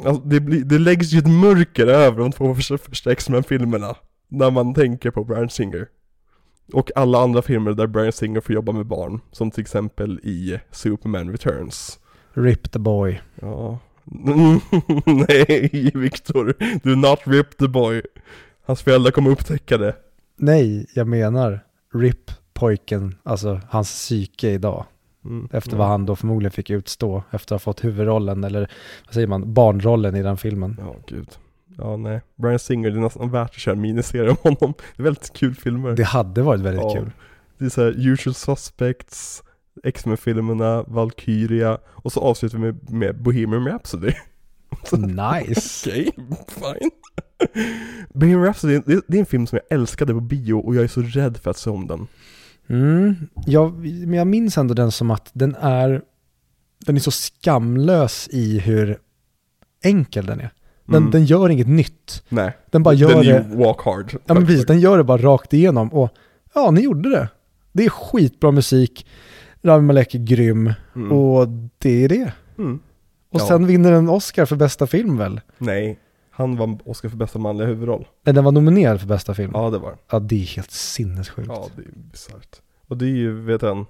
[0.05, 3.95] alltså, det, blir, det läggs ju ett mörker över de två första, första X-Men-filmerna,
[4.27, 5.87] när man tänker på Brian Singer.
[6.73, 10.59] Och alla andra filmer där Brian Singer får jobba med barn, som till exempel i
[10.71, 11.99] Superman Returns.
[12.33, 13.21] Rip the boy.
[13.41, 13.79] Ja.
[15.05, 16.53] Nej, Viktor.
[16.83, 18.01] Do not rip the boy.
[18.65, 19.95] Hans föräldrar kommer upptäcka det.
[20.37, 21.59] Nej, jag menar
[21.93, 24.85] Rip pojken, alltså hans psyke idag.
[25.25, 25.47] Mm.
[25.51, 25.77] Efter ja.
[25.77, 28.71] vad han då förmodligen fick utstå efter att ha fått huvudrollen, eller
[29.05, 30.77] vad säger man, barnrollen i den filmen.
[30.79, 31.27] Ja, gud.
[31.77, 32.21] Ja, nej.
[32.35, 34.73] Brian Singer, det är nästan värt att köra en miniserie om honom.
[34.95, 35.91] Det är väldigt kul filmer.
[35.91, 36.93] Det hade varit väldigt Ja.
[36.93, 37.11] kul.
[37.57, 39.43] Det är såhär Usual Suspects,
[39.83, 44.11] X-Men-filmerna, Valkyria och så avslutar vi med, med Bohemian Rhapsody.
[44.91, 45.89] Nice.
[45.89, 46.11] Okej,
[46.47, 46.91] fine.
[48.13, 50.87] Bohemian Rhapsody, det, det är en film som jag älskade på bio och jag är
[50.87, 52.07] så rädd för att se om den.
[52.69, 53.15] Mm,
[53.45, 56.01] jag, men jag minns ändå den som att den är,
[56.85, 58.97] den är så skamlös i hur
[59.83, 60.49] enkel den är.
[60.85, 61.11] Den, Mm.
[61.11, 62.23] den gör inget nytt.
[62.29, 64.13] Nej, Den bara gör den det, walk hard.
[64.25, 66.09] ja men precis, den gör det bara rakt igenom och
[66.53, 67.29] ja, ni gjorde det.
[67.71, 69.07] Det är skitbra musik,
[69.63, 71.11] Rami Malek är grym Mm.
[71.11, 72.33] och det är det.
[72.57, 72.79] Mm.
[73.29, 73.47] Och Ja.
[73.47, 75.41] sen vinner den Oscar för bästa film väl?
[75.57, 75.99] Nej,
[76.31, 78.07] han vann Oscar för bästa manliga huvudroll.
[78.23, 79.51] Nej, den var nominerad för bästa film.
[79.53, 81.47] Ja, det var Ja, det är helt sinnessjukt.
[81.47, 82.61] Ja, det är bisarrt.
[82.87, 83.85] Och det är ju, vet han,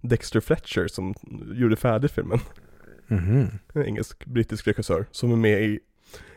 [0.00, 1.14] Dexter Fletcher som
[1.54, 2.38] gjorde färdigt filmen.
[3.08, 3.46] Mhm.
[3.74, 5.80] En engelsk-brittisk regissör som är med i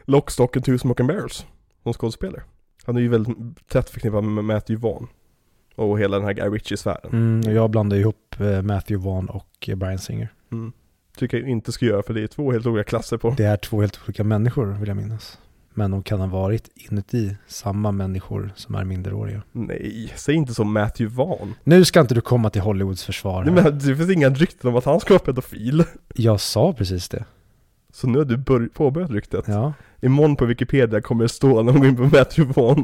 [0.09, 1.45] Lock, Stock and Two Smoking Barrels
[1.83, 2.41] som skådespelare.
[2.85, 3.37] Han är ju väldigt
[3.67, 5.07] tätt förknippad med Matthew Vaughn
[5.75, 7.11] och hela den här Guy Ritchie-sfären.
[7.11, 10.33] Mm, jag blandar ihop eh, Matthew Vaughn och eh, Bryan Singer.
[10.51, 10.71] Mm.
[11.17, 13.33] Tycker jag inte ska göra för det är två helt olika klasser på.
[13.37, 15.37] Det är två helt olika människor vill jag minnas.
[15.73, 19.41] Men de kan ha varit inuti samma människor som är minderåriga.
[19.51, 21.53] Nej, säg inte som Matthew Vaughn.
[21.63, 23.43] Nu ska inte du komma till Hollywoods försvar.
[23.43, 25.83] Nej, men det finns inga rykten om att han ska vara pedofil.
[26.15, 27.25] Jag sa precis det.
[27.93, 29.45] Så nu har du bör- påbörjat ryktet.
[29.47, 29.73] Ja.
[30.01, 32.83] Imorgon på Wikipedia kommer det stå när man går in på Matthew Vaughn.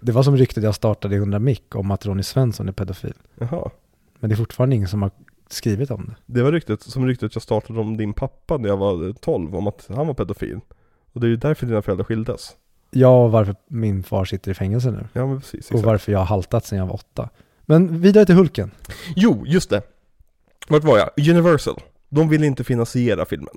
[0.00, 3.14] Det var som ryktet jag startade i 100 mick om att Ronny Svensson är pedofil.
[3.38, 3.70] Jaha.
[4.18, 5.10] Men det är fortfarande ingen som har
[5.48, 6.14] skrivit om det.
[6.26, 9.66] Det var ryktet, som ryktet jag startade om din pappa när jag var 12, om
[9.66, 10.60] att han var pedofil.
[11.12, 12.50] Och det är ju därför dina föräldrar skildes.
[12.90, 15.08] Ja, och varför min far sitter i fängelse nu.
[15.12, 15.86] Ja men precis, Och exakt.
[15.86, 17.28] varför jag har haltat sedan jag var åtta.
[17.62, 18.70] Men vidare till Hulken.
[19.16, 19.82] Jo, just det.
[20.68, 21.28] Vart var jag?
[21.30, 21.80] Universal.
[22.08, 23.54] De ville inte finansiera filmen.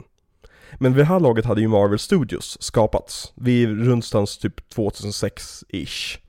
[0.78, 3.34] Men vid det här laget hade ju Marvel Studios skapats.
[3.36, 6.20] Vid rundstans typ 2006-ish.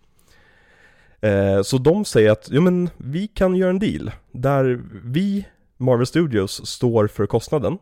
[1.20, 4.10] Eh, så de säger att, ja men vi kan göra en deal.
[4.32, 7.78] Där vi, Marvel Studios, står för kostnaden.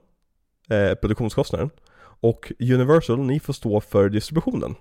[0.68, 1.70] Eh, produktionskostnaden.
[2.20, 4.74] Och Universal, ni får stå för distributionen.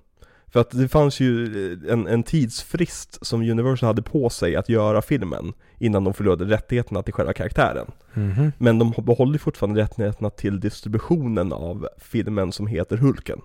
[0.51, 1.45] För att det fanns ju
[1.89, 7.03] en, en tidsfrist som Universal hade på sig att göra filmen innan de förlorade rättigheterna
[7.03, 7.91] till själva karaktären.
[8.13, 8.51] Mhm.
[8.57, 13.41] Men de behåller fortfarande rättigheterna till distributionen av filmen som heter Hulken.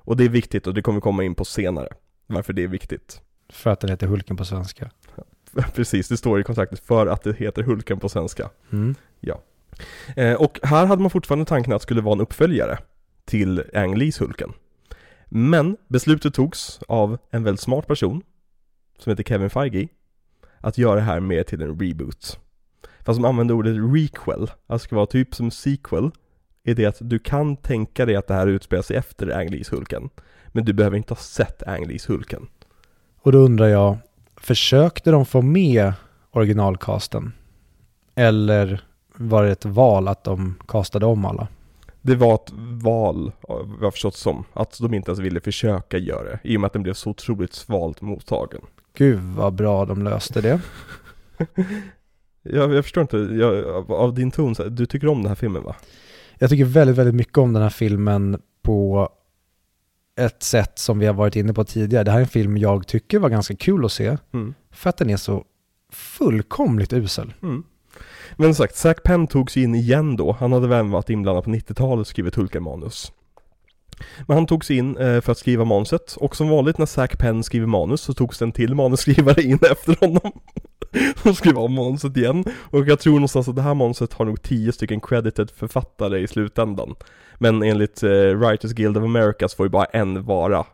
[0.00, 1.88] Och det är viktigt och det kommer vi komma in på senare.
[2.26, 3.20] Varför det är viktigt.
[3.48, 4.90] För att den heter Hulken på svenska.
[5.74, 8.50] Precis, det står i kontraktet för att det heter Hulken på svenska.
[8.72, 8.94] Mm.
[10.16, 12.78] Eh, och här hade man fortfarande tanken att det skulle vara en uppföljare
[13.24, 14.52] till Ang Lees Hulken.
[15.36, 18.22] Men beslutet togs av en väldigt smart person
[18.98, 19.88] som heter Kevin Feige
[20.60, 22.38] att göra det här mer till en reboot.
[23.04, 26.10] Fast de använde ordet requel, alltså det ska vara typ som sequel,
[26.64, 29.72] är det att du kan tänka dig att det här utspelar sig efter Ang Lees
[29.72, 30.10] Hulken.
[30.48, 32.46] Men du behöver inte ha sett Ang Lees Hulken.
[33.20, 33.96] Och då undrar jag,
[34.36, 35.92] försökte de få med
[36.30, 37.32] originalkasten?
[38.14, 38.84] Eller
[39.16, 41.48] var det ett val att de castade om alla?
[42.06, 42.50] Det var ett
[42.82, 46.60] val, vad jag förstått som, att de inte ens ville försöka göra det, i och
[46.60, 48.60] med att den blev så otroligt svalt mottagen.
[48.96, 50.60] Gud vad bra de löste det.
[52.42, 55.76] Jag, jag förstår inte, jag, av, din ton, du tycker om den här filmen va?
[56.38, 59.08] Jag tycker väldigt, väldigt mycket om den här filmen på
[60.16, 62.04] ett sätt som vi har varit inne på tidigare.
[62.04, 64.54] Det här är en film jag tycker var ganska kul att se, Mm.
[64.70, 65.44] för att den är så
[65.92, 67.34] fullkomligt usel.
[67.42, 67.62] Mm.
[68.36, 70.32] Men som sagt, Zack Penn togs in igen då.
[70.32, 73.12] Han hade väl varit inblandad på 90-talet och skrivit Hulken-manus.
[74.26, 77.42] Men han togs in eh, för att skriva manuset och som vanligt när Zack Penn
[77.42, 80.32] skriver manus så togs en till manusskrivare in efter honom.
[81.22, 82.44] Som skrev om manuset igen.
[82.70, 86.28] Och jag tror någonstans att det här manuset har nog tio stycken credited författare i
[86.28, 86.94] slutändan.
[87.38, 90.64] Men enligt eh, Writers Guild of America så får ju bara en vara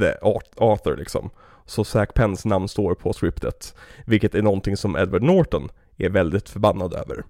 [0.00, 0.12] the
[0.56, 1.30] author liksom.
[1.66, 3.74] Så Zack Penns namn står på scriptet.
[4.06, 5.68] Vilket är någonting som Edward Norton
[5.98, 7.24] är väldigt förbannad över.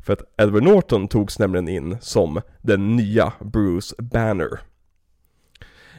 [0.00, 4.60] För att Edward Norton togs nämligen in som den nya Bruce Banner.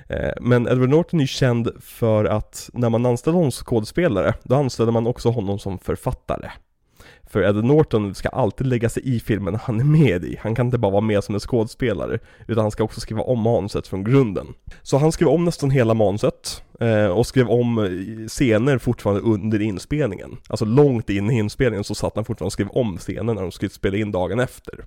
[0.07, 4.33] Eh, men Edward Norton är ju känd för att när man anställde honom som skådespelare,
[4.43, 6.51] då anställde man också honom som författare.
[7.33, 10.37] För Edward Norton ska alltid lägga sig i filmen han är med i.
[10.39, 13.39] Han kan inte bara vara med som en skådespelare, utan han ska också skriva om
[13.39, 14.47] manuset från grunden.
[14.81, 19.61] Så han skrev om nästan hela manuset, eh, och skrev om eh, scener fortfarande under
[19.61, 20.37] inspelningen.
[20.47, 23.51] Alltså långt in i inspelningen så satt han fortfarande och skrev om scener när de
[23.51, 24.85] skulle spela in dagen efter.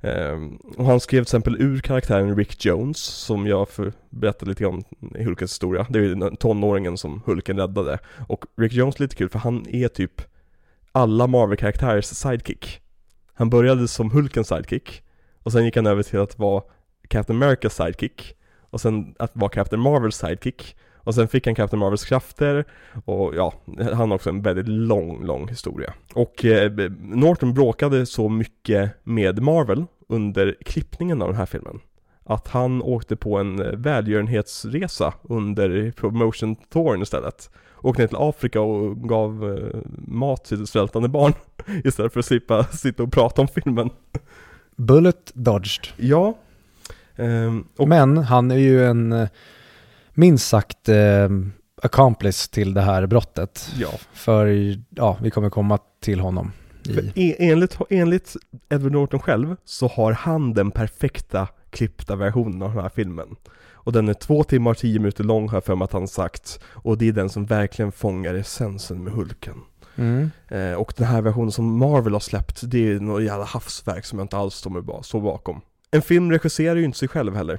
[0.00, 4.66] Ehm, och han skrev till exempel ur karaktären Rick Jones, som jag för, berättade lite
[4.66, 4.84] om
[5.18, 5.86] i Hulkens historia.
[5.90, 7.98] Det är ju tonåringen som Hulken räddade.
[8.28, 10.33] Och Rick Jones är lite kul för han är typ
[10.94, 12.80] alla Marvel-karaktärers sidekick.
[13.34, 15.02] Han började som Hulkens sidekick,
[15.42, 16.62] och sen gick han över till att vara
[17.08, 18.36] Captain Americas sidekick,
[18.70, 22.64] och sen att vara Captain Marvels sidekick, och sen fick han Captain Marvels krafter,
[23.04, 25.94] och ja, han har också en väldigt lång, lång historia.
[26.14, 31.80] Och eh, Norton bråkade så mycket med Marvel under klippningen av den här filmen.
[32.24, 37.50] Att han åkte på en eh, välgörenhetsresa under promotion touren istället.
[37.82, 41.32] Åkte ner till Afrika och gav eh, mat till svältande barn
[41.84, 43.90] istället för att slippa sitta och prata om filmen.
[44.76, 45.86] Bullet dodged.
[45.96, 46.34] Ja.
[47.16, 49.28] Ehm, och Men han är ju en eh,
[50.14, 51.28] minst sagt eh,
[51.82, 53.70] accomplice till det här brottet.
[53.78, 54.46] ja, För
[54.90, 56.52] ja, vi kommer komma till honom.
[57.14, 58.36] I, e- enligt, enligt
[58.68, 63.36] Edward Norton själv så har han den perfekta klippta versionen av den här filmen.
[63.72, 66.08] Och den är två timmar och tio minuter lång har jag för mig att han
[66.08, 66.60] sagt.
[66.72, 69.60] Och det är den som verkligen fångar essensen med Hulken.
[69.96, 70.30] mm.
[70.48, 74.18] Eh, och den här versionen som Marvel har släppt, det är något jävla havsverk som
[74.18, 75.60] jag inte alls står, bakom.
[75.90, 77.58] En film regisserar ju inte sig själv heller.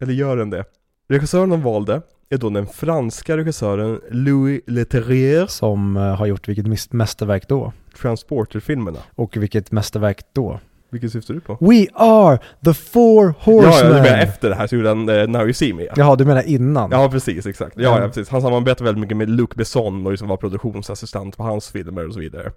[0.00, 0.64] Eller gör den det?
[1.08, 6.92] Regissören de valde är då den franska regissören Louis Leterrier, Som eh, har gjort vilket
[6.92, 7.72] mästerverk då?
[8.00, 8.98] Transporter-filmerna.
[9.14, 10.60] Och vilket mästerverk då?
[10.94, 11.58] Vilket syftar du på?
[11.60, 13.72] We are the four Ja, horsemen!
[13.92, 15.92] ja, du menar efter det här så gjorde han eh, Now You See Me ja.
[15.96, 16.90] Jaha, du menar innan?
[16.90, 17.76] Ja precis, exakt.
[17.76, 18.08] Ja, ja Mm.
[18.10, 18.28] precis.
[18.28, 22.14] Han samarbetade väldigt mycket med Luc Besson och liksom var produktionsassistent på hans filmer och
[22.14, 22.52] så vidare.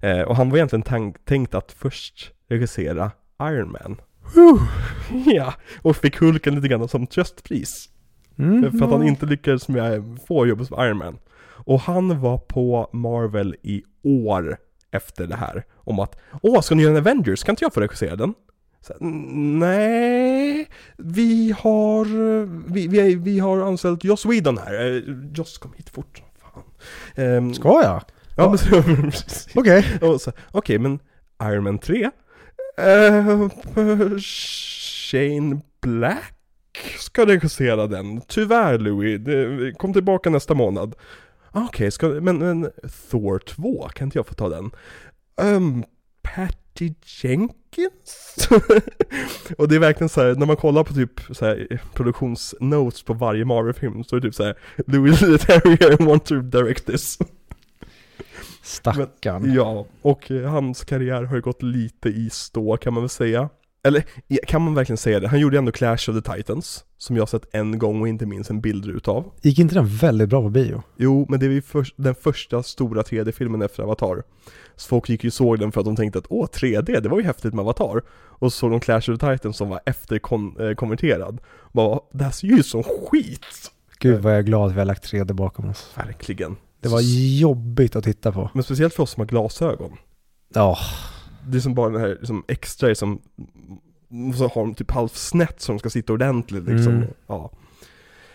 [0.00, 3.10] Eh, och han var egentligen tänkt att först regissera
[3.42, 3.96] Iron Man.
[5.26, 7.88] ja, och fick Hulken lite grann som tröstpris.
[8.38, 8.78] Mm.
[8.78, 11.18] För att han inte lyckades med få jobbet som Iron Man.
[11.48, 14.56] Och han var på Marvel i år
[14.92, 15.64] efter det här.
[15.90, 17.42] Om att, åh, ska ni göra en Avengers?
[17.44, 18.34] Kan inte jag få regissera den?
[18.86, 22.04] Så, "Mm, nej, vi har,
[22.72, 24.96] vi, vi, vi har anställt Joss Whedon här.
[24.96, 25.02] Eh,
[25.34, 26.62] Joss, kom hit fort fan.
[27.14, 28.02] Ehm, Ska jag?
[28.36, 28.82] Ja, så-
[29.54, 29.84] Okej.
[30.52, 30.98] Okej, men
[31.42, 32.10] Iron Man 3?
[32.78, 33.48] Eh,
[34.18, 36.34] Shane Black
[36.98, 38.20] ska regissera den.
[38.20, 40.94] Tyvärr Louis, det, kom tillbaka nästa månad.
[41.52, 42.70] Ah, Okej, ska, men, men
[43.10, 44.70] Thor 2, kan inte jag få ta den?
[45.40, 45.84] Um,
[46.22, 48.48] Patty Jenkins?
[49.58, 53.12] och det är verkligen så här, när man kollar på typ så här, produktionsnotes på
[53.12, 54.54] varje Marvel-film så är det typ så här
[54.86, 57.18] Louis Leterrier want to direct this.
[58.62, 59.54] Stackarn.
[59.54, 63.48] Ja, och eh, hans karriär har ju gått lite i stå kan man väl säga.
[63.82, 64.04] Eller
[64.46, 65.28] kan man verkligen säga det?
[65.28, 68.26] Han gjorde ju ändå Clash of the Titans, som jag sett en gång och inte
[68.26, 69.32] minns en bild utav.
[69.42, 70.82] Gick inte den väldigt bra på bio?
[70.96, 74.22] Jo, men det är ju för, den första stora 3D-filmen efter Avatar.
[74.76, 77.08] Så folk gick ju och såg den för att de tänkte att åh, 3D, det
[77.08, 78.02] var ju häftigt med Avatar.
[78.12, 81.34] Och så såg de Clash of the Titans som var efterkonverterad.
[81.34, 81.40] Eh,
[81.72, 83.70] Bara, det här ser ju ut som skit!
[83.98, 85.92] Gud vad jag är glad att vi har lagt 3D bakom oss.
[85.96, 86.56] Verkligen.
[86.80, 87.00] Det var
[87.40, 88.50] jobbigt att titta på.
[88.54, 89.96] Men speciellt för oss som har glasögon.
[90.54, 90.78] Ja,
[91.46, 93.20] Det är som bara den här liksom, extra som
[94.36, 96.92] så har de typ halvt snett som ska sitta ordentligt liksom.
[96.92, 97.08] Mm.
[97.26, 97.50] Ja.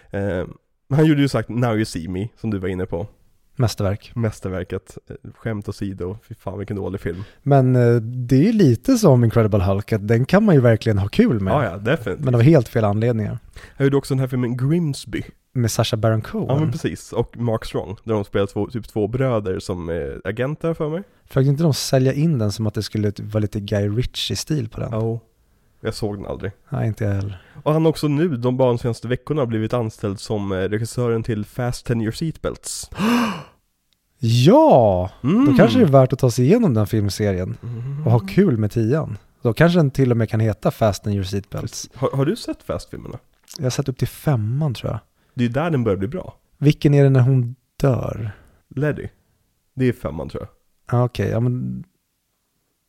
[0.09, 0.47] Eh,
[0.89, 3.07] han gjorde ju sagt Now You See Me, som du var inne på.
[3.55, 4.11] Mästerverk.
[4.15, 4.97] Mästerverket.
[5.35, 7.23] Skämt åsido, fy fan vilken dålig film.
[7.43, 10.97] Men eh, det är ju lite som Incredible Hulk, att den kan man ju verkligen
[10.97, 11.53] ha kul med.
[11.53, 12.25] Ja, ja, definitivt.
[12.25, 13.39] Men av helt fel anledningar.
[13.75, 15.23] Han gjorde också den här filmen Grimsby.
[15.53, 16.47] Med Sacha Baron Cohen.
[16.49, 17.95] Ja men precis, och Mark Strong.
[18.03, 21.03] Där de spelar två, typ två bröder som är agenter för mig.
[21.25, 24.79] Försökte inte de sälja in den som att det skulle vara lite Guy Ritchie-stil på
[24.79, 24.89] den?
[24.91, 25.19] Ja.
[25.85, 26.51] Jag såg den aldrig.
[26.69, 27.41] Nej, inte jag heller.
[27.63, 31.23] Och han har också nu, de bara de senaste veckorna, blivit anställd som eh, regissören
[31.23, 32.89] till Fast 10 Your Seatbelts.
[34.19, 35.09] Ja!
[35.23, 35.45] Mm.
[35.45, 37.57] Då kanske det är värt att ta sig igenom den filmserien
[38.05, 39.17] och ha kul med tian.
[39.41, 41.89] Då kanske den till och med kan heta Fast and your seatbelts.
[41.93, 43.17] Har, har du sett Fast-filmerna?
[43.57, 44.99] Jag har sett upp till femman tror jag.
[45.33, 46.35] Det är där den börjar bli bra.
[46.57, 48.31] Vilken är det när hon dör?
[48.75, 49.07] Letty.
[49.75, 50.49] Det är femman tror jag.
[50.99, 51.83] Ja, Okej, ja men...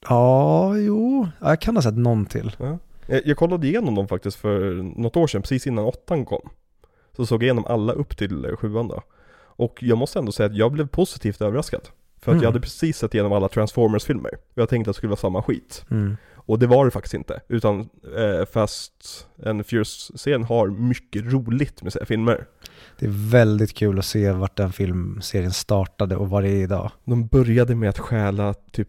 [0.08, 1.28] Ja, jo.
[1.40, 2.56] Ja, Jag kan ha sett någon till.
[2.58, 2.78] Ja.
[3.06, 6.48] Jag, jag kollade igenom dem faktiskt för något år sedan, precis innan åttan kom.
[7.16, 9.02] Så såg jag igenom alla upp till eh, sjuan då.
[9.58, 11.80] Och jag måste ändå säga att jag blev positivt överraskad.
[12.20, 12.42] För att Mm.
[12.42, 14.30] jag hade precis sett igenom alla Transformers-filmer.
[14.34, 15.84] Och jag tänkte att det skulle vara samma skit.
[15.90, 16.16] Mm.
[16.34, 17.40] Och det var det faktiskt inte.
[17.48, 17.80] Utan
[18.16, 22.46] eh, Fast and Furious-serien har mycket roligt med sina filmer.
[22.98, 26.90] Det är väldigt kul att se vart den filmserien startade och vad det är idag.
[27.04, 28.88] De började med att stjäla typ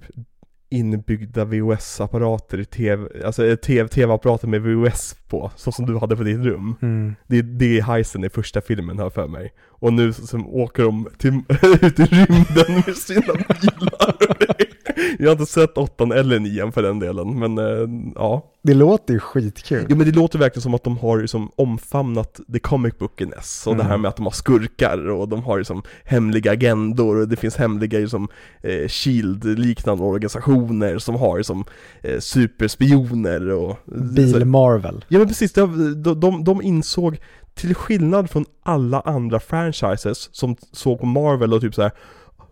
[0.69, 6.15] inbyggda VHS-apparater i tv, alltså eh, TV, tv-apparater med VHS på, så som du hade
[6.15, 6.75] på ditt rum.
[6.81, 7.15] Mm.
[7.27, 9.53] Det, det är heisen i första filmen här för mig.
[9.69, 11.33] Och nu så åker de till,
[11.81, 14.66] ut i rymden med sina bilar.
[15.19, 18.53] Jag har inte sett åttan eller nian för den delen, men eh, ja.
[18.63, 19.85] Det låter ju skitkul.
[19.89, 23.75] Jo men det låter verkligen som att de har liksom omfamnat the comic bookness och
[23.75, 24.01] det här Mm.
[24.01, 27.99] med att de har skurkar och de har liksom hemliga agendor och det finns hemliga
[27.99, 28.27] liksom
[28.61, 31.65] eh, Shield-liknande organisationer som har liksom
[32.01, 35.05] eh, superspioner och Bil Marvel.
[35.07, 37.17] Ja men precis, de, de, de insåg
[37.55, 41.91] till skillnad från alla andra franchises som såg på Marvel och typ så här.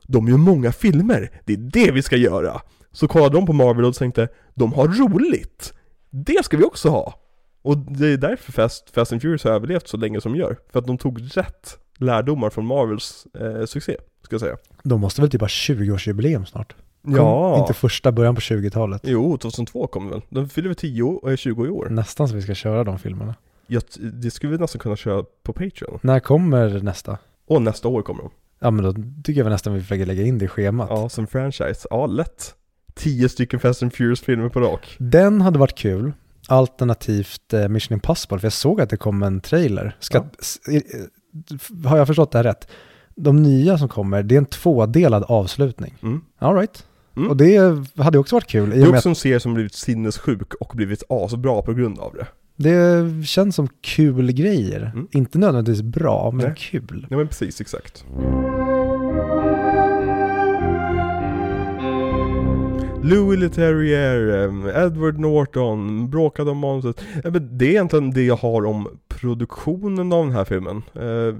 [0.08, 2.62] De gör många filmer, det är det vi ska göra.
[2.92, 5.74] Så kollade de på Marvel och tänkte, de har roligt.
[6.10, 7.14] Det ska vi också ha.
[7.62, 10.58] Och det är därför Fast, Fast and Furious har överlevt så länge som de gör.
[10.72, 14.58] För att de tog rätt lärdomar från Marvels eh, succé, ska jag säga.
[14.84, 16.76] De måste väl typ ha 20-årsjubileum snart?
[17.04, 17.60] Kom Ja.
[17.60, 19.02] Inte första början på 20-talet.
[19.06, 20.22] Jo, 2002 kom väl.
[20.30, 21.88] De fyller väl 10 och är 20 i år.
[21.90, 23.36] Nästan så vi ska köra de filmerna.
[23.68, 23.84] Jag,
[24.14, 26.00] det skulle vi nästan kunna köra på Patreon.
[26.02, 27.18] När kommer nästa?
[27.48, 28.32] Och nästa år kommer de.
[28.60, 28.94] Ja men då
[29.24, 30.88] tycker jag nästan vi försöker lägga in det i schemat.
[30.90, 31.88] Ja, som franchise.
[31.90, 32.56] Ja, lätt.
[32.96, 34.96] Tio stycken Fast and Furious-filmer på rak.
[35.00, 36.12] Den hade varit kul.
[36.48, 39.98] Alternativt eh, Mission Impossible, för jag såg att det kom en trailer.
[40.00, 40.74] Ska, Ja.
[40.74, 42.68] eh, har jag förstått det här rätt?
[43.16, 45.98] De nya som kommer, det är en tvådelad avslutning.
[46.04, 46.22] Mm.
[46.40, 46.86] All right.
[47.16, 47.30] Mm.
[47.30, 47.58] Och det
[47.98, 48.70] hade också varit kul.
[48.70, 52.28] Det är också en serie som blivit sinnessjuk och blivit asbra på grund av det.
[52.56, 54.92] Det känns som kul grejer.
[54.94, 55.08] Mm.
[55.12, 56.56] Inte nödvändigtvis bra, men Nej.
[56.58, 57.08] kul.
[57.10, 58.06] Ja men precis, exakt.
[63.04, 67.02] Louis Leterrier, eh, Edward Norton, bråkade om manuset.
[67.52, 70.84] Det är egentligen det jag har om produktionen av den här filmen.
[70.94, 71.36] Eh,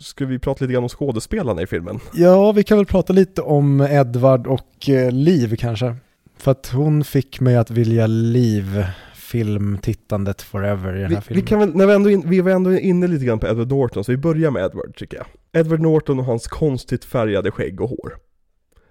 [0.00, 2.00] ska vi prata lite grann om skådespelarna i filmen?
[2.14, 5.96] Ja, vi kan väl prata lite om Edvard och eh, Liv kanske.
[6.38, 8.84] För att hon fick mig att vilja Liv
[9.30, 11.46] filmtittandet forever i den Vi, här vi filmen.
[11.46, 14.04] kan väl, när vi, ändå in, vi var ändå inne lite grann på Edward Norton,
[14.04, 15.26] så vi börjar med Edward tycker jag.
[15.60, 18.16] Edward Norton och hans konstigt färgade skägg och hår.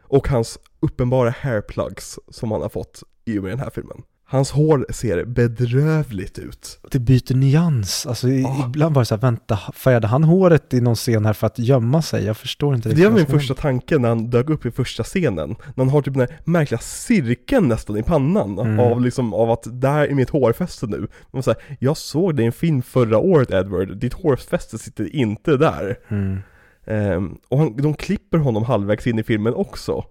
[0.02, 3.98] Och hans uppenbara hairplugs som han har fått i och med den här filmen.
[4.30, 6.80] Hans hår ser bedrövligt ut.
[6.92, 8.06] Det byter nyans.
[8.06, 8.66] Alltså Ja.
[8.68, 11.60] ibland var det så här, vänta, färgade han håret i någon scen här för att
[11.60, 12.26] gömma sig?
[12.26, 15.50] Jag förstår inte Det var min första tanke när han dök upp i första scenen.
[15.50, 18.60] När han har typ den här märkliga cirkeln nästan i pannan.
[18.60, 18.80] Mm.
[18.80, 21.08] Av liksom, av att där är mitt hårfäste nu.
[21.32, 25.58] Man säger, jag såg dig i en film förra året Edward, ditt hårfäste sitter inte
[25.58, 25.98] där.
[26.08, 26.40] Mm.
[26.86, 30.04] Ehm, och han, de klipper honom halvvägs in i filmen också.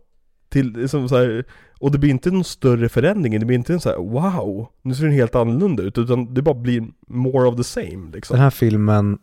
[0.49, 1.45] Till, som så här,
[1.81, 4.95] och det blir inte någon större förändring, det blir inte en så här wow, nu
[4.95, 8.35] ser den helt annorlunda ut, utan det bara blir more of the same liksom.
[8.35, 9.19] Den här filmen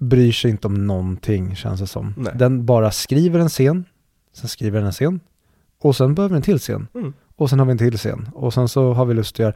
[0.00, 2.14] bryr sig inte om någonting känns det som.
[2.16, 2.32] Nej.
[2.36, 3.84] Den bara skriver en scen,
[4.32, 5.20] sen skriver den en scen
[5.78, 6.86] och sen behöver en till scen.
[6.94, 7.12] Mm.
[7.36, 8.28] Och sen har vi en till scen.
[8.34, 9.52] Och sen så har vi lust att göra,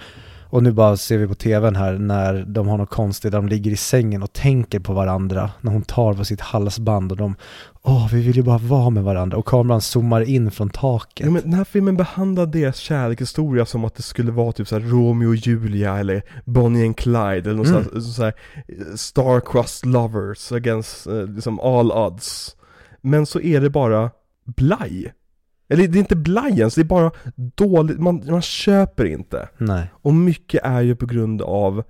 [0.53, 3.49] och nu bara ser vi på tvn här när de har något konstigt, där de
[3.49, 5.51] ligger i sängen och tänker på varandra.
[5.61, 7.35] När hon tar på sitt halsband och de,
[7.83, 9.37] åh vi vill ju bara vara med varandra.
[9.37, 11.27] Och kameran zoomar in från taket.
[11.27, 14.79] Ja, men den här filmen behandlar deras kärlekshistoria som att det skulle vara typ så
[14.79, 17.83] här Romeo och Julia eller Bonnie and Clyde eller något Mm.
[17.85, 18.35] sånt här, så här
[18.97, 22.57] Star-crossed lovers against eh, liksom all odds.
[23.01, 24.11] Men så är det bara
[24.57, 25.13] blaj.
[25.73, 27.11] Eller det är inte blaj ens, det är bara
[27.55, 29.49] dåligt, man, man köper inte.
[29.59, 29.91] Nej.
[29.95, 31.83] Och mycket är ju på grund av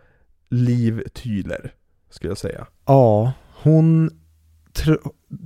[0.51, 1.73] Liv Tyler,
[2.11, 2.67] skulle jag säga.
[2.87, 3.33] Ja,
[3.63, 4.11] hon...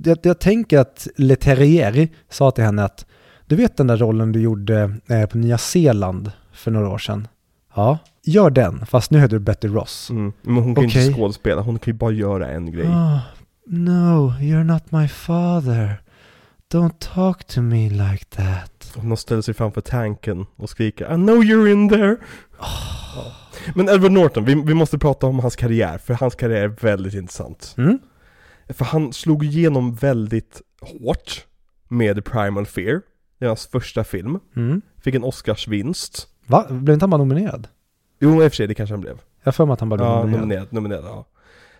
[0.03, 3.05] Jag, jag tänker att Leterrier sa till henne att
[3.45, 7.27] du vet den där rollen du gjorde eh, på Nya Zeeland för några år sedan?
[7.75, 10.09] Ja, gör den, fast nu heter du Betty Ross.
[10.09, 10.33] Mm.
[10.41, 11.05] Men hon kan ju Okej.
[11.05, 12.87] inte skådespela, hon kan ju bara göra en grej.
[12.87, 13.19] Oh,
[13.65, 16.01] no, you're not my father.
[16.73, 18.91] Don't talk to me like that.
[18.95, 22.17] Hon ställer sig framför tanken och skriker I know you're in there.
[22.59, 23.33] Ja.
[23.75, 27.13] Men Edward Norton, vi, vi måste prata om hans karriär, för hans karriär är väldigt
[27.13, 27.75] intressant.
[27.77, 27.99] Mm?
[28.69, 31.45] För han slog igenom väldigt hårt
[31.87, 33.01] med Primal Fear,
[33.39, 34.39] det är hans första film.
[34.55, 34.81] Mm.
[35.01, 36.27] Fick en Oscarsvinst.
[36.47, 36.65] Va?
[36.69, 37.67] Blev inte han bara nominerad?
[38.19, 39.19] Jo, i och för sig, det kanske han blev.
[39.43, 40.41] Jag för mig att han bara blev Ja, nominerad.
[40.41, 41.25] nominerad, nominerad, ja.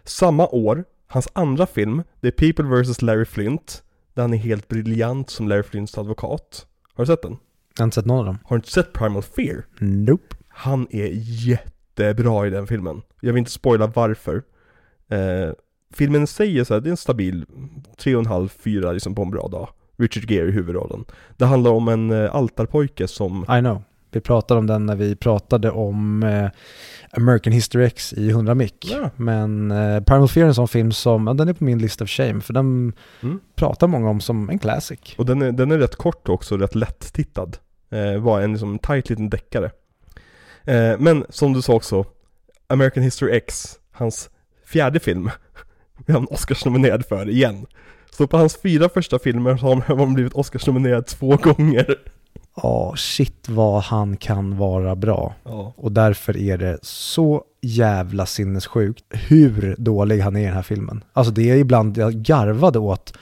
[0.03, 3.01] Samma år, hans andra film, The People vs.
[3.01, 3.83] Larry Flint,
[4.17, 6.67] där han är helt briljant som Larry Flints advokat.
[6.93, 7.37] Har du sett den?
[7.75, 8.37] Jag har inte sett någon av dem.
[8.43, 9.65] Har du inte sett Primal Fear?
[9.79, 10.35] Nope.
[10.47, 11.09] Han är
[11.47, 13.01] jättebra i den filmen.
[13.21, 14.43] Jag vill inte spoila varför.
[15.09, 15.51] Eh,
[15.93, 17.45] filmen säger så här, det är en stabil
[17.97, 19.69] 3,5-4 liksom på en bra dag.
[19.97, 21.05] Richard Gere i huvudrollen.
[21.37, 23.83] Det handlar om en eh, altarpojke som, I know.
[24.11, 26.49] Vi pratade om den när vi pratade om eh,
[27.11, 28.87] American History X i 100 mick.
[28.91, 29.09] Ja.
[29.15, 32.01] Men eh, Primal Fear är en sån film som, ja, den är på min list
[32.01, 33.39] of shame, för den Mm.
[33.55, 34.99] pratar många om som en classic.
[35.17, 37.57] och den är, den är rätt kort också, rätt lätt tittad.
[37.91, 39.71] Eh, var en liksom tight liten deckare.
[40.63, 42.05] Eh, men som du sa också,
[42.67, 44.29] American History X, hans
[44.65, 45.29] fjärde film,
[46.07, 47.65] är han Oscarsnominerad för igen.
[48.11, 51.95] Så på hans fyra första filmer så har han blivit Oscarsnominerad två gånger.
[52.55, 55.35] Ja, shit vad han kan vara bra.
[55.43, 55.73] Ja.
[55.77, 61.03] Och därför är det så jävla sinnessjukt hur dålig han är i den här filmen.
[61.13, 63.13] Alltså det är ibland jag garvade åt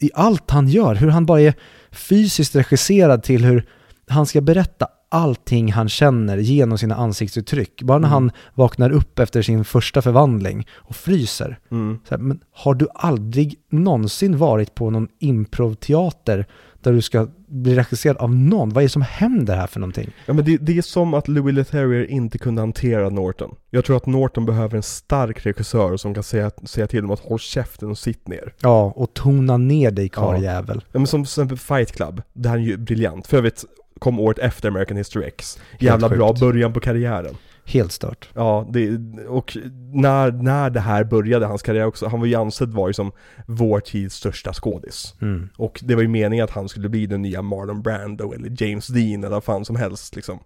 [0.00, 1.54] i allt han gör, hur han bara är
[1.90, 3.66] fysiskt regisserad till hur
[4.08, 7.82] han ska berätta allting han känner genom sina ansiktsuttryck.
[7.82, 8.12] Bara när Mm.
[8.12, 11.58] han vaknar upp efter sin första förvandling och fryser.
[11.70, 11.98] Mm.
[12.10, 16.46] Här, men har du aldrig någonsin varit på någon improvteater
[16.88, 18.68] där du ska bli regisserad av någon?
[18.68, 20.10] Vad är det som händer här för någonting?
[20.26, 23.54] Ja men det, det är som att Louis Leterrier inte kunde hantera Norton.
[23.70, 27.20] Jag tror att Norton behöver en stark regissör som kan säga, säga till dem att
[27.20, 28.54] håll käften och sitt ner.
[28.60, 30.84] Ja, och tona ner dig karljävel.
[30.92, 33.26] Ja, men som till exempel Fight Club, där han är ju briljant.
[33.26, 33.64] För övrigt
[33.98, 35.58] kom året efter American History X.
[35.78, 37.34] Jävla bra början på karriären.
[37.68, 38.28] Helt stört.
[38.34, 39.56] Ja, det, och
[39.92, 43.12] när, när det här började, hans karriär också, han var ju ansedd vara som
[43.46, 45.14] vår tids största skådis.
[45.20, 45.48] Mm.
[45.56, 48.86] Och det var ju meningen att han skulle bli den nya Marlon Brando eller James
[48.86, 50.38] Dean eller vad fan som helst liksom.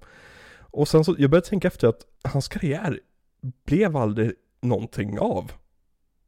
[0.58, 3.00] Och sen så, jag började tänka efter att hans karriär
[3.66, 4.32] blev aldrig
[4.62, 5.52] någonting av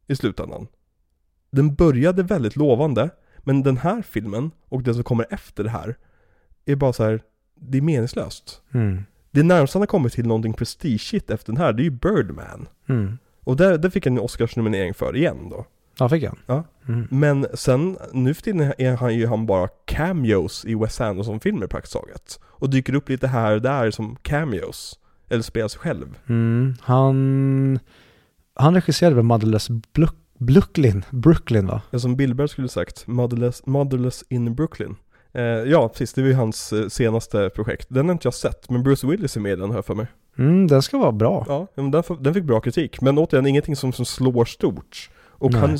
[0.07, 0.67] i slutändan.
[1.51, 5.95] Den började väldigt lovande, men den här filmen och den som kommer efter det här
[6.65, 7.21] är bara så här,
[7.55, 8.61] det är meningslöst.
[8.73, 9.03] Mm.
[9.35, 12.67] Det närmaste han har kommit till någonting prestigeigt efter den här, det är ju Birdman.
[12.89, 13.17] Mm.
[13.43, 15.65] Och där, där fick han en Oscarsnominering för igen då.
[15.99, 16.39] Ja, fick han?
[16.45, 16.63] Ja.
[16.87, 17.07] Mm.
[17.11, 21.93] Men sen, nu för tiden är han ju han bara cameos i Wes Anderson-filmer praktiskt
[21.93, 22.39] taget.
[22.43, 24.99] Och dyker upp lite här och där som cameos.
[25.29, 26.17] Eller spelar sig själv.
[26.29, 26.75] Mm.
[26.81, 27.79] Han,
[28.53, 29.69] han regisserade väl Motherless
[30.37, 31.81] Brooklyn, Brooklyn va?
[31.91, 34.95] Ja, som Billberg skulle sagt, Motherless, Motherless in Brooklyn.
[35.35, 37.87] Eh, ja, precis, det var ju hans eh, senaste projekt.
[37.89, 40.07] Den har inte jag sett, men Bruce Willis är med i den här för mig.
[40.37, 41.45] Mm, den ska vara bra.
[41.47, 43.01] Ja, men den, den fick bra kritik.
[43.01, 45.09] Men återigen, ingenting som, som slår stort.
[45.29, 45.61] Och Nej.
[45.61, 45.77] han,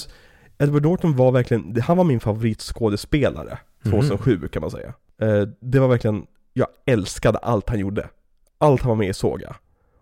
[0.57, 3.91] Edward Norton var verkligen, han var min favoritskådespelare Mhm.
[3.91, 4.93] 2007 kan man säga.
[5.21, 8.09] Eh, det var verkligen, jag älskade allt han gjorde.
[8.57, 9.55] Allt han var med i såg jag.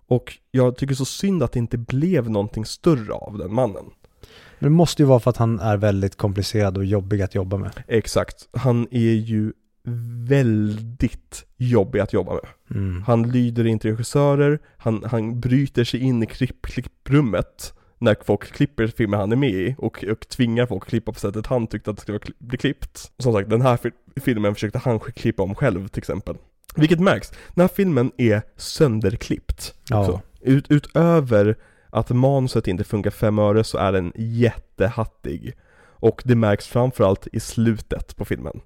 [0.07, 3.85] Och jag tycker så synd att det inte blev någonting större av den mannen.
[4.63, 7.57] Men det måste ju vara för att han är väldigt komplicerad och jobbig att jobba
[7.57, 7.71] med.
[7.87, 8.47] Exakt.
[8.53, 9.53] Han är ju
[10.27, 12.47] väldigt jobbig att jobba med.
[12.69, 13.01] Mm.
[13.01, 18.87] Han lyder inte regissörer, han, han bryter sig in i klipp, klipprummet när folk klipper
[18.87, 21.91] filmer han är med i och, och tvingar folk att klippa på sättet han tyckte
[21.91, 23.11] att det skulle bli klippt.
[23.17, 23.79] Som sagt, den här
[24.21, 26.35] filmen försökte han klippa om själv till exempel.
[26.75, 29.73] Vilket märks, den här filmen är sönderklippt.
[29.89, 30.21] Ja.
[30.41, 31.55] Ut, utöver
[31.93, 35.53] att manuset inte funkar fem öre så är den jättehattig.
[35.83, 38.61] Och det märks framförallt i slutet på filmen.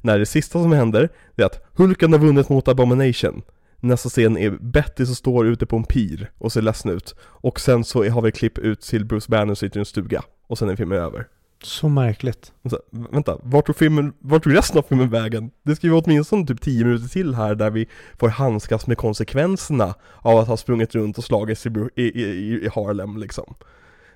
[0.00, 3.42] När det sista som händer, det är att Hulken har vunnit mot Abomination.
[3.76, 7.14] Nästa scen är Betty som står ute på en pir och ser ledsen ut.
[7.20, 10.22] Och sen så har vi klipp ut till Bruce Banner som sitter i en stuga.
[10.46, 11.26] Och sen är filmen över.
[11.62, 12.52] Så märkligt.
[12.70, 15.50] Så, vänta, vart tog, filmen, vart tog resten av filmen vägen?
[15.62, 17.88] Det ska ju vara åtminstone typ 10 minuter till här där vi
[18.18, 22.68] får handskas med konsekvenserna av att ha sprungit runt och slagits i, i, i, i
[22.74, 23.54] Harlem liksom.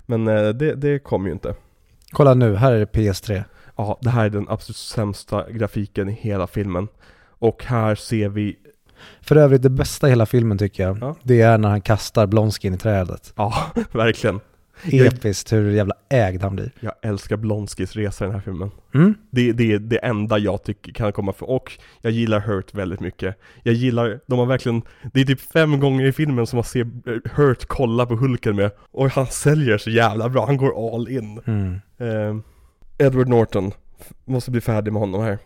[0.07, 1.55] Men eh, det, det kommer ju inte.
[2.11, 3.45] Kolla nu, här är det PS3.
[3.77, 6.89] Ja, det här är den absolut sämsta grafiken i hela filmen.
[7.39, 8.57] Och här ser vi
[9.21, 11.17] För övrigt, det bästa i hela filmen tycker jag, Ja.
[11.23, 13.33] det är när han kastar Blonskin i trädet.
[13.37, 13.55] Ja,
[13.93, 14.41] verkligen.
[14.83, 16.71] Episkt hur jävla ägd han blir.
[16.81, 18.71] Jag älskar Blonskis resa i den här filmen.
[18.95, 19.15] Mm?
[19.31, 23.01] Det, det är det enda jag tycker kan komma för och jag gillar Hurt väldigt
[23.01, 23.37] mycket.
[23.63, 24.83] Jag gillar, de har verkligen,
[25.13, 26.87] det är typ fem gånger i filmen som man ser
[27.37, 31.41] Hurt kolla på Hulken med och han säljer så jävla bra, han går all in.
[31.45, 31.81] Mm.
[31.99, 32.37] Eh,
[33.07, 33.73] Edward Norton,
[34.25, 35.39] måste bli färdig med honom här.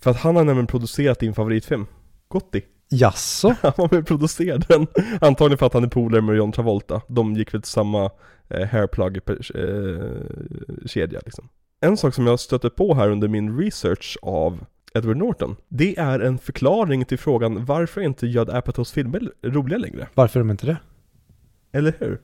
[0.00, 1.86] För att han har nämligen producerat din favoritfilm,
[2.28, 2.62] Gotti.
[2.92, 3.54] Jaså?
[3.62, 4.86] Han var med och producerade den.
[5.20, 7.00] Antagligen för att han är polare med John Travolta.
[7.08, 8.10] De gick väl till samma
[8.48, 11.48] eh, hairplug-kedja liksom.
[11.80, 14.64] En sak som jag stötte på här under min research av
[14.94, 20.08] Edward Norton, det är en förklaring till frågan varför inte Judd Apatows filmer roliga längre?
[20.14, 20.76] Varför är de inte det?
[21.72, 22.20] Eller hur?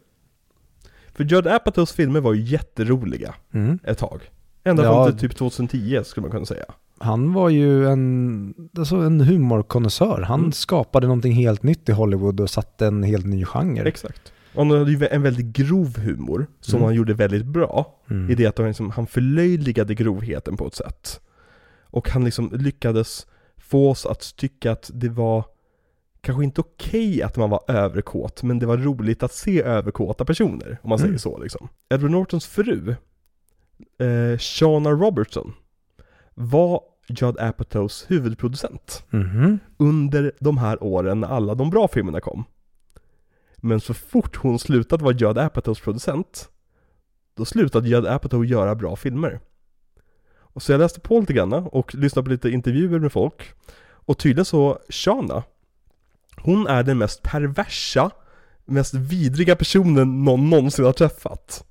[1.14, 3.78] För Judd Apatows filmer var ju jätteroliga Mm.
[3.84, 4.20] ett tag.
[4.64, 5.04] Ända Ja.
[5.06, 6.64] fram till typ 2010 skulle man kunna säga.
[7.00, 10.22] Han var ju en, alltså en humorkonnässör.
[10.22, 10.52] Han Mm.
[10.52, 13.88] skapade någonting helt nytt i Hollywood och satte en helt ny genre.
[13.88, 14.32] Exakt.
[14.54, 16.84] Och han hade ju en väldigt grov humor, som Mm.
[16.84, 17.94] han gjorde väldigt bra.
[18.10, 18.30] Mm.
[18.30, 21.20] I det att han, liksom, han förlöjligade grovheten på ett sätt.
[21.90, 23.26] Och han liksom lyckades
[23.56, 25.44] få oss att tycka att det var
[26.20, 30.78] kanske inte okej att man var överkåt, men det var roligt att se överkåta personer,
[30.82, 31.08] om man Mm.
[31.08, 31.68] säger så liksom.
[31.90, 32.94] Edward Nortons fru,
[34.00, 35.52] eh, Shauna Robertson,
[36.40, 39.58] var Judd Apatows huvudproducent Mhm.
[39.76, 42.44] under de här åren när alla de bra filmerna kom.
[43.56, 46.48] Men så fort hon slutade vara Judd Apatows producent,
[47.36, 49.40] då slutade Judd Apatow göra bra filmer.
[50.30, 53.52] Och så jag läste på lite grann och lyssnade på lite intervjuer med folk.
[53.90, 55.42] Och tydligen så, Shana,
[56.36, 58.10] hon är den mest perversa,
[58.64, 61.64] mest vidriga personen någon någonsin har träffat.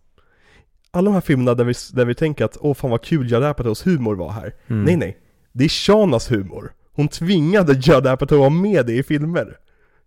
[0.98, 3.44] Alla de här filmerna där vi, där vi tänker att åh fan vad kul Judd
[3.44, 4.54] Apatows humor var här.
[4.68, 4.84] Mm.
[4.84, 5.18] Nej nej,
[5.54, 6.74] det är Shanas humor.
[6.94, 9.58] Hon tvingade Judd Apatow att vara med det i filmer.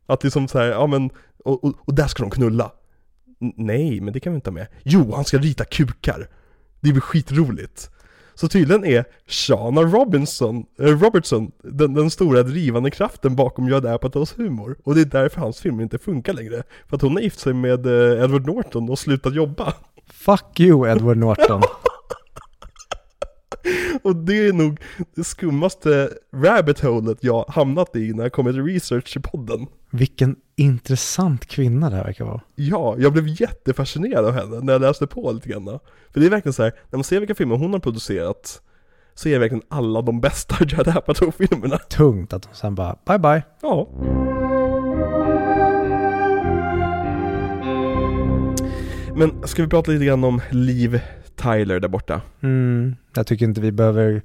[0.06, 1.10] Att det är som så här, ja men,
[1.44, 2.72] och, och, och där ska de knulla.
[3.40, 4.66] N- nej, men det kan vi inte ha med.
[4.82, 6.28] Jo, han ska rita kukar.
[6.80, 7.90] Det blir skitroligt.
[8.34, 14.38] Så tydligen är Shana Robinson, eh, Robertson den, den stora drivande kraften bakom Judd Apatows
[14.38, 14.76] humor.
[14.84, 16.62] Och det är därför hans film inte funkar längre.
[16.88, 19.74] För att hon har gift sig med eh, Edward Norton och slutat jobba.
[20.12, 21.62] Fuck you Edward Norton.
[24.02, 24.80] Och det är nog
[25.14, 29.66] det skummaste rabbit holet jag hamnat i när jag kommer till research i podden.
[29.90, 32.40] Vilken intressant kvinna det här verkar vara.
[32.54, 35.78] Ja, jag blev jättefascinerad av henne när jag läste på lite grann.
[36.12, 38.62] För det är verkligen så här, när man ser vilka filmer hon har producerat
[39.14, 41.78] så är verkligen alla de bästa Judd Apatow-filmerna.
[41.78, 43.42] Tungt att hon sen bara bye bye.
[43.62, 43.88] Ja.
[49.20, 51.00] Men ska vi prata lite grann om Liv
[51.36, 52.20] Tyler där borta?
[52.42, 54.22] Mm, jag tycker inte vi behöver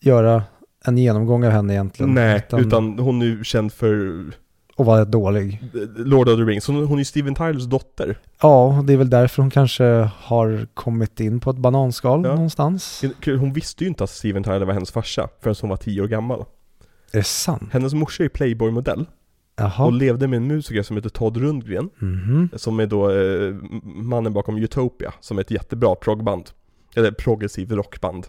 [0.00, 0.42] göra
[0.84, 2.14] en genomgång av henne egentligen.
[2.14, 4.24] Nej, utan hon är ju känd för
[4.76, 5.62] Och vara dålig.
[5.96, 6.66] Lord of the Rings.
[6.66, 8.18] Hon, hon är ju Steven Tylers dotter.
[8.42, 9.84] Ja, det är väl därför hon kanske
[10.18, 12.34] har kommit in på ett bananskal Ja.
[12.34, 13.04] någonstans.
[13.26, 16.08] Hon visste ju inte att Steven Tyler var hennes farsa förrän hon var tio år
[16.08, 16.40] gammal.
[17.12, 17.68] Är det sant?
[17.72, 19.06] Hennes morsa är Playboy-modell
[19.54, 19.90] och Jaha.
[19.90, 21.90] levde med en musiker som heter Todd Rundgren.
[21.98, 22.48] Mhm.
[22.56, 23.54] Som är då eh,
[23.84, 26.50] mannen bakom Utopia, som är ett jättebra proggband.
[26.96, 28.26] Eller progressiv rockband.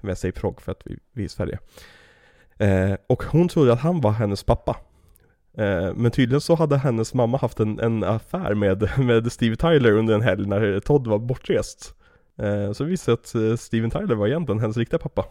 [0.00, 1.58] Men jag säger progg för att vi, vi är i Sverige.
[2.58, 4.76] Eh, och hon trodde att han var hennes pappa.
[5.58, 9.92] Eh, men tydligen så hade hennes mamma haft en, en affär med, med Steve Tyler
[9.92, 11.94] under en helg när Todd var bortrest.
[12.38, 15.24] Eh, så visade det sig att eh, Steven Tyler var egentligen hennes riktiga pappa.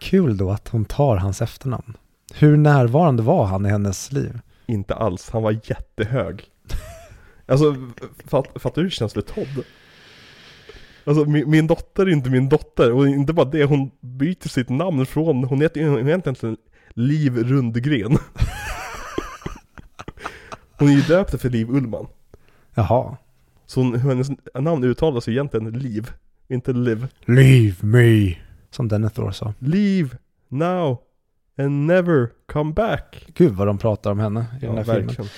[0.00, 1.96] Kul då att hon tar hans efternamn.
[2.34, 4.40] Hur närvarande var han i hennes liv?
[4.66, 6.44] Inte alls, han var jättehög.
[7.46, 7.76] Alltså,
[8.24, 9.64] fatt, fattar du hur det känns för Todd?
[11.04, 14.68] Alltså min, min dotter är inte min dotter, och inte bara det, hon byter sitt
[14.68, 16.56] namn från, hon heter egentligen
[16.90, 18.18] Liv Rundgren.
[20.78, 22.06] hon är ju döpt efter Liv Ullman.
[22.74, 23.16] Jaha.
[23.66, 26.10] Så hon, hennes namn uttalas ju egentligen Liv,
[26.48, 27.06] inte Liv.
[27.24, 28.36] Leave me.
[28.70, 29.54] Som Denethor sa.
[29.58, 30.10] Leave
[30.48, 30.98] now
[31.58, 33.26] and never come back.
[33.34, 35.06] Gud vad de pratar om henne i den här filmen.
[35.06, 35.30] verkligen.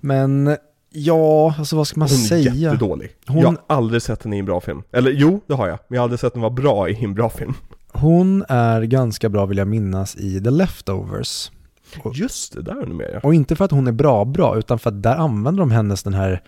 [0.00, 0.56] Men
[0.90, 2.54] ja, alltså vad ska man Hon är säga?
[2.54, 3.10] jättedålig.
[3.26, 4.82] Hon- Jag har aldrig sett henne i en bra film.
[4.92, 5.78] Eller jo, det har jag.
[5.88, 7.54] Men jag har aldrig sett henne vara bra i en bra film.
[7.92, 11.50] Hon är ganska bra vill jag minnas i The Leftovers.
[12.02, 13.20] Och- Just det, där är hon med ja.
[13.22, 16.02] Och inte för att hon är bra bra, utan för att där använder de hennes
[16.02, 16.42] den här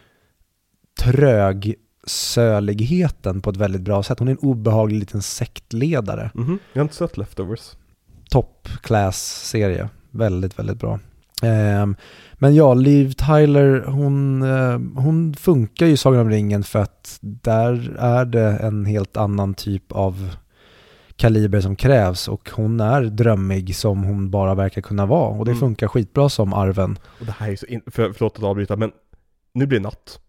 [2.07, 4.19] trögsöligheten på ett väldigt bra sätt.
[4.19, 6.31] Hon är en obehaglig liten sektledare.
[6.35, 7.61] Mhm, Jag har inte sett Leftovers.
[8.31, 9.89] Top class-serie.
[10.11, 10.99] Väldigt, väldigt bra.
[11.43, 11.97] Ehm,
[12.35, 17.19] men ja, Liv Tyler, hon, eh, hon funkar ju i Sagan om ringen för att
[17.21, 20.35] där är det en helt annan typ av
[21.17, 25.51] kaliber som krävs och hon är drömmig som hon bara verkar kunna vara och det
[25.51, 25.61] Mm.
[25.61, 26.99] funkar skitbra som arven.
[27.21, 28.91] Och det här är så, in- för, förlåt att avbryta, men
[29.55, 30.21] nu blir det natt.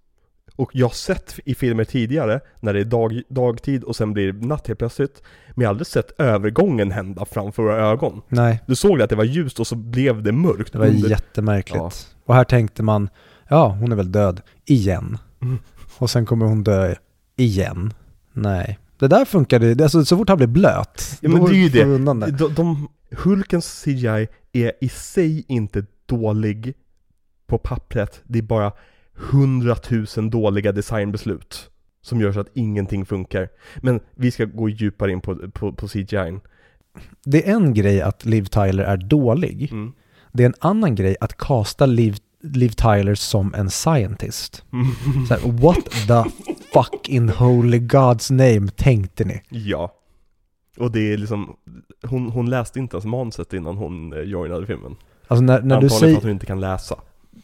[0.59, 4.31] Och jag har sett i filmer tidigare, när det är dag, dagtid och sen blir
[4.33, 5.23] det natt helt plötsligt.
[5.55, 8.21] Men jag har aldrig sett övergången hända framför våra ögon.
[8.29, 10.73] Nej, Du såg att det var ljust och så blev det mörkt.
[10.73, 11.77] det var under- jättemärkligt.
[11.77, 11.91] Ja.
[12.25, 13.09] Och här tänkte man,
[13.49, 15.17] ja hon är väl död, igen.
[15.41, 15.57] Mm.
[15.97, 16.95] Och sen kommer hon dö
[17.35, 17.93] igen.
[18.33, 18.79] Nej.
[18.99, 21.69] Det där funkade, det- alltså så fort han blev blöt, Ja, men det är ju
[21.69, 21.97] det.
[22.25, 22.31] det.
[22.37, 22.87] De, de,
[23.23, 26.73] Hulkens CGI är i sig inte dålig
[27.47, 28.21] på pappret.
[28.23, 28.71] Det är bara
[29.19, 31.69] hundratusen dåliga designbeslut
[32.01, 33.49] som gör så att ingenting funkar.
[33.77, 36.39] Men vi ska gå djupare in på, på, på CGI.
[37.25, 39.71] Det är en grej att Liv Tyler är dålig.
[39.71, 39.93] Mm.
[40.31, 44.63] Det är en annan grej att kasta Liv, Liv Tyler som en scientist.
[45.27, 46.29] Så här, what the
[46.73, 49.41] fuck in holy God's name tänkte ni?
[49.49, 49.95] Ja.
[50.77, 51.55] Och det är liksom,
[52.03, 54.95] hon, hon läste inte ens manuset innan hon eh, joinade filmen.
[55.27, 56.95] Alltså när, när du Antagligen för säger, att hon inte kan läsa.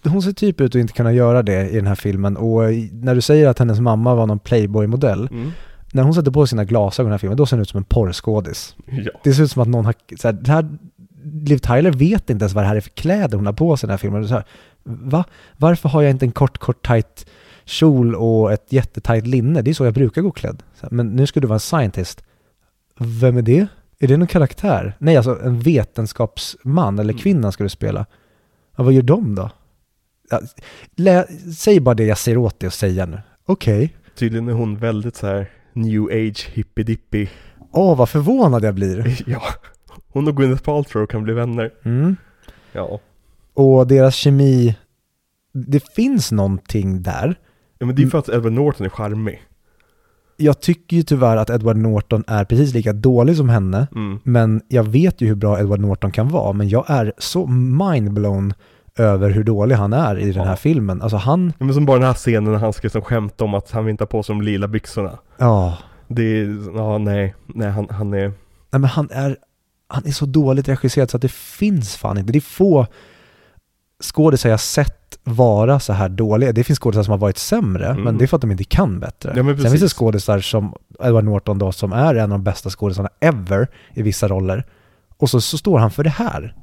[0.10, 2.62] Hon ser typ ut att inte kunna göra det i den här filmen och
[2.92, 5.52] när du säger att hennes mamma var någon playboy-modell, Mm.
[5.94, 7.78] när hon sätter på sina glasögon i den här filmen, då ser hon ut som
[7.78, 8.76] en porrskådis.
[8.86, 9.12] Ja.
[9.24, 10.70] Det ser ut som att någon har, så här, här,
[11.48, 13.86] Liv Tyler vet inte ens vad det här är för kläder hon har på sig
[13.86, 14.24] i den här filmen.
[14.24, 14.44] Är Så här,
[14.84, 15.24] va?
[15.58, 17.26] Varför har jag inte en kort, kort, tight
[17.66, 19.62] kjol och ett jättetajt linne?
[19.62, 20.64] Det är så jag brukar gå klädd.
[20.82, 22.24] Här, men nu ska du vara en scientist.
[23.00, 23.68] Vem är det?
[24.00, 24.96] Är det någon karaktär?
[25.00, 27.22] Nej, alltså en vetenskapsman eller Mm.
[27.22, 28.06] kvinna ska du spela.
[28.78, 29.50] Ja, vad gör de då?
[30.96, 31.26] Lä,
[31.58, 33.22] säg bara det jag ser åt dig att säga nu.
[33.46, 33.96] Okej.
[34.16, 37.30] Tydligen är hon väldigt så här new age hippie-dippie.
[37.72, 39.24] Åh, vad förvånad jag blir.
[39.28, 39.42] Ja.
[40.08, 41.72] Hon och Gwyneth Paltrow kan bli vänner.
[41.86, 42.16] Mm.
[42.72, 43.00] Ja.
[43.54, 44.76] Och deras kemi,
[45.54, 47.36] det finns någonting där.
[47.80, 49.42] Ja men det är för att Edward Norton är charmig.
[50.38, 54.20] Jag tycker ju tyvärr att Edward Norton är precis lika dålig som henne, Mm.
[54.24, 58.54] men jag vet ju hur bra Edward Norton kan vara, men jag är så mindblown
[59.00, 61.02] över hur dålig han är i den här filmen.
[61.02, 63.72] Alltså han, men som bara den här scenen när han ska liksom skämta om att
[63.72, 65.20] han vill inte ha på sig de lila byxorna.
[65.38, 65.78] ja,
[66.08, 68.34] Det är, ja nej, nej han, han är, nej
[68.72, 69.38] men han är,
[69.88, 72.32] han är så dåligt regisserad så att det finns fan inte.
[72.34, 72.88] Det är få
[74.04, 76.52] skådisar jag sett vara så här dåliga.
[76.52, 78.04] Det finns skådisar som har varit sämre, Mm.
[78.04, 79.34] men det är för att de inte kan bättre.
[79.36, 80.74] Ja, Sen finns det skådisar som
[81.04, 84.64] Edward Norton då, som är en av de bästa skådisarna ever i vissa roller.
[85.18, 86.56] Och så, så står han för det här.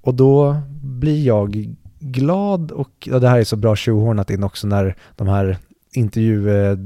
[0.00, 4.66] Och då blir jag glad och ja, det här är så bra tjohornat in också
[4.66, 5.56] när de här
[5.94, 6.76] intervju, eh,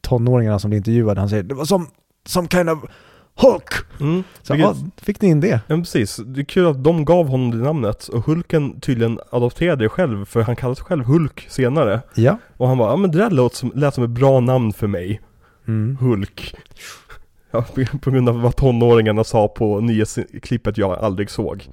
[0.00, 1.86] tonåringarna som blir intervjuade, han säger det var som,
[2.26, 2.78] some kind of
[3.36, 4.00] Hulk!
[4.00, 5.60] mm, Så, vilket- ja, fick ni in det?
[5.66, 9.84] Ja precis, det är kul att de gav honom det namnet och Hulken tydligen adopterade
[9.84, 12.00] det själv för han kallade sig själv Hulk senare.
[12.14, 12.38] Ja.
[12.56, 14.86] Och han bara, ja men det där låt som, lät som ett bra namn för
[14.86, 15.20] mig,
[15.66, 15.96] Mm.
[16.00, 16.54] Hulk.
[17.50, 21.68] Ja, på- på grund av vad tonåringarna sa på nyhetsklippet jag aldrig såg.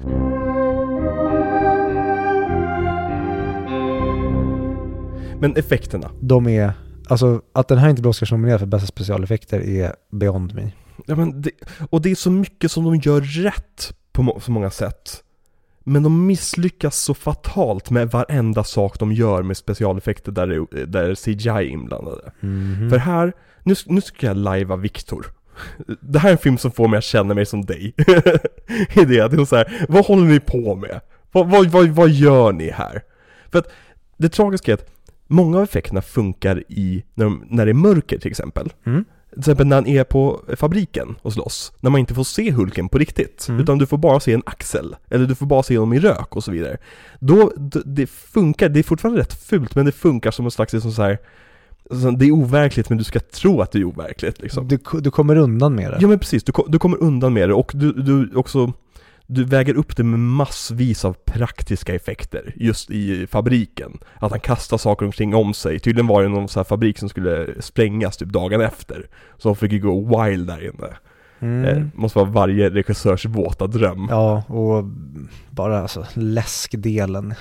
[5.41, 6.11] Men effekterna.
[6.19, 6.73] De är,
[7.07, 10.71] alltså att den här inte blir Oscarsnominerad för bästa specialeffekter är beyond me.
[11.05, 11.51] Ja, men det,
[11.89, 15.23] och det är så mycket som de gör rätt på må, så många sätt.
[15.83, 21.15] Men de misslyckas så fatalt med varenda sak de gör med specialeffekter där, det, där
[21.15, 22.31] CGI är inblandade.
[22.39, 22.89] Mhm.
[22.89, 25.25] För här, nu, nu ska jag lajva Viktor.
[26.01, 27.93] Det här är en film som får mig att känna mig som dig.
[28.95, 31.01] I det, det är så här, vad håller ni på med?
[31.31, 33.01] Vad, vad, vad, vad gör ni här?
[33.51, 33.71] För att
[34.17, 34.91] det tragiska är att
[35.31, 38.73] många av effekterna funkar i, när, de, när det är mörker till exempel.
[38.85, 39.05] Mm.
[39.29, 42.89] Till exempel när han är på fabriken och slåss, när man inte får se Hulken
[42.89, 43.61] på riktigt, Mm.
[43.61, 46.35] utan du får bara se en axel, eller du får bara se honom i rök
[46.35, 46.77] och så vidare.
[47.19, 47.51] Då,
[47.85, 51.01] det funkar, det är fortfarande rätt fult, men det funkar som en slags liksom så
[51.01, 51.17] här,
[51.91, 54.67] alltså, det är overkligt men du ska tro att det är overkligt liksom.
[54.67, 55.97] Du, du kommer undan med det.
[56.01, 58.73] Ja men precis, du, du kommer undan med det och du, du också
[59.31, 63.99] du väger upp det med massvis av praktiska effekter just i fabriken.
[64.19, 65.79] Att han kastar saker omkring om sig.
[65.79, 69.07] Tydligen var det någon sån här fabrik som skulle sprängas typ dagen efter.
[69.37, 70.97] Så de fick ju gå wild där inne.
[71.39, 71.65] Mm.
[71.65, 74.07] Eh, måste vara varje regissörs våta dröm.
[74.09, 74.83] Ja, och
[75.49, 77.33] bara alltså läskdelen.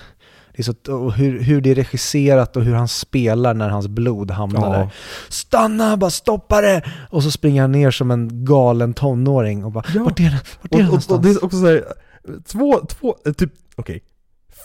[0.60, 4.30] Är så, och hur, hur det är regisserat och hur han spelar när hans blod
[4.30, 4.72] hamnar Ja.
[4.78, 4.88] där.
[5.28, 6.82] Stanna, bara stoppa det!
[7.10, 10.02] Och så springer han ner som en galen tonåring och bara Ja.
[10.04, 10.38] Vart är den?
[10.62, 11.22] Vart är den Och, och, och någonstans?
[11.22, 11.84] det är också såhär,
[12.46, 14.02] två, två, eh, typ, okej,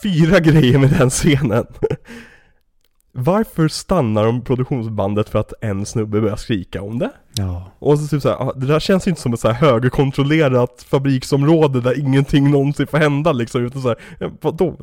[0.04, 1.66] fyra grejer med den scenen.
[3.18, 7.10] Varför stannar de produktionsbandet för att en snubbe börjar skrika om det?
[7.36, 7.72] Ja.
[7.80, 11.82] Och så typ såhär, ah, det där känns inte som ett så här högerkontrollerat fabriksområde
[11.82, 14.78] där ingenting någonsin får hända liksom, utan såhär, ja, vadå?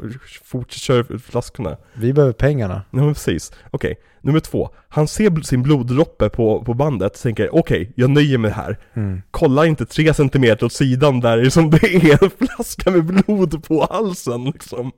[0.44, 1.76] Fortsätt köra flaskorna.
[1.94, 2.82] Vi behöver pengarna.
[2.90, 3.52] Ja men precis.
[3.70, 4.70] Okej, nummer två.
[4.88, 8.78] Han ser sin bloddroppe på, på bandet, så tänker okej, jag nöjer mig här.
[8.94, 9.22] Mm.
[9.30, 13.86] Kolla inte tre centimeter åt sidan där som det är en flaska med blod på
[13.90, 14.92] halsen liksom.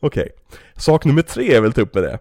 [0.00, 0.28] Okej,
[0.76, 2.18] sak nummer tre jag vill ta upp med det.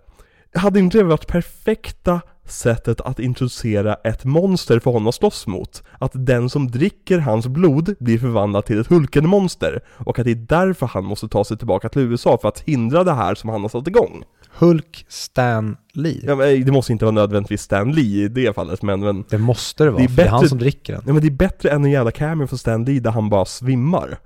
[0.56, 5.84] Hade inte det varit perfekta sättet att introducera ett monster för honom att slåss mot?
[6.00, 10.36] Att den som dricker hans blod blir förvandlad till ett Hulken-monster och att det är
[10.36, 13.62] därför han måste ta sig tillbaka till USA för att hindra det här som han
[13.62, 14.24] har satt igång.
[14.56, 16.22] Hulk Stan Lee.
[16.24, 19.38] Ja, men det måste inte vara nödvändigtvis Stan Lee i det fallet men, men Det
[19.38, 21.04] måste det vara, Det är för det är han bättre- som dricker den.
[21.08, 23.46] Ja men det är bättre än en jävla cameo från Stan Lee där han bara
[23.46, 24.20] svimmar.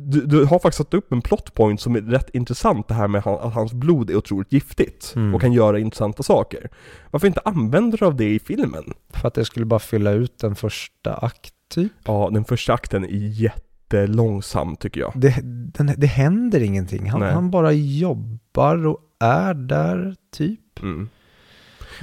[0.00, 3.08] Du, du har faktiskt satt upp en plot point som är rätt intressant det här
[3.08, 5.34] med att hans blod är otroligt giftigt Mm.
[5.34, 6.70] och kan göra intressanta saker.
[7.10, 8.84] Varför inte använder du av det i filmen?
[9.10, 11.92] För att det skulle bara fylla ut den första akt, typ.
[12.04, 15.12] Ja, den första akten är jättelångsam tycker jag.
[15.16, 17.10] Det, den, det händer ingenting.
[17.10, 20.82] Han, han bara jobbar och är där, typ.
[20.82, 21.08] Mm.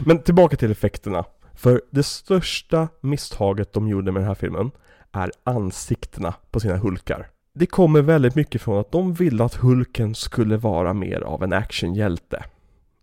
[0.06, 1.24] Men tillbaka till effekterna.
[1.54, 4.72] För det största misstaget de gjorde med den här filmen
[5.12, 7.28] är ansiktena på sina hulkar.
[7.58, 11.54] Det kommer väldigt mycket från att de ville att Hulken skulle vara mer av en
[11.54, 12.44] actionhjälte.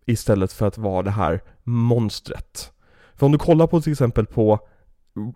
[0.07, 2.73] Istället för att vara det här monstret.
[3.15, 4.61] För om du kollar på till exempel på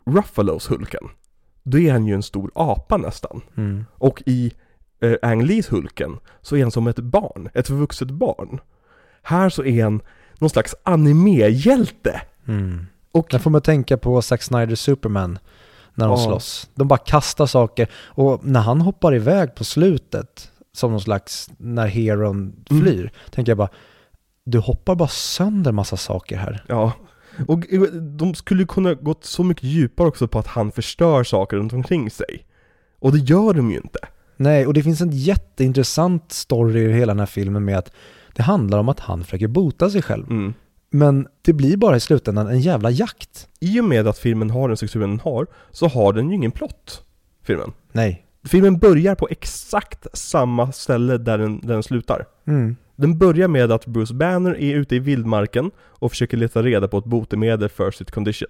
[0.06, 1.09] Ruffalos Hulken.
[1.62, 3.40] Då är han ju en stor apa nästan.
[3.56, 3.84] Mm.
[3.94, 4.52] Och i
[5.01, 8.60] eh, Ang Lees Hulken så är han som ett barn, ett vuxet barn.
[9.22, 10.01] Här så är han
[10.34, 12.20] någon slags animehjälte.
[12.47, 12.86] Mm.
[13.12, 15.38] Och Där får man tänka på Zack Snyder Superman
[15.97, 16.27] när de Ja.
[16.27, 16.70] slåss.
[16.74, 21.86] De bara kastar saker och när han hoppar iväg på slutet som någon slags, när
[21.86, 22.82] heron Mm.
[22.82, 23.68] flyr, tänker jag bara,
[24.44, 26.64] du hoppar bara sönder massa saker här.
[26.68, 26.93] ja,
[27.48, 31.56] och eh, de skulle kunna gått så mycket djupare också på att han förstör saker
[31.56, 32.47] runt omkring sig.
[32.98, 33.98] Och det gör de ju inte.
[34.36, 37.93] Nej, och det finns en jätteintressant story i hela den här filmen med att
[38.35, 40.31] det handlar om att han försöker bota sig själv.
[40.31, 40.55] Mm.
[40.91, 43.49] Men det blir bara i slutändan en jävla jakt.
[43.61, 46.51] I och med att filmen har den strukturen den har, så har den ju ingen
[46.51, 47.03] plott.
[47.43, 47.73] Filmen.
[47.93, 48.27] Nej.
[48.45, 52.27] Filmen börjar på exakt samma ställe där den, där den slutar.
[52.47, 52.77] Mm.
[52.97, 56.99] Den börjar med att Bruce Banner är ute i vildmarken och försöker leta reda på
[56.99, 58.49] ett botemedel för sitt condition.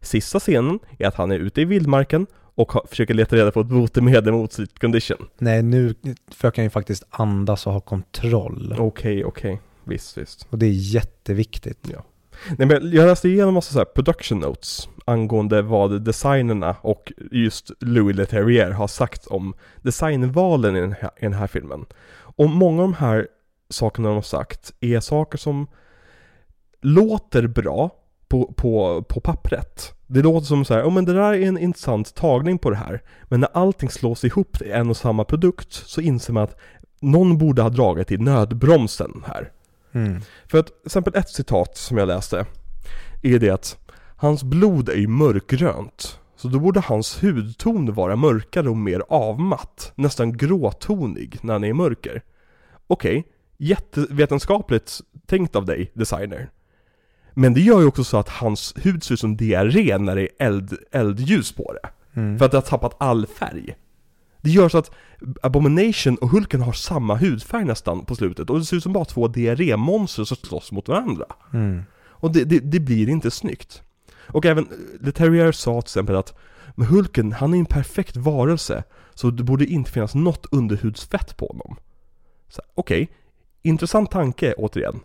[0.00, 3.66] Sista scenen är att han är ute i vildmarken och försöker leta reda på ett
[3.66, 5.26] botemedel mot sitt condition.
[5.38, 5.94] Nej, nu
[6.30, 8.74] försöker han ju faktiskt andas och ha kontroll.
[8.78, 9.60] Okej, okej.
[9.86, 10.46] Visst, visst.
[10.50, 11.86] Och det är jätteviktigt.
[12.58, 17.70] Nej, men jag läste igenom massa så här production notes angående vad designerna och just
[17.80, 21.86] Louis Leterrier har sagt om designvalen i den här, i den här filmen.
[22.18, 23.28] Och många av de här
[23.70, 25.66] sakerna de har sagt är saker som
[26.80, 27.90] låter bra
[28.28, 29.92] på, på, på pappret.
[30.06, 32.76] Det låter som så här, oh, men det där är en intressant tagning på det
[32.76, 33.02] här.
[33.24, 36.56] Men när allting slås ihop i en och samma produkt så inser man att
[37.00, 39.52] någon borde ha dragit i nödbromsen här.
[39.96, 40.20] Mm.
[40.46, 42.46] För att, till exempel ett citat som jag läste
[43.22, 43.78] är det att
[44.16, 46.20] hans blod är ju mörkgrönt.
[46.36, 51.68] Så då borde hans hudton vara mörkare och mer avmatt, nästan gråtonig när han är
[51.68, 52.22] i mörker.
[52.86, 56.50] Okej, jättevetenskapligt tänkt av dig, designer.
[57.34, 60.22] Men det gör ju också så att hans hud ser ut som diarré när det
[60.22, 61.88] är eld, eldljus på det.
[62.20, 62.38] Mm.
[62.38, 63.76] För att det har tappat all färg.
[64.40, 64.90] Det gör så att
[65.42, 69.04] Abomination och Hulken har samma hudfärg nästan på slutet och det ser ut som bara
[69.04, 71.24] två diarrémonster som slåss mot varandra.
[71.52, 71.82] Mm.
[72.08, 73.82] Och det, det, det blir inte snyggt.
[74.26, 74.68] Och även
[75.00, 76.34] Le Terrier sa till exempel att
[76.74, 78.84] Men Hulken, han är en perfekt varelse
[79.14, 81.76] Så det borde inte finnas något underhudsfett på honom
[82.74, 83.08] Okej,
[83.62, 85.00] intressant tanke återigen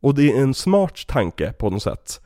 [0.00, 2.20] Och det är en smart tanke på något sätt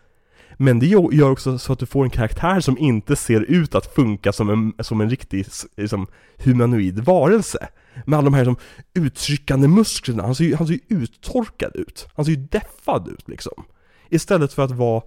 [0.62, 3.94] men det gör också så att du får en karaktär som inte ser ut att
[3.94, 5.46] funka som en, som en riktig
[5.76, 6.06] liksom,
[6.38, 7.68] humanoid varelse.
[8.06, 8.56] Med alla de här som
[8.94, 12.08] uttryckande musklerna, han ser ju, han ser ju uttorkad ut.
[12.14, 13.64] Han ser ju deffad ut liksom.
[14.08, 15.02] Istället för att vara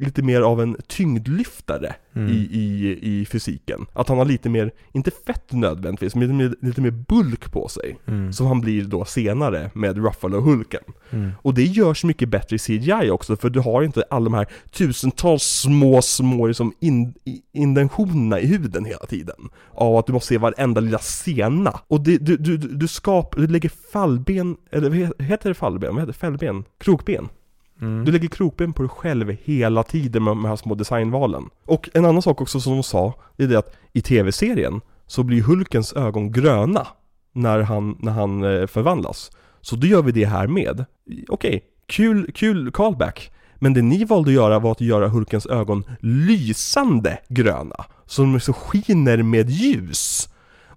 [0.00, 2.28] lite mer av en tyngdlyftare Mm.
[2.32, 3.86] i, i, i fysiken.
[3.92, 7.68] Att han har lite mer, inte fett nödvändigtvis, men lite mer, lite mer bulk på
[7.68, 7.96] sig.
[8.06, 8.32] Mm.
[8.32, 10.82] Som han blir då senare med Ruffalo-Hulken.
[11.10, 11.30] Mm.
[11.42, 14.46] Och det görs mycket bättre i CGI också, för du har inte alla de här
[14.70, 19.48] tusentals små, små liksom in, i- indentionerna i huden hela tiden.
[19.70, 21.80] Av att du måste se varenda lilla sena.
[21.88, 25.54] Och det, du, du, du, du skapar, du lägger fallben, eller vad he- heter det
[25.54, 25.94] fallben?
[25.94, 26.18] Vad heter det?
[26.18, 26.64] Fällben?
[26.78, 27.28] Krokben?
[27.80, 28.04] Mm.
[28.04, 31.44] Du lägger krokben på dig själv hela tiden med de här små designvalen.
[31.64, 35.22] Och en annan sak också som de sa, det är det att i tv-serien så
[35.22, 36.86] blir Hulkens ögon gröna
[37.32, 39.30] när han, när han eh, förvandlas.
[39.60, 40.84] Så då gör vi det här med.
[41.28, 43.32] Okej, kul, kul callback.
[43.58, 47.84] Men det ni valde att göra var att göra Hulkens ögon lysande gröna.
[48.06, 50.28] Så de så skiner med ljus.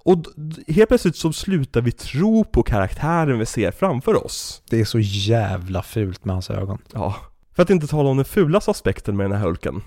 [0.03, 0.26] Och
[0.67, 4.61] helt plötsligt så slutar vi tro på karaktären vi ser framför oss.
[4.69, 6.77] Det är så jävla fult med hans ögon.
[6.93, 7.15] Ja,
[7.55, 9.81] för att inte tala om den fulaste aspekten med den här Hulken.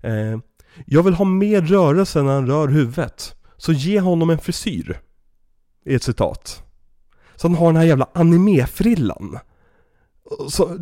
[0.00, 0.38] Eh,
[0.86, 3.34] jag vill ha mer rörelse när han rör huvudet.
[3.56, 5.00] Så ge honom en frisyr.
[5.84, 6.62] I ett citat.
[7.36, 9.38] Så han har den här jävla animefrillan.
[10.48, 10.78] Så,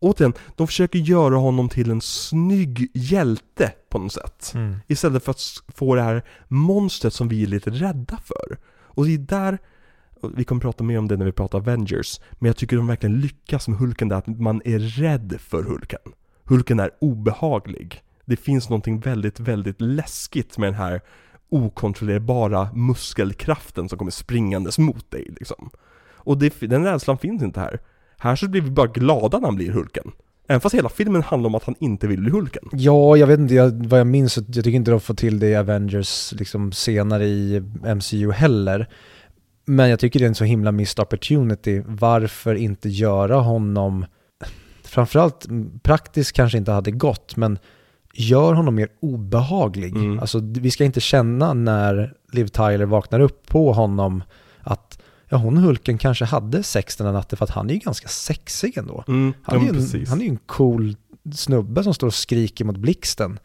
[0.00, 4.52] återigen, de försöker göra honom till en snygg hjälte på något sätt.
[4.86, 5.42] Istället för att
[5.74, 8.58] få det här monstret som vi är lite rädda för.
[8.80, 9.58] Och det är där,
[10.36, 13.20] vi kommer prata mer om det när vi pratar Avengers, men jag tycker de verkligen
[13.20, 16.00] lyckas med Hulken där, att man är rädd för Hulken.
[16.44, 18.02] Hulken är obehaglig.
[18.24, 21.00] Det finns någonting väldigt, väldigt läskigt med den här
[21.48, 25.70] okontrollerbara muskelkraften som kommer springandes mot dig liksom.
[26.00, 27.80] Och det, den rädslan finns inte här.
[28.18, 30.12] Här så blir vi bara glada när han blir Hulken.
[30.48, 32.68] Även fast hela filmen handlar om att han inte vill bli Hulken.
[32.72, 35.48] Ja, jag vet inte, jag, vad jag minns, jag tycker inte de får till det
[35.48, 37.62] i Avengers liksom senare i
[37.94, 38.88] MCU heller.
[39.64, 41.82] Men jag tycker det är en så himla missed opportunity.
[41.86, 44.06] Varför inte göra honom,
[44.84, 45.46] framförallt
[45.82, 47.58] praktiskt kanske inte hade gått, men
[48.14, 49.96] gör honom mer obehaglig.
[49.96, 50.18] Mm.
[50.18, 54.22] Alltså vi ska inte känna när Liv Tyler vaknar upp på honom
[54.60, 57.80] att ja, hon Hulken kanske hade sex den här natten för att han är ju
[57.80, 59.04] ganska sexig ändå.
[59.08, 60.96] Mm, Han ja, är, en, han är ju en cool
[61.34, 63.38] snubbe som står och skriker mot blixten.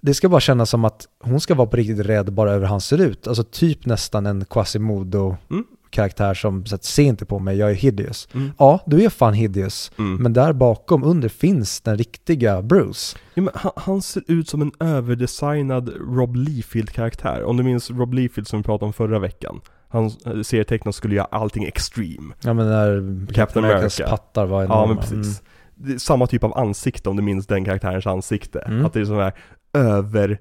[0.00, 2.66] Det ska bara kännas som att hon ska vara på riktigt rädd bara över hur
[2.66, 3.26] han ser ut.
[3.26, 8.28] Alltså typ nästan en Quasimodo-karaktär som så att, se inte på mig, jag är hideous.
[8.32, 8.50] Mm.
[8.58, 9.92] Ja, du är fan hideous.
[9.98, 10.16] Mm.
[10.16, 13.18] Men där bakom, under, finns den riktiga Bruce.
[13.34, 17.44] Ja, han, han ser ut som en överdesignad Rob Liefeld-karaktär.
[17.44, 19.60] Om du minns Rob Liefeld som vi pratade om förra veckan.
[19.88, 22.34] Han eh, serietecknaren skulle göra allting extreme.
[22.42, 24.16] Ja men när Captain Americas America.
[24.16, 24.86] pattar var Ja enorma.
[24.86, 25.42] men precis.
[25.86, 28.58] Är samma typ av ansikte om du minns den karaktärens ansikte.
[28.60, 28.86] Mm.
[28.86, 29.32] Att det är sån här
[29.72, 30.38] över,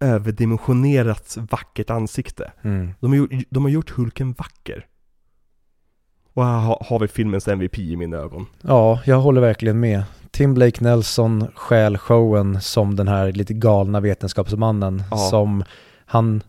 [0.00, 2.52] överdimensionerat vackert ansikte.
[2.62, 2.76] Mm.
[2.80, 2.94] Mm.
[3.00, 4.86] De har, gjort, de har gjort Hulken vacker.
[6.32, 8.46] Och här har, har vi filmens MVP i mina ögon.
[8.62, 10.02] Ja, jag håller verkligen med.
[10.30, 15.16] Tim Blake Nelson stjäl showen som den här lite galna vetenskapsmannen Ja.
[15.16, 15.64] som
[16.06, 16.42] han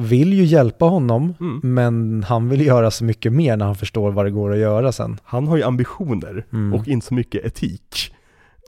[0.00, 1.60] vill ju hjälpa honom Mm.
[1.74, 4.92] men han vill göra så mycket mer när han förstår vad det går att göra
[4.92, 5.18] sen.
[5.24, 6.74] Han har ju ambitioner Mm.
[6.80, 8.14] och inte så mycket etik.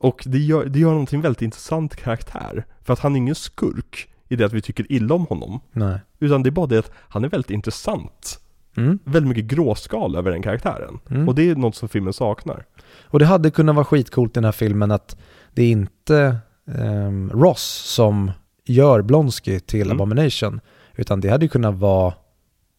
[0.00, 2.64] Och det gör, det gör en väldigt intressant karaktär.
[2.84, 5.60] För att han är ingen skurk i det att vi tycker illa om honom.
[5.72, 5.98] Nej.
[6.20, 8.38] Utan det är bara det att han är väldigt intressant.
[8.76, 8.98] Mm.
[9.04, 10.98] Väldigt mycket gråskal över den karaktären.
[11.10, 11.28] Mm.
[11.28, 12.64] Och det är något som filmen saknar.
[13.04, 15.16] Och det hade kunnat vara skitcoolt i den här filmen att
[15.54, 16.36] det är inte
[16.78, 18.30] ehm, Ross som
[18.64, 19.96] gör Blonsky till Mm.
[19.96, 20.60] Abomination
[20.96, 22.14] utan det hade kunnat vara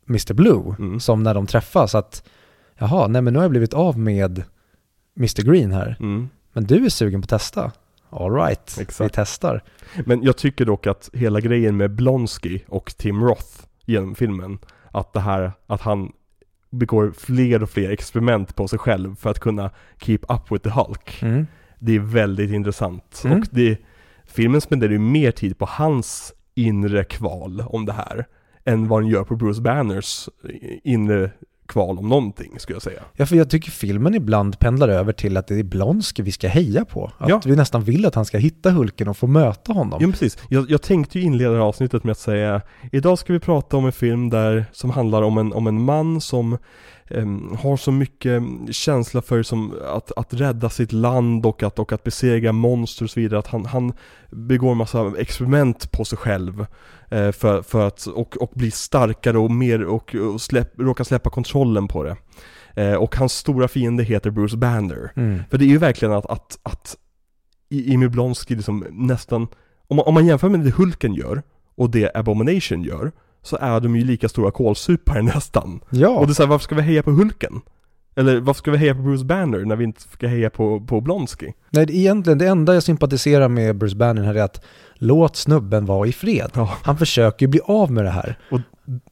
[0.09, 0.33] Mr.
[0.33, 0.99] Blue Mm.
[0.99, 2.23] som när de träffas att
[2.77, 4.43] jaha, nej men nu har jag blivit av med
[5.17, 5.41] Mr.
[5.43, 5.95] Green här.
[5.99, 6.29] Mm.
[6.53, 7.71] Men du är sugen på att testa?
[8.09, 9.63] All right, vi testar.
[10.05, 14.59] Men jag tycker dock att hela grejen med Blonsky och Tim Roth genom filmen,
[14.91, 16.11] att det här, att han
[16.69, 20.69] begår fler och fler experiment på sig själv för att kunna keep up with the
[20.69, 21.19] Hulk.
[21.21, 21.47] Mm.
[21.79, 23.21] Det är väldigt intressant.
[23.25, 23.39] Mm.
[23.39, 23.77] Och det,
[24.25, 28.25] filmen spenderar ju mer tid på hans inre kval om det här,
[28.65, 30.29] än vad den gör på Bruce Banners
[30.83, 31.31] inre
[31.65, 33.01] kval om någonting, skulle jag säga.
[33.13, 36.47] Ja, för jag tycker filmen ibland pendlar över till att det är Blonsky vi ska
[36.47, 37.11] heja på.
[37.17, 37.41] Att Ja.
[37.45, 39.99] vi nästan vill att han ska hitta Hulken och få möta honom.
[40.01, 40.37] Ja, precis.
[40.49, 42.61] Jag, jag tänkte ju inleda det här avsnittet med att säga
[42.91, 46.21] Idag ska vi prata om en film där, som handlar om en, om en man
[46.21, 46.57] som
[47.07, 51.91] em, har så mycket känsla för som att, att rädda sitt land och att, och
[51.91, 53.39] att besegra monster och så vidare.
[53.39, 53.93] Att han, han
[54.31, 56.65] begår massa experiment på sig själv
[57.09, 61.29] eh, för, för att, och, och bli starkare och mer och, och släpp, råka släppa
[61.29, 62.15] kontrollen på det.
[62.75, 65.11] Eh, och hans stora fiende heter Bruce Banner.
[65.15, 65.39] Mm.
[65.49, 66.97] För det är ju verkligen att, att, att
[67.69, 69.47] i- Emil Blonsky liksom nästan,
[69.87, 71.43] om man, om man jämför med det Hulken gör
[71.75, 73.11] och det Abomination gör,
[73.43, 75.79] så är de ju lika stora kålsupare nästan.
[75.89, 76.09] Ja.
[76.09, 77.61] Och det är såhär, varför ska vi heja på Hulken?
[78.15, 81.01] Eller varför ska vi heja på Bruce Banner när vi inte ska heja på, på
[81.01, 81.51] Blonsky?
[81.69, 84.65] Nej, det, egentligen det enda jag sympatiserar med Bruce Banner här är att
[84.95, 86.51] låt snubben vara i fred.
[86.53, 86.73] Ja.
[86.83, 88.37] Han försöker ju bli av med det här.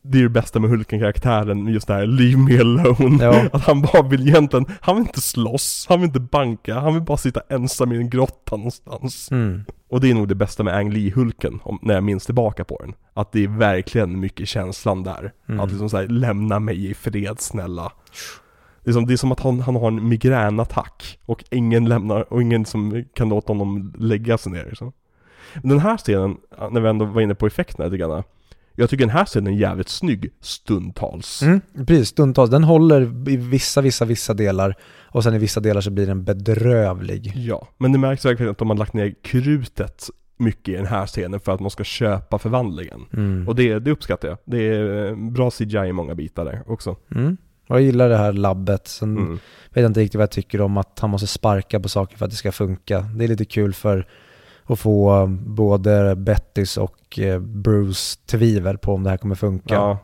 [0.01, 3.45] Det är det bästa med Hulken-karaktären, just det här 'Leave me alone' Ja.
[3.53, 7.03] Att han bara vill egentligen, han vill inte slåss, han vill inte banka, han vill
[7.03, 9.63] bara sitta ensam i en grotta någonstans Mm.
[9.91, 12.77] Och det är nog det bästa med Ang Lee-Hulken, om- när jag minns tillbaka på
[12.81, 15.59] den Att det är verkligen mycket känslan där Mm.
[15.59, 17.91] Att liksom såhär, lämna mig i fred snälla
[18.83, 22.33] det är, som, det är som att han, han har en migränattack och ingen lämnar,
[22.33, 24.91] och ingen som kan låta honom lägga sig ner liksom.
[25.55, 26.37] Men Den här scenen,
[26.71, 28.23] när vi ändå var inne på effekterna lite grann
[28.75, 32.49] Jag tycker den här scenen är jävligt snygg stundtals Mm, precis, stundtals.
[32.49, 36.23] Den håller i vissa, vissa, vissa delar och sen i vissa delar så blir den
[36.23, 37.33] bedrövlig.
[37.35, 41.05] Ja, men det märks verkligen att de har lagt ner krutet mycket i den här
[41.07, 43.01] scenen för att man ska köpa förvandlingen.
[43.13, 43.47] Mm.
[43.47, 44.37] Och det, det uppskattar jag.
[44.45, 46.95] Det är eh, bra CGI i många bitar där också.
[47.15, 47.37] Mm.
[47.67, 48.87] Jag gillar det här labbet.
[48.87, 49.33] Sen Mm.
[49.33, 52.25] vet jag inte riktigt vad jag tycker om att han måste sparka på saker för
[52.25, 52.99] att det ska funka.
[52.99, 54.07] Det är lite kul för
[54.71, 59.73] att få både Bettys och eh, Bruce tvivel på om det här kommer funka.
[59.73, 59.97] Ja.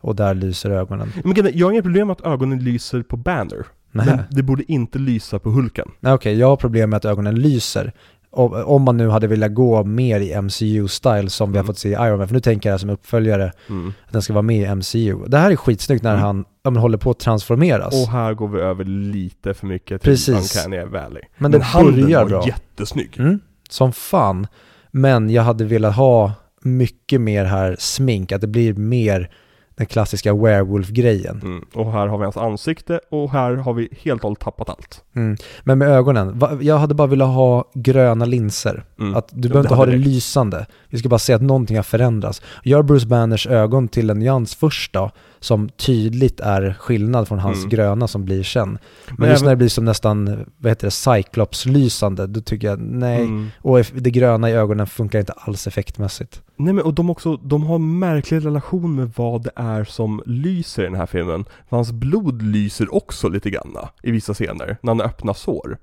[0.00, 1.12] Och där lyser ögonen.
[1.24, 3.66] Men jag har inga problem med att ögonen lyser på Banner.
[3.92, 4.24] Men Nähä.
[4.30, 5.88] det borde inte lysa på Hulken.
[6.00, 7.92] Nej, Okej, jag har problem med att ögonen lyser.
[8.30, 11.66] Om, man nu hade velat gå mer i MCU-style som vi har Mm.
[11.66, 13.92] fått se i Iron Man, för nu tänker jag det som uppföljare, Mm.
[14.06, 15.24] att den ska vara med i MCU.
[15.26, 16.22] Det här är skitsnyggt när Mm.
[16.22, 17.94] han ja, men håller på att transformeras.
[18.06, 20.56] Och här går vi över lite för mycket till Precis.
[20.66, 21.22] Uncanny Valley.
[21.38, 22.46] Men det handen börjar bra.
[22.46, 23.16] jättesnygg.
[23.18, 24.46] Mm, som fan.
[24.90, 26.32] Men jag hade velat ha
[26.62, 29.30] mycket mer här smink, att det blir mer
[29.78, 31.40] den klassiska werewolf-grejen.
[31.42, 31.64] Mm.
[31.74, 35.04] Och här har vi hans ansikte och här har vi helt och hållet tappat allt.
[35.16, 35.36] Mm.
[35.62, 38.84] Men med ögonen, jag hade bara velat ha gröna linser.
[39.00, 39.14] Mm.
[39.14, 40.06] Att du behöver inte ha det räckt.
[40.06, 40.66] lysande.
[40.88, 42.42] Vi ska bara se att någonting har förändrats.
[42.64, 47.58] Gör Bruce Banners ögon till en nyans först då, som tydligt är skillnad från hans
[47.58, 47.68] Mm.
[47.68, 48.68] gröna som blir sen.
[49.06, 52.80] Men, Men just när det blir som nästan, vad heter det, Cyclops-lysande, då tycker jag
[52.80, 53.20] nej.
[53.20, 53.48] Mm.
[53.60, 56.42] Och det gröna i ögonen funkar inte alls effektmässigt.
[56.56, 60.22] Nej men och de också, de har en märklig relation med vad det är som
[60.26, 61.44] lyser i den här filmen.
[61.68, 65.78] För hans blod lyser också lite granna i vissa scener, när han öppnar sår.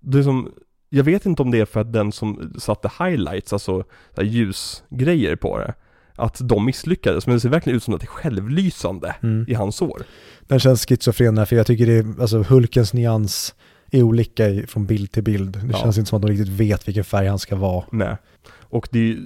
[0.00, 0.52] Det är som,
[0.88, 3.84] jag vet inte om det är för att den som satte highlights, alltså
[4.22, 5.74] ljusgrejer på det,
[6.16, 9.44] att de misslyckades, men det ser verkligen ut som att det är självlysande Mm.
[9.48, 10.02] i hans sår.
[10.40, 13.54] Den känns schizofren för jag tycker det är, alltså Hulkens nyans
[13.90, 15.52] är olika i, från bild till bild.
[15.52, 15.78] Det Ja.
[15.78, 17.84] känns inte som att de riktigt vet vilken färg han ska vara.
[17.90, 18.16] Nej.
[18.60, 19.16] Och det är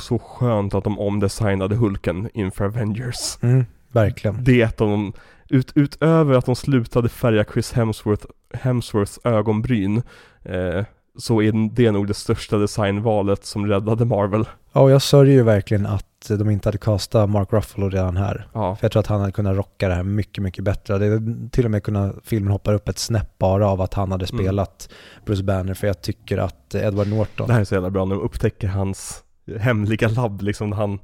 [0.00, 3.38] så skönt att de omdesignade Hulken inför Avengers.
[3.42, 4.44] Mm, verkligen.
[4.44, 5.12] Det är av de,
[5.48, 10.02] ut, utöver att de slutade färga Chris Hemsworth, Hemsworths ögonbryn,
[10.44, 10.84] eh,
[11.18, 14.44] så är det nog det största designvalet som räddade Marvel.
[14.72, 18.48] Ja, och jag sörjer ju verkligen att de inte hade castat Mark Ruffalo redan här.
[18.52, 18.76] Ja.
[18.76, 20.98] För jag tror att han hade kunnat rocka det här mycket, mycket bättre.
[20.98, 24.12] Det hade till och med kunnat, filmen hoppar upp ett snäpp bara av att han
[24.12, 24.44] hade Mm.
[24.44, 24.88] spelat
[25.26, 25.74] Bruce Banner.
[25.74, 28.68] För jag tycker att Edward Norton, Det här är så jävla bra när de upptäcker
[28.68, 29.22] hans
[29.58, 30.98] hemliga labb liksom, han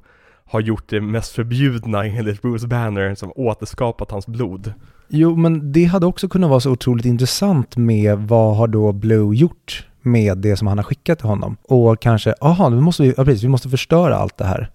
[0.45, 4.73] har gjort det mest förbjudna enligt Bruce Banner, som återskapat hans blod.
[5.07, 9.35] Jo, men det hade också kunnat vara så otroligt intressant med vad har då Blue
[9.35, 11.57] gjort med det som han har skickat till honom.
[11.63, 14.69] Och kanske, aha, nu måste vi, ja, precis, vi måste förstöra allt det här.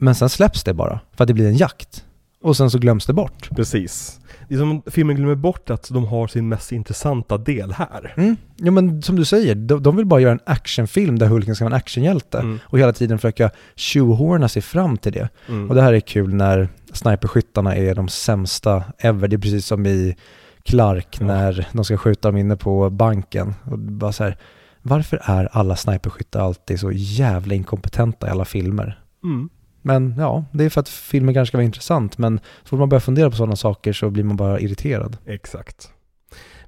[0.00, 2.04] Men sen släpps det bara, för att det blir en jakt.
[2.42, 3.48] Och sen så glöms det bort.
[3.56, 4.20] Precis.
[4.48, 8.14] Det är som filmen glömmer bort att de har sin mest intressanta del här.
[8.16, 8.36] Mm.
[8.56, 11.64] Jo men som du säger, de, de vill bara göra en actionfilm där Hulken ska
[11.64, 12.38] vara en actionhjälte.
[12.38, 12.58] Mm.
[12.64, 15.28] Och hela tiden försöka tjohorna sig fram till det.
[15.48, 15.68] Mm.
[15.68, 19.28] Och det här är kul när sniperskyttarna är de sämsta ever.
[19.28, 20.16] Det är precis som i
[20.62, 21.26] Clark Ja.
[21.26, 23.54] när de ska skjuta dem inne på banken.
[23.64, 24.36] Och bara så här,
[24.82, 29.00] varför är alla sniperskyttar alltid så jävla inkompetenta i alla filmer?
[29.24, 29.48] Mm.
[29.82, 32.18] Men ja, det är för att filmen kanske ska vara intressant.
[32.18, 35.16] Men så fort man börjar fundera på sådana saker så blir man bara irriterad.
[35.26, 35.92] Exakt.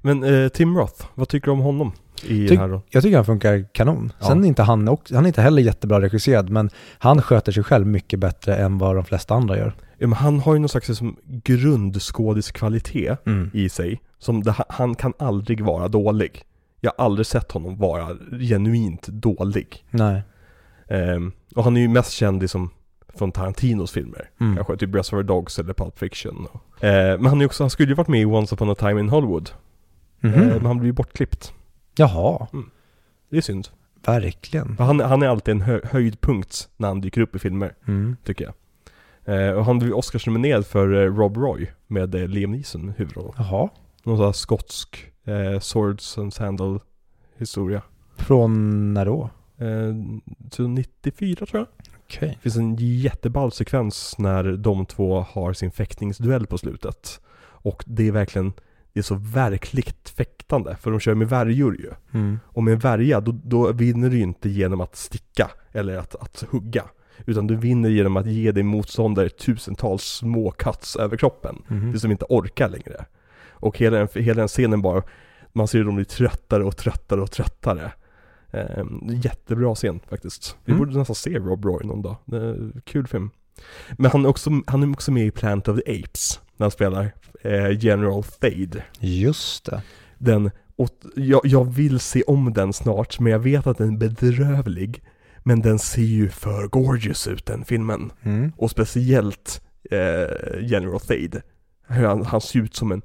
[0.01, 1.91] Men eh, Tim Roth, vad tycker du om honom
[2.23, 2.81] i den här då?
[2.89, 4.13] Jag tycker han funkar kanon.
[4.19, 4.27] Ja.
[4.27, 7.63] Sen är inte han, också, han är inte heller jättebra regisserad, men han sköter sig
[7.63, 9.73] själv mycket bättre än vad de flesta andra gör.
[9.97, 13.19] Ja, men han har ju någon slags liksom, grundskådiskvalitet
[13.53, 14.01] i sig.
[14.19, 16.43] Som det, han kan aldrig vara dålig.
[16.81, 19.85] Jag har aldrig sett honom vara genuint dålig.
[19.89, 20.23] Nej.
[20.87, 22.69] Ehm, och han är ju mest känd liksom
[23.17, 24.29] från Tarantinos filmer.
[24.39, 24.55] Mm.
[24.55, 26.47] Kanske typ Reservoir Dogs eller Pulp Fiction.
[26.79, 28.99] Eh, men han, är också, han skulle ju varit med i Once upon a time
[28.99, 29.49] in Hollywood.
[30.19, 30.33] Mhm.
[30.33, 31.53] Eh, men han blev ju bortklippt.
[31.95, 32.47] Jaha,
[33.29, 33.67] Det är synd.
[34.05, 34.77] verkligen.
[34.77, 38.15] För han, han är alltid en hö, höjdpunkt när han dyker upp i filmer, Mm.
[38.23, 38.53] tycker jag.
[39.25, 43.33] Eh, och han blev Oscarsnominerad för eh, Rob Roy med eh, Liam Neeson huvudrollen.
[43.37, 43.69] Jaha.
[44.03, 46.79] Någon sån här skotsk eh, Swords and Sandal
[47.37, 47.81] historia.
[48.17, 49.29] Från när då?
[49.57, 49.93] Eh,
[50.51, 51.67] så 94 tror jag.
[52.17, 52.29] Okej.
[52.29, 57.21] Det finns en jätteball sekvens när de två har sin fäktningsduell på slutet.
[57.45, 58.53] Och det är verkligen
[58.93, 61.91] det är så verkligt fäktande, för de kör med värjor ju.
[62.19, 62.39] Mm.
[62.45, 66.43] Och med en värja, då, då vinner du inte genom att sticka eller att, att
[66.51, 66.83] hugga.
[67.25, 71.63] Utan du vinner genom att ge din motståndare tusentals små cuts över kroppen.
[71.67, 71.91] Mhm.
[71.91, 73.05] Tills de inte orkar längre.
[73.49, 75.03] Och hela den, hela den scenen bara,
[75.53, 77.91] man ser hur de blir tröttare och tröttare och tröttare.
[78.53, 78.83] Eh,
[79.23, 80.57] jättebra scen faktiskt.
[80.65, 80.79] Vi Mm.
[80.85, 82.15] borde nästan se Rob Roy någon dag.
[82.85, 83.29] Kul film.
[83.97, 86.39] Men han är också, han är också med i Planet of the Apes.
[86.57, 87.11] När han spelar
[87.41, 88.83] eh, General Thade.
[88.99, 89.81] Just det.
[90.17, 93.97] Den, och jag, jag vill se om den snart, men jag vet att den är
[93.97, 95.03] bedrövlig.
[95.43, 98.11] Men den ser ju för gorgeous ut den filmen.
[98.21, 98.51] Mm.
[98.57, 99.61] Och speciellt
[99.91, 101.41] eh, General Thade.
[101.87, 103.01] Han, han ser ut som en,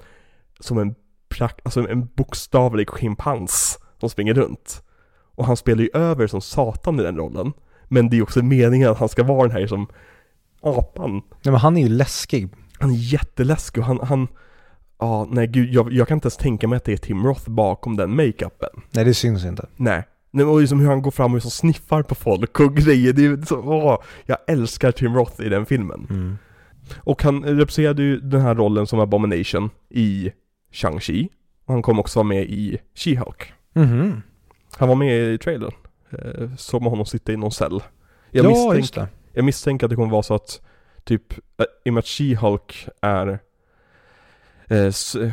[0.61, 0.95] som en,
[1.29, 4.83] prak, alltså en bokstavlig schimpans som springer runt.
[5.39, 7.53] Och han spelar ju över som satan i den rollen.
[7.89, 9.87] Men det är också meningen att han ska vara den här som
[10.63, 11.13] apan.
[11.13, 12.49] Nej, men han är ju läskig.
[12.79, 14.29] Han är jätteläskig och han, han
[14.99, 17.51] Ja, nej gud, jag, jag kan inte ens tänka mig att det är Tim Roth
[17.51, 18.69] bakom den makeupen.
[18.91, 19.69] Nej, det syns inte.
[19.77, 20.05] Nej.
[20.31, 23.25] Nej, och liksom hur han går fram och liksom sniffar på folk och grejer, det
[23.25, 26.07] är så, åh, jag älskar Tim Roth i den filmen.
[26.11, 26.39] Mm.
[26.97, 30.33] Och han representerade ju den här rollen som Abomination i
[30.73, 31.29] Shang-Chi.
[31.65, 33.43] Och han kom också vara med i She-Hulk.
[33.75, 34.23] Mhm.
[34.79, 35.73] Han var med i trailern.
[36.11, 37.83] Eh, såg man honom sitta i någon cell.
[38.31, 39.09] Jag, Ja, misstänk, just det.
[39.33, 40.61] jag misstänker att det kommer vara så att
[41.05, 43.39] typ, eh, i och med att She-Hulk är
[44.69, 44.91] eh,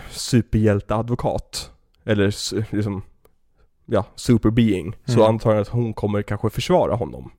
[0.10, 1.72] superhjälteadvokat.
[2.06, 2.26] Eller
[2.76, 3.02] liksom,
[3.86, 4.96] ja, superbeing.
[5.06, 5.26] Så Mm.
[5.28, 7.32] antar jag att hon kommer kanske försvara honom.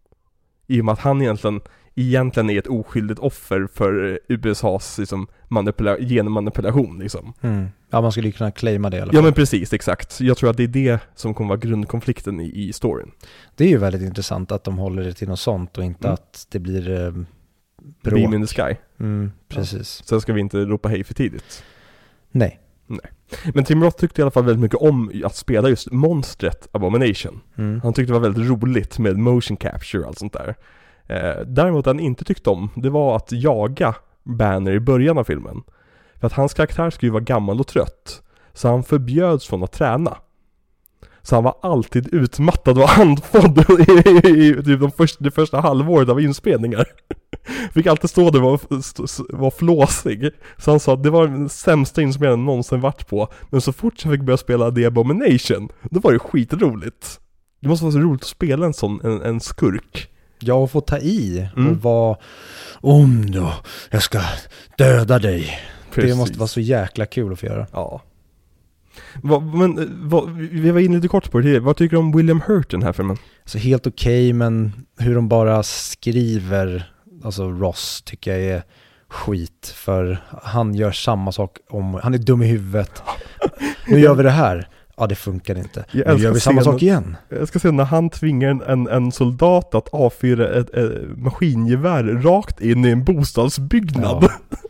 [0.66, 1.60] I och med att han egentligen,
[1.96, 7.32] egentligen är ett oskyldigt offer för eh, USAs liksom, manipula- genmanipulation liksom.
[7.40, 7.66] Mm.
[7.90, 9.24] Ja, man skulle ju kunna claima det i alla Ja fall.
[9.24, 10.20] men precis, exakt.
[10.20, 13.10] Jag tror att det är det som kommer vara grundkonflikten i, i storyn.
[13.54, 16.14] Det är ju väldigt intressant att de håller det till något sånt och inte Mm.
[16.14, 17.24] att det blir eh, Beam
[18.02, 18.34] bråk.
[18.34, 18.76] in the sky.
[19.00, 20.02] Mm, precis.
[20.06, 21.62] Sen ska vi inte ropa hej för tidigt.
[22.30, 22.60] Nej.
[23.54, 27.40] Men Tim Roth tyckte i alla fall väldigt mycket om att spela just monstret Abomination.
[27.56, 27.80] Mm.
[27.80, 30.54] Han tyckte det var väldigt roligt med motion capture och allt sånt där.
[31.08, 35.62] Eh, däremot han inte tyckte om, det var att jaga Banner i början av filmen.
[36.20, 38.22] För att hans karaktär skulle ju vara gammal och trött.
[38.52, 40.16] Så han förbjöds från att träna.
[41.22, 43.58] Så han var alltid utmattad och andfådd
[43.88, 46.84] i, i, i typ de första, det första halvåret av inspelningar.
[47.74, 50.30] Fick alltid stå där och vara, stå- flåsig.
[50.58, 53.28] Så han sa att det var den sämsta inspelningen han någonsin varit på.
[53.50, 57.20] Men så fort jag fick börja spela The Abomination, då var det skitroligt.
[57.60, 60.10] Det måste vara så roligt att spela en sån, en, en skurk.
[60.38, 61.70] Ja, och få ta i Mm.
[61.72, 62.16] och vara
[62.72, 63.52] om då,
[63.90, 64.20] jag ska
[64.78, 65.40] döda dig.
[65.94, 66.16] Det Precis.
[66.16, 67.66] måste vara så jäkla kul att få göra.
[67.72, 68.02] Ja.
[69.22, 71.60] Vad, men, vad, vi var inne lite kort på det tidigare.
[71.64, 73.16] Vad tycker du om William Hurt i den här filmen?
[73.44, 76.92] Så helt okej, men hur de bara skriver,
[77.24, 78.62] alltså Ross tycker jag är
[79.08, 79.72] skit.
[79.76, 83.02] För han gör samma sak om, han är dum i huvudet.
[83.88, 84.68] Nu gör vi det här.
[84.96, 85.84] Ja, det funkar inte.
[85.92, 87.16] Jag Nu gör vi samma sak igen.
[87.28, 92.60] Jag ska säga när han tvingar en, en, soldat att avfyra ett, ett maskingevär rakt
[92.60, 94.18] in i en bostadsbyggnad.
[94.22, 94.56] Ja.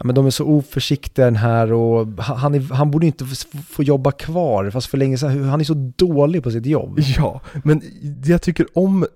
[0.00, 3.24] Ja, men de är så oförsiktiga den här och han, är, han borde inte
[3.68, 6.98] få- jobba kvar, fast för länge sedan, han är så dålig på sitt jobb.
[7.16, 9.06] Ja, men det jag tycker om,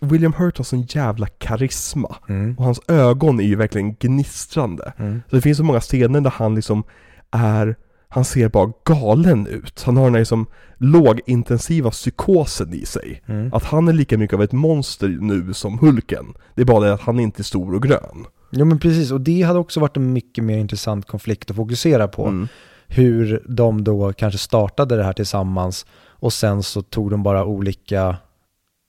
[0.00, 2.16] William Hurt har sån jävla karisma.
[2.28, 2.54] Mm.
[2.58, 4.92] Och hans ögon är ju verkligen gnistrande.
[4.98, 5.22] Mm.
[5.30, 6.84] Så det finns så många scener där han liksom
[7.30, 7.76] är,
[8.14, 9.82] han ser bara galen ut.
[9.82, 10.46] Han har den här liksom
[10.78, 13.22] lågintensiva psykosen i sig.
[13.26, 13.54] Mm.
[13.54, 16.34] Att han är lika mycket av ett monster nu som Hulken.
[16.54, 18.26] Det är bara det att han inte är stor och grön.
[18.50, 22.08] Jo men precis, och det hade också varit en mycket mer intressant konflikt att fokusera
[22.08, 22.26] på.
[22.26, 22.48] Mm.
[22.86, 28.16] Hur de då kanske startade det här tillsammans och sen så tog de bara olika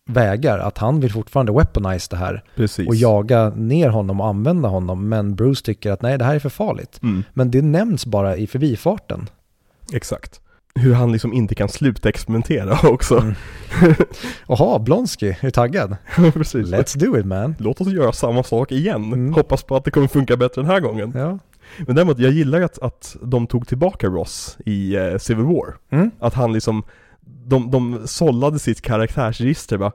[0.10, 0.60] vägar.
[0.60, 2.88] Att han vill fortfarande weaponize det här Precis.
[2.88, 5.10] och jaga ner honom och använda honom.
[5.10, 7.00] Men Bruce tycker att nej, det här är för farligt.
[7.04, 7.24] Mm.
[7.34, 9.30] Men det nämns bara i förbifarten.
[9.94, 10.42] Exakt.
[10.80, 13.18] Hur han liksom inte kan sluta experimentera också.
[13.18, 13.34] Mm.
[14.48, 15.98] Jaha, Blonsky, är taggad?
[16.34, 16.68] Precis.
[16.68, 17.56] Let's do it man.
[17.60, 19.04] Låt oss göra samma sak igen.
[19.04, 19.34] Mm.
[19.34, 21.12] Hoppas på att det kommer funka bättre den här gången.
[21.16, 21.40] Ja.
[21.78, 25.76] Men däremot, jag gillar att, att de tog tillbaka Ross i eh, Civil War.
[25.90, 26.12] Mm.
[26.20, 26.84] Att han liksom,
[27.26, 29.92] de, de sållade sitt karaktärsregister bara,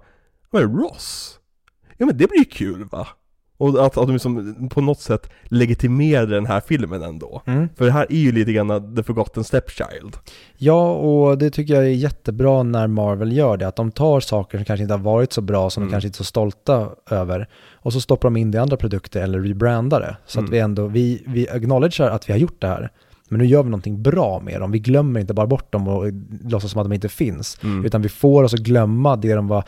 [0.51, 1.37] vad är Ross?
[1.99, 3.07] Ja men det blir ju kul va?
[3.57, 7.43] Och att, att de liksom på något sätt legitimerade den här filmen ändå.
[7.47, 7.69] Mm.
[7.77, 10.17] För det här är ju lite grann The Forgotten Stepchild.
[10.57, 13.69] Ja, och det tycker jag är jättebra när Marvel gör det.
[13.69, 15.89] Att de tar saker som kanske inte har varit så bra, som Mm.
[15.91, 17.49] de kanske inte är så stolta över.
[17.73, 20.17] Och så stoppar de in det i andra produkter eller rebrandar det.
[20.27, 20.49] Så Mm.
[20.49, 22.91] att vi ändå, vi, vi acknowledgear att vi har gjort det här.
[23.31, 24.71] Men nu gör vi någonting bra med dem.
[24.71, 26.13] Vi glömmer inte bara bort dem och
[26.45, 27.59] låtsas som att de inte finns.
[27.63, 27.85] Mm.
[27.85, 29.65] Utan vi får oss att glömma det de var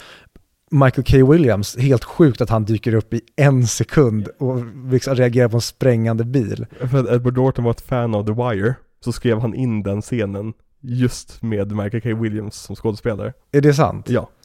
[0.71, 1.33] Michael K.
[1.33, 5.61] Williams, helt sjukt att han dyker upp i en sekund och liksom reagerar på en
[5.61, 6.67] sprängande bil.
[6.91, 8.75] För att Edward Norton var ett fan av The Wire.
[9.05, 12.23] så skrev han in den scenen just med Michael K.
[12.23, 13.33] Williams som skådespelare.
[13.53, 14.09] Är det sant?
[14.09, 14.29] Ja.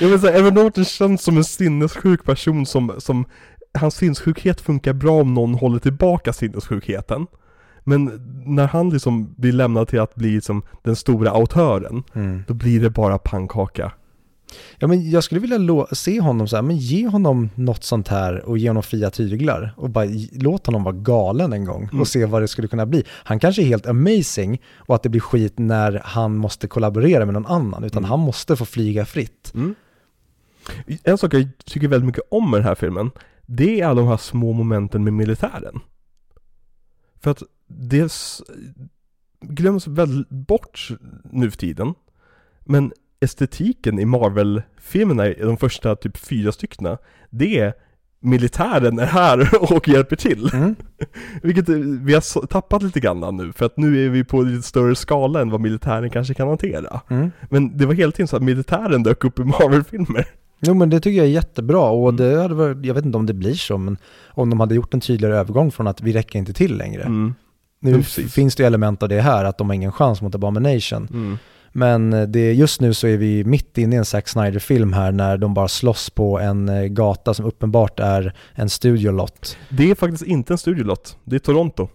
[0.00, 3.24] Jag vill säga, Edward Norton känns som en sinnessjuk person som, som
[3.78, 7.26] Hans sinnessjukhet funkar bra om någon håller tillbaka sinnessjukheten.
[7.84, 8.04] Men
[8.46, 12.42] när han liksom blir lämnad till att bli som den stora autören, Mm.
[12.48, 13.92] då blir det bara pannkaka.
[14.78, 18.44] Ja, men jag skulle vilja se honom så här, men ge honom något sånt här
[18.44, 22.00] och ge honom fria tyglar och bara låt honom vara galen en gång Mm.
[22.00, 23.04] och se vad det skulle kunna bli.
[23.08, 27.34] Han kanske är helt amazing och att det blir skit när han måste kollaborera med
[27.34, 28.10] någon annan, utan Mm.
[28.10, 29.52] han måste få flyga fritt.
[29.54, 29.74] Mm.
[31.04, 33.10] En sak jag tycker väldigt mycket om med den här filmen,
[33.52, 35.80] det är alla de här små momenten med militären.
[37.20, 38.12] För att det
[39.40, 40.88] glöms väl bort
[41.32, 41.94] nu för tiden.
[42.60, 46.98] Men estetiken i Marvel-filmerna, i de första typ fyra styckna,
[47.30, 47.74] det är
[48.20, 50.50] militären är här och hjälper till.
[50.54, 50.76] Mm.
[51.42, 54.54] Vilket eh, vi har tappat lite grann nu, för att nu är vi på en
[54.54, 57.00] lite större skala än vad militären kanske kan hantera.
[57.08, 57.30] Mm.
[57.50, 60.26] Men det var hela tiden så att militären dök upp i Marvel-filmer.
[60.60, 62.16] Jo men det tycker jag är jättebra och Mm.
[62.16, 63.96] det hade varit, jag vet inte om det blir så, men
[64.28, 67.02] om de hade gjort en tydligare övergång från att vi räcker inte till längre.
[67.02, 67.34] Mm.
[67.82, 68.32] Nu precis.
[68.34, 71.08] finns det element av det här, att de har ingen chans mot Abomination.
[71.10, 71.38] Mm.
[71.72, 75.12] Men eh, det, just nu så är vi mitt inne i en Zack Snyder-film här
[75.12, 79.56] när de bara slåss på en eh, gata som uppenbart är en studiolott.
[79.68, 81.88] Det är faktiskt inte en studiolott, det är Toronto.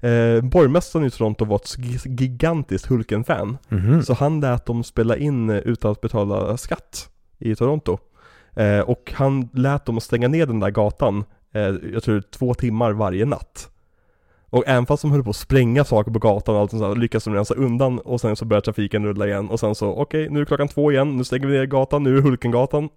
[0.00, 3.58] Eh, borgmästaren i Toronto var ett gi- gigantiskt Hulken-fan.
[3.68, 4.02] Mhm.
[4.02, 7.08] Så han lät dem spela in eh, utan att betala skatt
[7.50, 7.98] i Toronto.
[8.56, 11.24] Eh, och han lät dem stänga ner den där gatan,
[11.54, 13.68] eh, jag tror två timmar varje natt.
[14.50, 16.96] Och även fast de höll på att spränga saker på gatan och allt sånt där,
[16.96, 20.28] lyckades de rensa undan och sen så började trafiken rulla igen och sen så okej,
[20.30, 22.88] nu är klockan två igen, nu stänger vi ner gatan, nu är det Hulkengatan.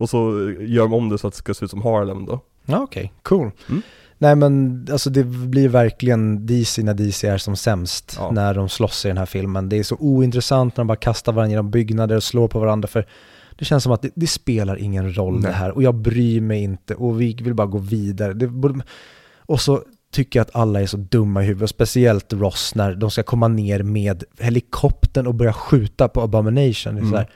[0.00, 2.40] Och så gör de om det så att det ska se ut som Harlem då.
[2.66, 3.50] Ja okej, cool.
[3.68, 3.82] Mm.
[4.18, 8.30] Nej men alltså det blir verkligen DC när DC är som sämst Ja.
[8.30, 9.68] när de slåss i den här filmen.
[9.68, 12.88] Det är så ointressant när de bara kastar varandra genom byggnader och slår på varandra
[12.88, 13.06] för
[13.60, 15.56] det känns som att det, det spelar ingen roll det Nej.
[15.56, 18.32] här och jag bryr mig inte och vi vill bara gå vidare.
[18.34, 18.50] Det
[19.36, 19.82] och så
[20.12, 23.48] tycker jag att alla är så dumma i huvudet, speciellt Ross när de ska komma
[23.48, 26.94] ner med helikoptern och börja skjuta på Abomination.
[26.94, 27.12] Det Mm.
[27.14, 27.26] här,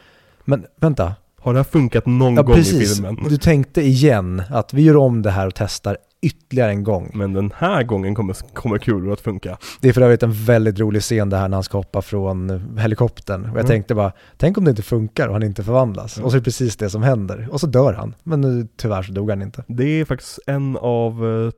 [0.44, 3.18] men vänta, Har det här funkat någon ja gång i precis, filmen?
[3.28, 7.10] du tänkte igen att vi gör om det här och testar ytterligare en gång.
[7.14, 9.58] Men den här gången kommer, kommer kulor att funka.
[9.80, 12.50] Det är för övrigt en väldigt rolig scen det här när han ska hoppa från
[12.78, 13.40] helikoptern.
[13.42, 13.66] Och jag Mm.
[13.66, 16.16] tänkte bara, tänk om det inte funkar och han inte förvandlas.
[16.16, 16.24] Mm.
[16.24, 17.48] Och så är det precis det som händer.
[17.50, 18.14] Och så dör han.
[18.22, 19.64] Men nu, tyvärr så dog han inte.
[19.68, 21.50] Det är faktiskt en av eh,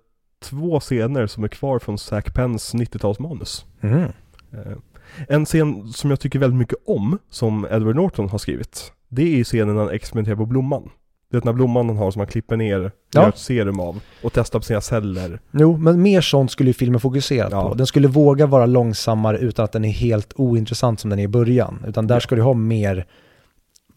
[0.44, 3.64] två scener som är kvar från Zac Penns 90-talsmanus.
[3.80, 4.02] Mhm.
[4.52, 4.72] Eh,
[5.28, 9.44] en scen som jag tycker väldigt mycket om, som Edward Norton har skrivit, det är
[9.44, 10.90] scenen när han experimenterar på blomman.
[11.30, 13.20] Det är den här blomman han har som han klipper ner, Ja.
[13.22, 15.40] gör ett serum av och testar på sina celler.
[15.52, 17.68] Jo, men mer sånt skulle ju filmen fokuserat Ja.
[17.68, 17.74] på.
[17.74, 21.28] Den skulle våga vara långsammare utan att den är helt ointressant som den är i
[21.28, 21.84] början.
[21.88, 23.06] Utan där ska du ha mer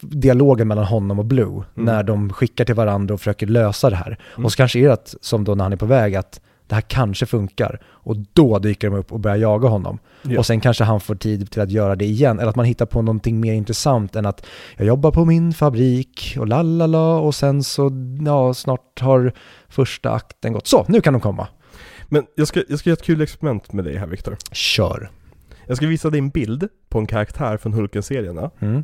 [0.01, 4.17] dialogen mellan honom och Blue när de skickar till varandra och försöker lösa det här.
[4.35, 4.45] Mm.
[4.45, 6.75] Och så kanske är det att, som då när han är på väg, att det
[6.75, 7.79] här kanske funkar.
[7.85, 9.99] Och då dyker de upp och börjar jaga honom.
[10.21, 10.39] Ja.
[10.39, 12.39] Och sen kanske han får tid till att göra det igen.
[12.39, 14.45] Eller att man hittar på någonting mer intressant än att
[14.77, 17.91] jag jobbar på min fabrik och lalala och sen så,
[18.25, 19.33] ja, snart har
[19.67, 20.67] första akten gått.
[20.67, 21.47] Så, nu kan de komma.
[22.07, 24.37] Men jag ska, jag ska göra ett kul experiment med dig här Viktor.
[24.51, 25.09] Kör.
[25.67, 28.51] Jag ska visa dig en bild på en karaktär från Hulken-serierna.
[28.59, 28.83] Mm.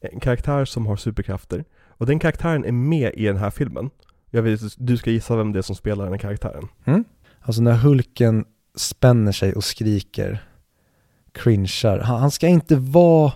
[0.00, 1.64] En karaktär som har superkrafter.
[1.88, 3.90] Och den karaktären är med i den här filmen.
[4.30, 6.68] Jag vet, du ska gissa vem det är som spelar den här karaktären.
[7.46, 8.44] Alltså när Hulken
[8.74, 10.44] spänner sig och skriker,
[11.32, 13.32] cringear, han, han ska inte vara...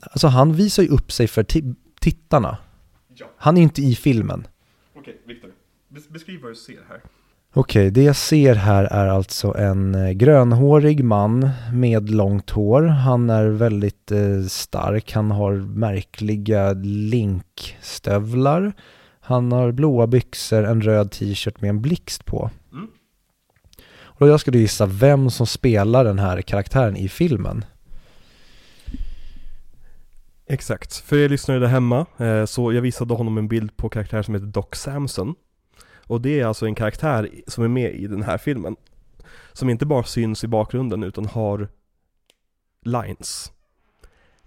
[0.00, 2.58] Alltså han visar ju upp sig för ti- tittarna.
[3.14, 3.26] Ja.
[3.36, 4.46] Han är inte i filmen.
[4.96, 5.50] Okej, Viktor.
[6.08, 7.00] Beskriv vad du ser här.
[7.54, 12.82] Okej, det jag ser här är alltså en eh, grönhårig man med långt hår.
[12.82, 18.72] Han är väldigt eh, stark, han har märkliga linkstövlar.
[19.20, 22.50] Han har blåa byxor, en röd t-shirt med en blixt på.
[24.18, 27.64] Och jag du gissa vem som spelar den här karaktären i filmen.
[30.46, 30.96] Exakt.
[30.96, 34.34] För er lyssnare där hemma, eh, så jag visade honom en bild på karaktär som
[34.34, 35.34] heter Doc Samson.
[36.06, 38.76] Och det är alltså en karaktär som är med i den här filmen.
[39.52, 41.68] Som inte bara syns i bakgrunden utan har
[42.82, 43.52] lines.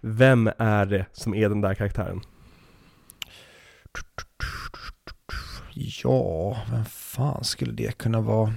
[0.02, 2.22] Vem är det som är den där karaktären?
[5.74, 8.54] Ja, vem fan skulle det kunna vara?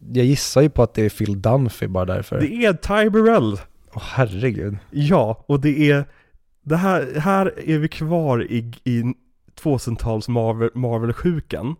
[0.00, 2.40] Jag gissar ju på att det är Phil Dunphy bara därför.
[2.40, 3.60] Det är Ty Burrell!
[3.92, 4.76] Åh herregud.
[4.90, 6.04] Ja, och det är
[6.62, 9.02] det här, här är vi kvar i, i
[9.62, 11.76] 2000-tals Marvel, Marvel-sjukan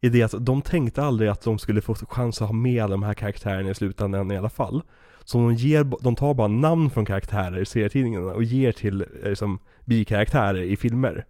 [0.00, 3.02] är det att de tänkte aldrig att de skulle få chans att ha med de
[3.02, 4.82] här karaktärerna i slutändan i alla fall.
[5.24, 9.28] Så de, ger, de tar bara namn från karaktärer i serietidningarna och ger till eh,
[9.28, 11.24] liksom, bikaraktärer i filmer.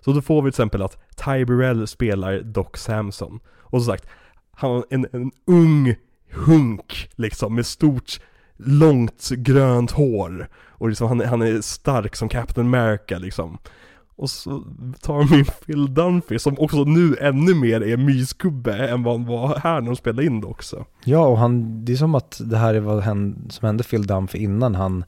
[0.00, 3.40] Så då får vi till exempel att Ty Burrell spelar Doc Samson.
[3.46, 4.08] Och som sagt,
[4.56, 5.94] han var en, en ung
[6.30, 8.20] hunk liksom med stort
[8.56, 10.48] långt grönt hår.
[10.68, 13.58] Och liksom han, han är stark som Captain America liksom.
[14.16, 14.64] Och så
[15.00, 19.26] tar de in Phil Dunphy som också nu ännu mer är mysgubbe än vad han
[19.26, 20.84] var här när de spelade in det också.
[21.04, 23.04] Ja, och han, det är som att det här är vad
[23.48, 25.04] som hände Phil Dunphy innan han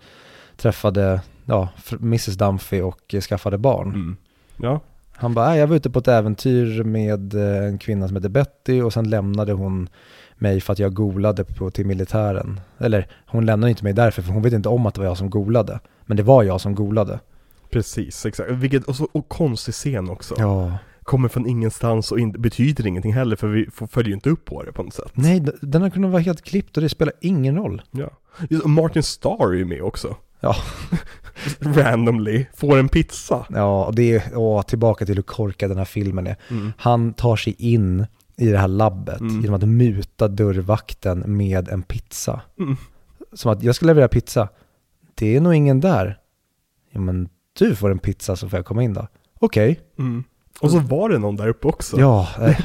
[0.56, 1.68] träffade ja,
[2.00, 3.88] Mrs Dunphy och skaffade barn.
[3.88, 4.16] Mm.
[4.56, 4.80] Ja.
[5.20, 8.82] Han bara, jag var ute på ett äventyr med eh, en kvinna som heter Betty
[8.82, 9.89] och sen lämnade hon
[10.36, 12.61] mig för att jag golade på, till militären.
[12.78, 15.16] Eller hon lämnade inte mig därför, för hon vet inte om att det var jag
[15.16, 15.81] som golade.
[16.07, 17.20] Men det var jag som golade.
[17.70, 18.51] Precis, exakt.
[18.51, 20.35] Vilket, och, så, och konstig scen också.
[20.39, 20.78] Ja.
[21.03, 24.62] Kommer från ingenstans och in, betyder ingenting heller för vi följer ju inte upp på
[24.62, 25.12] det på något sätt.
[25.12, 27.82] Nej, den har kunnat vara helt klippt och det spelar ingen roll.
[27.90, 28.11] Ja.
[28.65, 30.16] Martin Starr är ju med också.
[30.40, 30.57] Ja.
[31.60, 33.47] Randomly, får en pizza.
[33.51, 36.36] Ja, och det är, åh, tillbaka till hur korkad den här filmen är.
[36.51, 36.73] Mm.
[36.78, 38.06] Han tar sig in
[38.36, 39.40] i det här labbet Mm.
[39.40, 42.40] genom att muta dörrvakten med en pizza.
[42.59, 42.77] Mm.
[43.32, 44.48] Som att jag ska leverera pizza.
[45.15, 46.19] Det är nog ingen där.
[46.90, 47.28] Ja men
[47.59, 49.06] du får en pizza så får jag komma in då.
[49.40, 49.81] Okej.
[49.98, 50.24] Mm.
[50.60, 52.01] Och så var det någon där uppe också.
[52.01, 52.59] Ja, eh,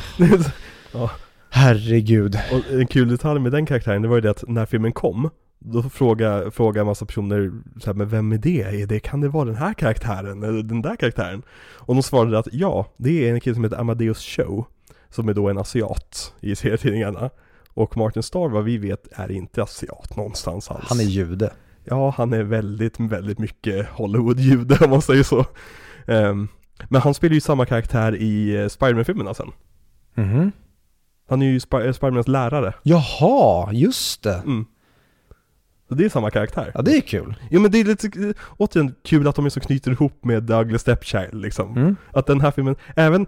[0.94, 1.12] Ja.
[1.50, 2.40] herregud.
[2.52, 5.30] Och en kul detalj med den karaktären, det var ju det att när filmen kom,
[5.66, 8.62] då frågade, frågade en massa personer så här, men vem är det?
[8.62, 9.00] Är det?
[9.00, 10.44] Kan det vara den här karaktären?
[10.44, 11.44] Eller den där karaktären?
[11.76, 14.66] Och de svarade att ja, det är en kille som heter Amadeus Show,
[15.10, 17.30] som är då en asiat i serietidningarna.
[17.70, 20.86] Och Martin Starr, vad vi vet, är inte asiat någonstans alls.
[20.90, 21.54] Han är jude.
[21.84, 25.46] Ja, han är väldigt, väldigt mycket Hollywood-jude om man säger så.
[26.08, 26.48] Ehm,
[26.90, 29.52] men han spelar ju samma karaktär i eh, Spiderman-filmerna sen.
[30.16, 30.52] Mhm.
[31.30, 32.74] Han är ju Sp- Spidermans lärare.
[32.84, 34.36] Jaha, just det.
[34.36, 34.66] Mm.
[35.94, 36.72] Det är samma karaktär.
[36.76, 37.36] Ja, det är kul.
[37.52, 40.82] Jo men det är lite, återigen kul att de är så knyter ihop med Douglas
[40.82, 41.78] Stepchild liksom.
[41.78, 41.96] Mm.
[42.12, 43.26] Att den här filmen, även,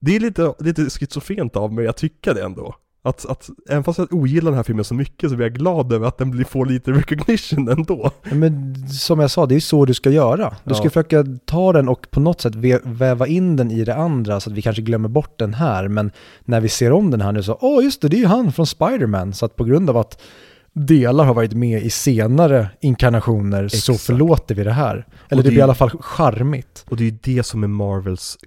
[0.00, 2.74] det är lite, lite schizofrrent av mig att tycka det ändå.
[3.04, 5.92] Att, att, även fast jag ogillar den här filmen så mycket så blir jag glad
[5.92, 8.10] över att den blir, får lite recognition ändå.
[8.32, 10.56] Men som jag sa, det är så du ska göra.
[10.64, 10.90] Du ska Ja.
[10.90, 14.50] försöka ta den och på något sätt vä- väva in den i det andra så
[14.50, 15.88] att vi kanske glömmer bort den här.
[15.88, 16.10] Men
[16.44, 18.52] när vi ser om den här nu så, åh just det, det är ju han
[18.52, 19.32] från Spider-Man.
[19.32, 20.22] Så att på grund av att
[20.74, 24.06] delar har varit med i senare inkarnationer så Exakt.
[24.06, 25.06] förlåter vi det här.
[25.28, 26.84] Eller det det- blir i alla fall charmigt.
[26.88, 28.38] Och det är ju det som är Marvels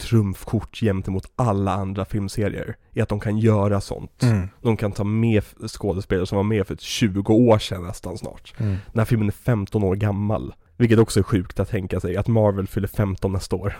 [0.00, 2.76] trumfkort gentemot alla andra filmserier.
[2.94, 4.22] Är att de kan göra sånt.
[4.22, 4.48] Mm.
[4.62, 8.54] De kan ta med skådespelare som var med för 20 år sedan nästan snart.
[8.58, 8.70] Mm.
[8.92, 10.54] Den här filmen är 15 år gammal.
[10.76, 13.78] Vilket också är sjukt att tänka sig, att Marvel fyller 15 nästa år.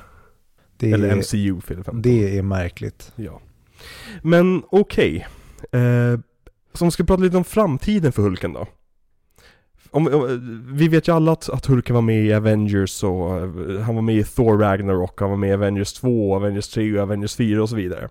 [0.76, 2.02] Det, Eller MCU fyller 15.
[2.02, 3.12] det är märkligt.
[3.16, 3.40] Ja.
[4.22, 5.26] Men okej.
[5.72, 6.20] Eh,
[6.74, 8.66] så om vi ska prata lite om framtiden för Hulken då.
[9.90, 13.80] Om, om, vi vet ju alla att, att Hulken var med i Avengers och eh,
[13.80, 17.02] han var med i Thor Ragnarok, han var med i Avengers 2, Avengers 3 och
[17.02, 18.09] Avengers 4 och så vidare.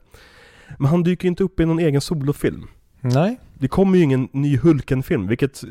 [0.78, 2.68] Men han dyker ju inte upp i någon egen solofilm.
[3.02, 5.64] Nej, Det kommer ju ingen ny Hulken-film, vilket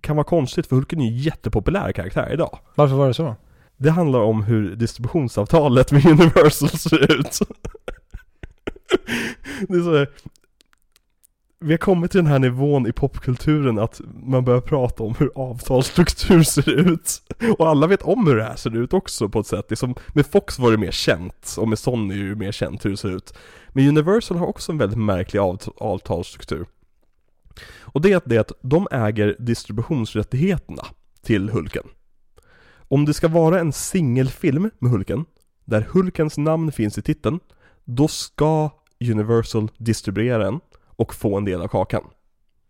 [0.00, 2.58] kan vara konstigt för Hulken är ju en jättepopulär karaktär idag.
[2.74, 3.34] varför var det så?
[3.76, 7.38] Det handlar om hur distributionsavtalet med Universal ser ut.
[9.68, 10.08] det är så här,
[11.64, 15.30] vi har kommit till den här nivån i popkulturen att man börjar prata om hur
[15.34, 17.22] avtalsstruktur ser ut.
[17.58, 19.66] Och alla vet om hur det här ser ut också på ett sätt.
[19.70, 22.84] Liksom med Fox var det mer känt, och med Sony är det ju mer känt
[22.84, 23.34] hur det ser ut.
[23.68, 25.40] Men Universal har också en väldigt märklig
[25.76, 26.66] avtalsstruktur.
[27.80, 30.82] Och det är att, det är att de äger distributionsrättigheterna
[31.22, 31.84] till Hulken.
[32.88, 35.24] Om det ska vara en singelfilm med Hulken,
[35.64, 37.40] där Hulkens namn finns i titeln,
[37.84, 38.70] då ska
[39.00, 40.60] Universal distribuera den
[41.00, 42.04] och få en del av kakan.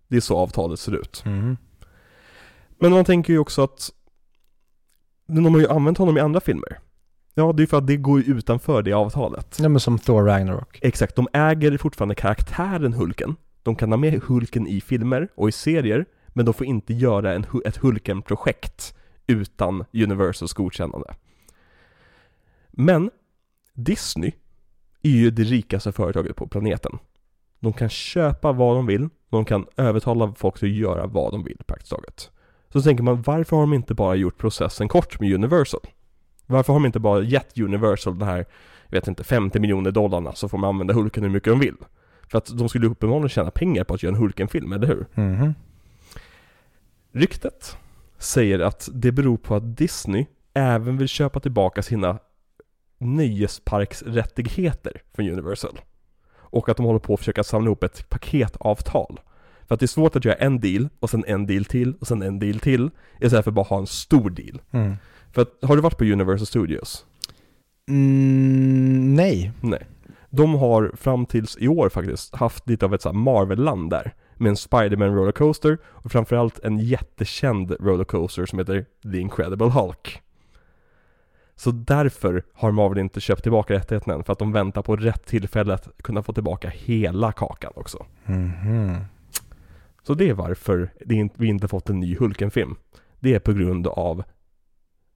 [0.09, 1.23] Det är så avtalet ser ut.
[1.27, 1.57] Mm.
[2.78, 3.90] Men man tänker ju också att
[5.27, 6.78] de har ju använt honom i andra filmer.
[7.35, 9.59] Ja, det är för att det går utanför det avtalet.
[9.61, 10.78] Ja, men som Thor Ragnarok.
[10.82, 13.36] Exakt, de äger fortfarande karaktären Hulken.
[13.62, 17.35] De kan ha med Hulken i filmer och i serier, men de får inte göra
[17.35, 18.94] en, ett Hulken-projekt
[19.27, 21.15] utan Universals godkännande.
[22.70, 23.11] Men
[23.74, 24.32] Disney
[25.02, 26.98] är ju det rikaste företaget på planeten.
[27.61, 31.45] De kan köpa vad de vill, de kan övertala folk till att göra vad de
[31.45, 32.31] vill praktiskt taget.
[32.73, 35.81] Så tänker man, varför har de inte bara gjort processen kort med Universal?
[36.47, 38.47] Varför har de inte bara gett Universal den här,
[38.87, 41.77] jag vet inte, 50 miljoner dollarna så får man använda Hulken hur mycket de vill?
[42.31, 45.07] För att de skulle uppenbarligen tjäna pengar på att göra en Hulken-film, eller hur?
[45.15, 45.55] Mhm.
[47.12, 47.77] Ryktet
[48.19, 52.19] säger att det beror på att Disney även vill köpa tillbaka sina
[52.99, 55.81] nöjesparksrättigheter från Universal.
[56.51, 59.20] Och att de håller på att försöka samla ihop ett paketavtal.
[59.66, 62.06] För att det är svårt att göra en deal, och sen en deal till, och
[62.06, 62.90] sen en deal till,
[63.20, 64.62] istället för att bara ha en stor deal.
[64.70, 64.97] Mm.
[65.32, 67.06] För att, har du varit på Universal Studios?
[67.89, 69.52] Mm, nej.
[69.60, 69.86] Nej.
[70.31, 74.14] De har fram tills i år faktiskt haft lite av ett så Marvel-land där.
[74.36, 80.22] Med en Spider-Man rollercoaster och framförallt en jättekänd rollercoaster som heter The Incredible Hulk.
[81.61, 85.27] Så därför har Marvel inte köpt tillbaka rättigheten än, för att de väntar på rätt
[85.27, 88.07] tillfälle att kunna få tillbaka hela kakan också.
[88.24, 88.97] Mhm.
[90.03, 90.93] Så det är varför
[91.37, 92.77] vi inte fått en ny Hulken-film.
[93.19, 94.23] Det är på grund av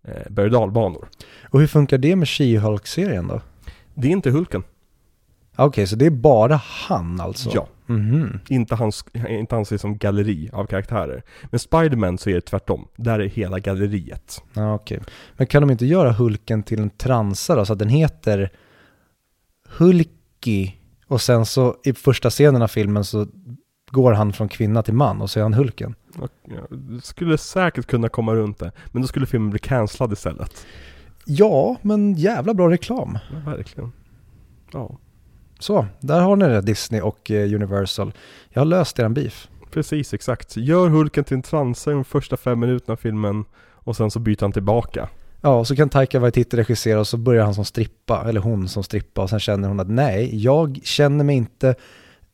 [0.05, 1.09] eh, berg dalbanor.
[1.51, 3.41] Och hur funkar det med She-Hulk-serien då?
[3.95, 4.63] Det är inte Hulken.
[5.57, 7.51] Okej, så det är bara han alltså?
[7.55, 7.69] Ja.
[7.87, 8.41] Mhm.
[8.49, 11.23] Inte hans, inte hans liksom galleri av karaktärer.
[11.51, 12.89] Men Spiderman så är det tvärtom.
[12.97, 14.43] Där är hela galleriet.
[14.55, 15.01] Ja, okej.
[15.37, 18.51] Men kan de inte göra Hulken till en transa då, så att den heter
[19.69, 20.73] Hulky
[21.07, 23.27] och sen så i första scenen av filmen så
[23.91, 25.95] går han från kvinna till man och så är han Hulken?
[26.71, 28.73] Du skulle säkert kunna komma runt det.
[28.93, 30.67] Men då skulle filmen bli cancellad istället.
[31.27, 33.19] Ja, men jävla bra reklam.
[33.33, 33.93] Ja, verkligen.
[34.73, 34.99] Ja,
[35.59, 38.13] Så, där har ni det Disney och eh, Universal.
[38.49, 39.49] Jag har löst eran beef.
[39.71, 40.57] precis exakt.
[40.57, 43.45] Gör Hulken till en transa i de första fem minuterna av filmen.
[43.75, 45.09] Och sen så byter han tillbaka.
[45.41, 48.69] Ja, och så kan Taika Waititi regissera och så börjar han som strippa, eller hon
[48.69, 51.75] som strippa och sen känner hon att nej, jag känner mig inte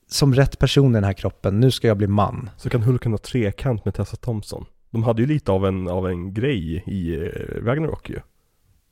[0.07, 2.51] som rätt person i den här kroppen, nu ska jag bli man.
[2.57, 4.65] Så kan Hulken ha trekant med Tessa Thompson.
[4.91, 8.21] De hade ju lite av en, av en grej i eh, Ragnarok ju.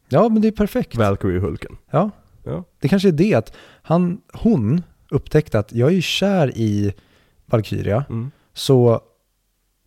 [0.09, 0.97] Ja, men det är perfekt.
[0.97, 1.77] Valkyrie och Hulken.
[1.91, 2.11] Ja.
[2.45, 2.65] Ja.
[2.81, 3.53] Det kanske är det att
[3.83, 6.93] han, hon upptäckte att jag är ju kär i
[7.47, 8.31] Valkyria, Mm.
[8.53, 9.01] så,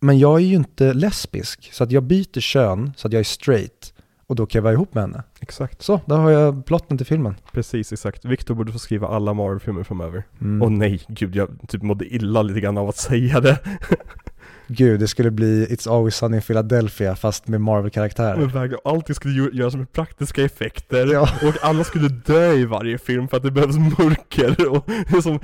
[0.00, 3.24] men jag är ju inte lesbisk, så att jag byter kön så att jag är
[3.24, 3.94] straight
[4.26, 5.22] och då kan jag vara ihop med henne.
[5.40, 5.82] Exakt.
[5.82, 7.34] Så, där har jag plotten till filmen.
[7.52, 8.24] Precis, exakt.
[8.24, 10.24] Victor borde få skriva alla Marvel-filmer framöver.
[10.40, 10.62] Mm.
[10.62, 13.58] Åh nej, gud jag typ mådde illa lite grann av att säga det.
[14.76, 18.76] Gud, det skulle bli It's Always Sunny in Philadelphia fast med Marvel-karaktärer.
[18.84, 21.20] Allting skulle gö- göras med praktiska effekter Ja.
[21.42, 24.84] och alla skulle dö i varje film för att det behövs mörker och
[25.22, 25.38] som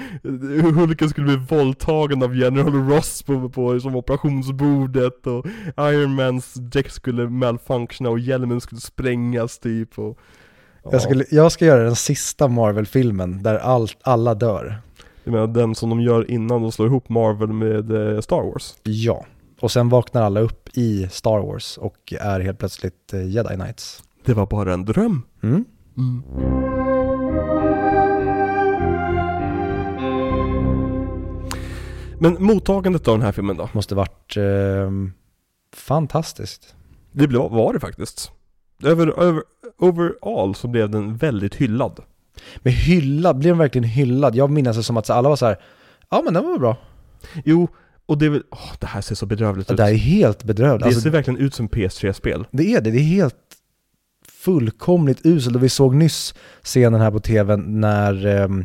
[0.76, 5.46] Hulken skulle bli våldtagen av General Ross på, på som operationsbordet och
[5.78, 10.18] Iron Mans däck skulle malfunctiona och hjälmen skulle sprängas typ och
[10.84, 14.80] ja, Jag, skulle, jag ska göra den sista Marvel-filmen där all, alla dör.
[15.28, 18.74] Jag menar den som de gör innan de slår ihop Marvel med eh, Star Wars.
[18.82, 19.26] Ja.
[19.60, 24.02] Och sen vaknar alla upp i Star Wars och är helt plötsligt eh, Jedi Knights.
[24.24, 25.22] Det var bara en dröm.
[25.42, 25.64] Mm.
[32.18, 33.68] Men mottagandet av den här filmen då?
[33.72, 34.90] Måste varit eh,
[35.76, 36.74] fantastiskt.
[37.12, 38.32] Det var det faktiskt.
[38.82, 39.42] Över, över,
[39.78, 42.00] overall så blev den väldigt hyllad.
[42.56, 44.34] Men hyllad, blev den verkligen hyllad?
[44.34, 45.56] Jag minns det som att alla var så här,
[46.10, 46.76] ja men den var bra.
[47.44, 47.68] Jo,
[48.06, 49.78] och det är väl, åh, det här ser så bedrövligt Det ut.
[49.78, 50.80] där är helt bedrövligt.
[50.82, 52.44] det Alltså, ser verkligen ut som PS3-spel.
[52.50, 53.34] det är det, det är helt
[54.28, 55.56] fullkomligt uselt.
[55.56, 58.64] Och vi såg nyss scenen här på tvn när ehm,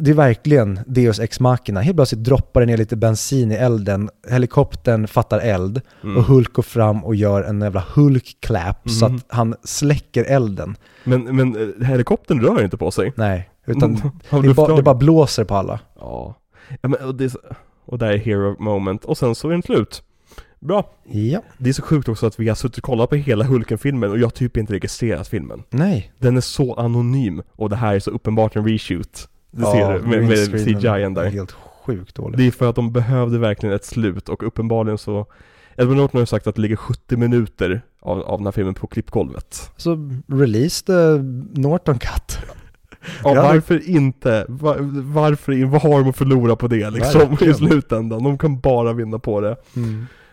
[0.00, 1.80] det är verkligen Deus Ex Machina.
[1.80, 6.16] Helt plötsligt droppar det ner lite bensin i elden, helikoptern fattar eld Mm.
[6.16, 9.16] och Hulk går fram och gör en jävla Hulk-clap så Mhm.
[9.16, 10.76] att han släcker elden.
[11.04, 13.12] Men, men eh, helikoptern rör inte på sig.
[13.16, 14.00] Nej, utan
[14.30, 15.80] Av det, bara, det bara blåser på alla.
[16.00, 16.34] Ja.
[16.82, 17.38] ja men, och, det är, så-
[17.86, 19.04] och där är hero moment.
[19.04, 20.02] Och sen så är den slut.
[20.60, 20.90] Bra.
[21.10, 21.42] Ja.
[21.58, 24.18] Det är så sjukt också att vi har suttit och kollat på hela Hulken-filmen och
[24.18, 25.62] jag har typ inte registrerat filmen.
[25.70, 26.12] Nej.
[26.18, 29.28] Den är så anonym och det här är så uppenbart en reshoot.
[29.58, 31.30] Du Ja, ser det med, med CGI är där.
[31.30, 32.36] Helt sjukt dåligt.
[32.38, 35.26] Det är för att de behövde verkligen ett slut och uppenbarligen så
[35.76, 38.74] Edward Norton har ju sagt att det ligger 70 minuter av, av den här filmen
[38.74, 39.70] på klippgolvet.
[39.76, 41.22] Så release the
[41.60, 42.38] Norton Cut.
[43.24, 44.46] Ja, varför inte?
[44.48, 47.54] Va, varför, vad har de att förlora på det liksom Verkligen.
[47.54, 48.24] i slutändan?
[48.24, 49.56] De kan bara vinna på det.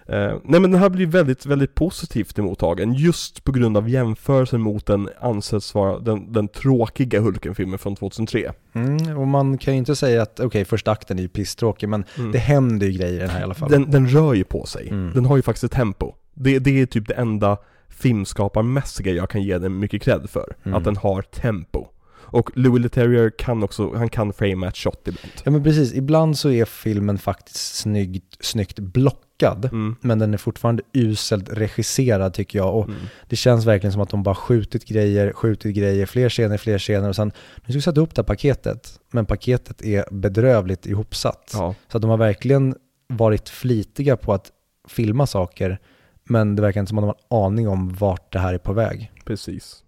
[0.08, 4.62] Eh, nej men det här blir väldigt, väldigt positivt emottagen just på grund av jämförelsen
[4.62, 8.52] mot den anses vara den, den tråkiga Hulken-filmen från 2003.
[8.74, 12.06] Mm, och man kan ju inte säga att, okej första akten är ju pisstråkig, men
[12.18, 12.32] Mm.
[12.32, 13.72] det händer ju grejer i den här i alla fall.
[13.72, 14.90] Den, den rör ju på sig.
[14.90, 15.12] Mm.
[15.14, 16.14] Den har ju faktiskt ett tempo.
[16.34, 17.58] Det, det är typ det enda
[17.90, 20.56] filmskaparmässiga jag kan ge den mycket cred för.
[20.64, 20.78] Mm.
[20.78, 21.88] Att den har tempo.
[22.36, 25.32] Och Louis Leterrier kan också, han kan frame ett shot ibland.
[25.44, 29.96] Ja men precis, ibland så är filmen faktiskt snyggt, snyggt blockad, Mm.
[30.02, 32.76] men den är fortfarande uselt regisserad tycker jag.
[32.76, 33.00] Och Mm.
[33.30, 37.10] det känns verkligen som att de bara skjutit grejer, skjutit grejer, fler scener, fler scener
[37.10, 39.00] och sen, nu ska vi sätta ihop det här paketet.
[39.12, 41.52] Men paketet är bedrövligt ihopsatt.
[41.54, 42.76] Ja, Så att de har verkligen
[43.08, 44.52] varit flitiga på att
[44.88, 45.80] filma saker,
[46.24, 48.58] men det verkar inte som att de har en aning om vart det här är
[48.58, 49.12] på väg.
[49.26, 49.82] precis.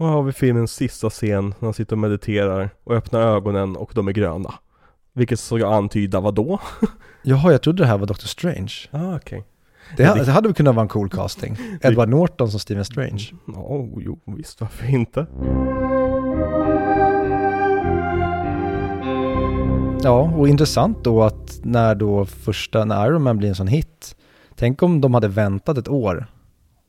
[0.00, 3.76] Och här har vi filmens sista scen när han sitter och mediterar och öppnar ögonen
[3.76, 4.54] och de är gröna.
[5.12, 6.60] Vilket ska antyda vad då?
[7.22, 8.72] Jaha, jag trodde det här var Doctor Strange.
[8.90, 9.44] Ah, okej.
[9.96, 11.56] Det, ha- det hade väl kunnat vara en cool casting.
[11.82, 13.30] Edward Norton som Stephen Strange.
[13.46, 15.26] Ja, jo, visst, varför inte?
[20.02, 24.16] Ja, och intressant då att när då första, när Iron Man blir en sån hit,
[24.54, 26.26] tänk om de hade väntat ett år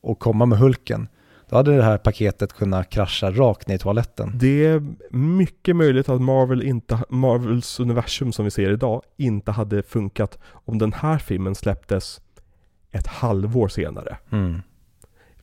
[0.02, 1.08] och komma med Hulken.
[1.52, 4.32] Då hade det här paketet kunnat krascha rakt ner i toaletten.
[4.34, 9.82] Det är mycket möjligt att Marvel inte, Marvels universum som vi ser idag inte hade
[9.82, 12.20] funkat om den här filmen släpptes
[12.90, 14.16] ett halvår senare.
[14.30, 14.60] Mm.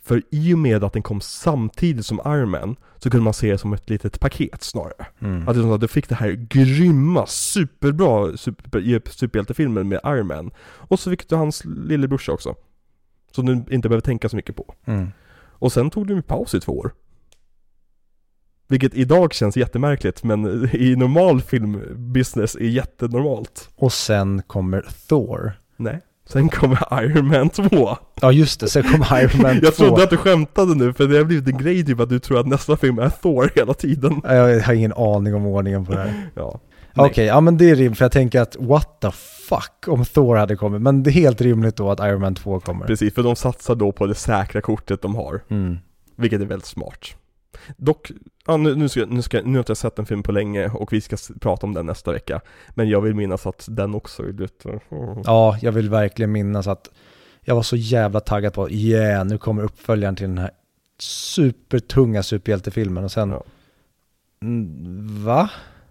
[0.02, 3.52] För i och med att den kom samtidigt som Iron Man så kunde man se
[3.52, 5.06] det som ett litet paket snarare.
[5.20, 5.48] Mm.
[5.48, 10.52] Att du fick det här grymma, superbra super, superhjältefilmen med Iron Man.
[10.62, 12.56] Och så fick du hans lillebrorsa också.
[13.32, 14.76] Som du inte behöver tänka så mycket på.
[14.86, 15.12] Mm.
[15.60, 16.92] Och sen tog du en paus i två år.
[18.68, 23.70] Vilket idag känns jättemärkligt men i normal filmbusiness är jättenormalt.
[23.76, 25.54] Och sen kommer Thor.
[25.78, 26.02] Nej.
[26.26, 27.98] Sen kommer Iron Man 2.
[28.22, 29.62] Ja just det, sen kommer Iron Man 2.
[29.66, 32.20] Jag trodde att du skämtade nu för det har blivit en grej typ att du
[32.20, 34.22] tror att nästa film är Thor hela tiden.
[34.24, 36.30] Jag har ingen aning om ordningen på det här.
[36.36, 36.60] Ja.
[36.96, 39.12] Okej, ja men det är rimligt för jag tänker att what the
[39.50, 40.82] fuck om Thor hade kommit.
[40.82, 42.86] Men det är helt rimligt då att Iron Man 2 kommer.
[42.86, 45.42] Precis, för de satsar då på det säkra kortet de har.
[45.50, 45.78] Mm.
[46.16, 47.16] Vilket är väldigt smart.
[47.78, 48.12] Dock,
[48.48, 50.70] ja, nu, nu, ska, nu, ska, nu har jag inte sett en film på länge
[50.70, 52.42] och vi ska prata om den nästa vecka.
[52.70, 54.80] Men jag vill minnas att den också är lite...
[55.26, 56.90] Ja, jag vill verkligen minnas att
[57.42, 60.52] jag var så jävla taggad på, yeah, nu kommer uppföljaren till den här
[61.00, 63.44] supertunga superhjältefilmen och sen, Ja.
[64.42, 65.50] mm, va?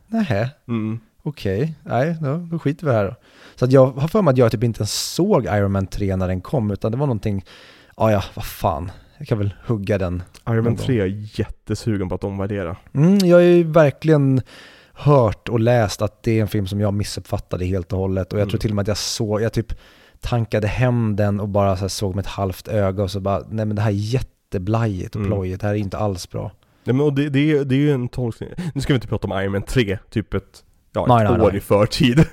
[0.08, 1.00] Nähä, Mm.
[1.22, 3.14] okej, nej, då, då skiter vi här då.
[3.56, 6.16] Så att jag har för mig att jag typ inte ens såg Iron Man 3
[6.16, 7.44] när den kom, utan det var någonting,
[7.96, 10.22] ja ja, vad fan, jag kan väl hugga den.
[10.46, 10.86] Iron Man Någon gång.
[10.86, 12.76] 3 är jättesugen på att omvärdera.
[12.94, 14.40] Mm, jag har ju verkligen
[14.92, 18.38] hört och läst att det är en film som jag missuppfattade helt och hållet och
[18.40, 18.60] jag tror Mm.
[18.60, 19.72] till och med att jag såg, jag typ
[20.20, 23.66] tankade hem den och bara så såg med ett halvt öga och så bara, nej
[23.66, 25.30] men det här är jätteblajigt och Mm.
[25.30, 26.50] plojigt, det här är inte alls bra.
[26.88, 28.50] Nej men och det, det, det är ju en tolkning.
[28.74, 31.40] Nu ska vi inte prata om Iron Man 3, typ ett, ja, Nej, ett nej,
[31.40, 31.56] år nej.
[31.56, 32.18] i förtid.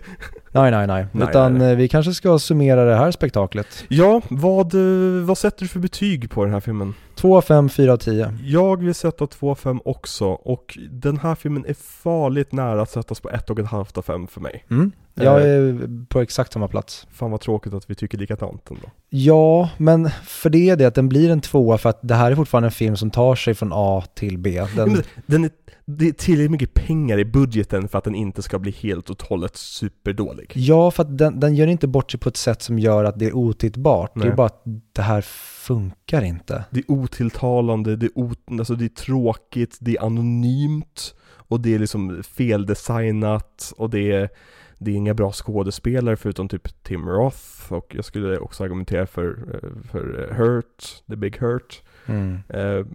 [0.52, 1.72] Nej, nej, nej, Nej, utan nej, nej.
[1.72, 3.86] eh, vi kanske ska summera det här spektaklet.
[3.88, 6.94] Ja, vad, eh, vad sätter du för betyg på den här filmen?
[7.16, 8.38] 2 av 5, 4 av 10.
[8.44, 12.90] Jag vill sätta 2 av 5 också, och den här filmen är farligt nära att
[12.90, 14.66] sättas på 1,5 av 5 för mig.
[14.70, 14.92] Mm.
[15.14, 17.08] Jag är på exakt samma plats.
[17.12, 18.90] Fan vad tråkigt att vi tycker likadant ändå.
[19.10, 22.32] Ja, men för det är det att den blir en tvåa för att det här
[22.32, 24.64] är fortfarande en film som tar sig från A till B.
[24.76, 25.52] Den, Men den är,
[25.86, 29.24] det är tillräckligt mycket pengar i budgeten för att den inte ska bli helt och
[29.24, 30.52] hållet superdålig.
[30.56, 33.20] Ja, för att den, den gör inte bort sig på ett sätt som gör att
[33.20, 34.12] det är otittbart.
[34.14, 34.30] Det Nej.
[34.30, 34.64] är bara att
[34.94, 35.26] det här
[35.68, 36.66] funkar inte.
[36.72, 41.76] Det är otilltalande, det är, ot, alltså det är tråkigt, det är anonymt och det
[41.76, 44.30] är liksom feldesignat och det är,
[44.78, 49.30] det är inga bra skådespelare förutom typ Tim Roth och jag skulle också argumentera för,
[49.54, 51.84] eh, för eh, Hurt, The Big Hurt.
[52.06, 52.40] Mm.
[52.50, 52.86] Eh,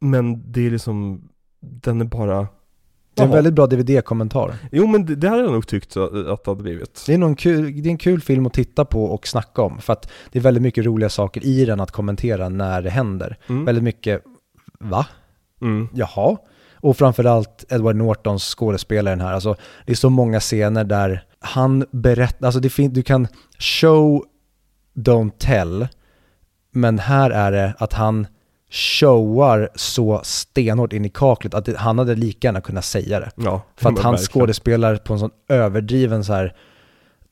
[0.00, 1.28] Men det är liksom,
[1.60, 2.46] den är bara
[3.14, 3.36] Det är en Jaha.
[3.36, 4.54] väldigt bra DVD-kommentar.
[4.72, 7.02] Jo men det, det hade jag nog tyckt att det hade blivit.
[7.06, 9.62] Det är, nog en kul, det är en kul film att titta på och snacka
[9.62, 9.78] om.
[9.78, 13.38] För att det är väldigt mycket roliga saker i den att kommentera när det händer.
[13.48, 13.64] Mm.
[13.64, 14.22] Väldigt mycket,
[14.80, 15.06] va?
[15.62, 15.88] Mm.
[15.94, 16.36] Jaha?
[16.74, 19.32] Och framförallt Edward Nortons skådespelaren här.
[19.32, 19.56] Alltså,
[19.86, 23.28] det är så många scener där han berättar, alltså det fin- du kan
[23.58, 24.24] show,
[24.94, 25.88] don't tell.
[26.72, 28.26] Men här är det att han
[28.72, 33.30] showar så stenhårt in i kaklet att det, han hade lika gärna kunnat säga det.
[33.36, 36.54] Ja, För att han skådespelar på en sån överdriven så här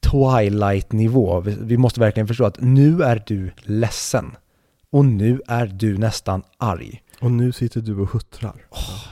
[0.00, 1.40] Twilight-nivå.
[1.40, 4.36] Vi, vi måste verkligen förstå att nu är du ledsen.
[4.92, 7.02] Och nu är du nästan arg.
[7.20, 8.54] Och nu sitter du och huttrar.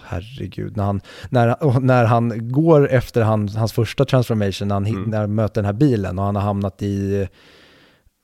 [0.05, 1.01] Herregud, när han,
[1.31, 5.03] när, när han går efter han, hans första transformation, när han, Mm.
[5.11, 7.29] när han möter den här bilen och han har hamnat i,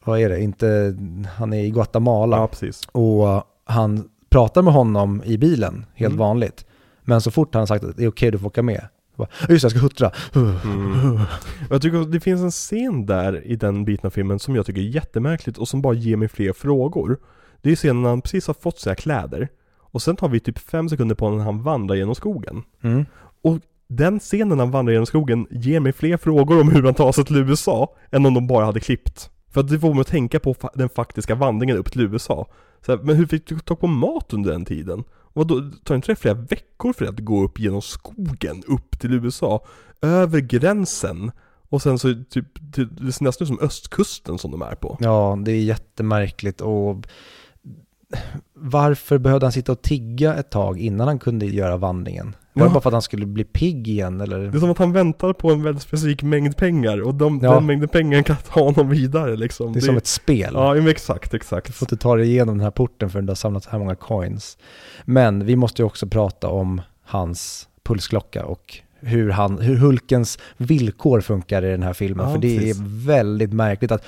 [0.04, 0.96] vad är det, inte,
[1.36, 2.36] han är i Guatemala.
[2.36, 2.88] Ja, precis.
[2.92, 6.18] Och han pratar med honom i bilen, helt Mm.
[6.18, 6.64] vanligt.
[7.02, 8.80] Men så fort han har sagt att det är okej, du får åka med.
[9.10, 10.10] så Bara, Just det, jag ska huttra.
[10.34, 11.14] Mm.
[11.14, 14.66] Och Jag tycker det finns en scen där i den biten av filmen som jag
[14.66, 17.18] tycker är jättemärkligt och som bara ger mig fler frågor.
[17.62, 19.48] Det är scenen när han precis har fått sina kläder
[19.80, 22.62] och sen tar vi typ fem sekunder på när han vandrar genom skogen.
[22.82, 23.04] Mm.
[23.88, 27.12] Den scenen när han vandrar genom skogen ger mig fler frågor om hur han tar
[27.12, 29.30] sig till USA än om de bara hade klippt.
[29.50, 32.46] För att det får mig att tänka på den faktiska vandringen upp till USA.
[32.86, 35.04] Så här, men hur fick du tag på mat under den tiden?
[35.32, 39.66] Vadå, tar inte det flera veckor för att gå upp genom skogen upp till USA?
[40.02, 41.30] Över gränsen?
[41.68, 44.96] Och sen så typ, det det ser nästan ut som östkusten som de är på.
[45.00, 47.06] Ja, det är jättemärkligt och
[48.54, 52.36] varför behövde han sitta och tigga ett tag innan han kunde göra vandringen?
[52.52, 52.68] Var Ja.
[52.68, 54.38] det bara för att han skulle bli pigg igen eller?
[54.38, 57.54] Det är som att han väntar på en väldigt specifik mängd pengar och de, Ja.
[57.54, 59.72] den mängden pengar kan ta honom vidare liksom.
[59.72, 60.50] Det är som ett spel.
[60.54, 61.74] Ja, men exakt, Du exakt.
[61.74, 63.94] får inte ta dig igenom den här porten förrän du har samlat så här många
[63.94, 64.58] coins.
[65.04, 71.20] Men vi måste ju också prata om hans pulsklocka och hur, han, hur Hulkens villkor
[71.20, 72.26] funkar i den här filmen.
[72.26, 72.78] Ja, För det precis.
[72.80, 74.04] är väldigt märkligt att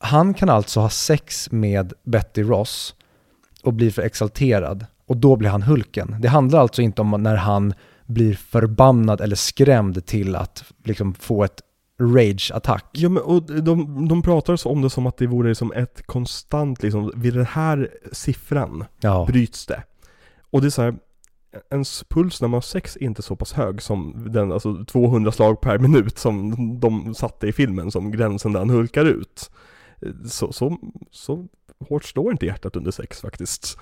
[0.00, 2.94] han kan alltså ha sex med Betty Ross
[3.62, 6.16] och blir för exalterad och då blir han Hulken.
[6.20, 7.74] Det handlar alltså inte om när han
[8.06, 11.62] blir förbannad eller skrämd till att liksom få ett
[12.00, 12.84] rage-attack.
[12.92, 16.82] Ja men och de, de pratar om det som att det vore som ett konstant
[16.82, 19.82] liksom, vid den här siffran Ja, bryts det.
[20.50, 20.94] Och det är så här,
[21.70, 25.32] ens puls när man har sex är inte så pass hög som den, alltså 200
[25.32, 29.50] slag per minut som de satte i filmen som gränsen där han hulkar ut.
[30.30, 30.78] Så, så,
[31.10, 31.46] så
[31.88, 33.78] hårt slår inte hjärtat under sex faktiskt.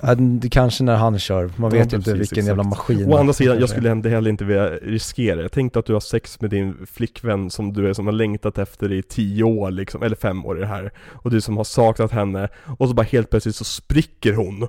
[0.00, 2.88] Ja, det kanske när han kör, man Ja, vet ju inte precis, vilken jävla exakt.
[2.88, 3.12] maskin.
[3.12, 6.00] Å andra sidan, jag skulle inte heller inte vilja riskera Jag tänkte att du har
[6.00, 10.02] sex med din flickvän som du är som har längtat efter i tio år liksom,
[10.02, 12.48] eller fem år i det här Och du som har saknat henne
[12.78, 14.68] Och så bara helt plötsligt så spricker hon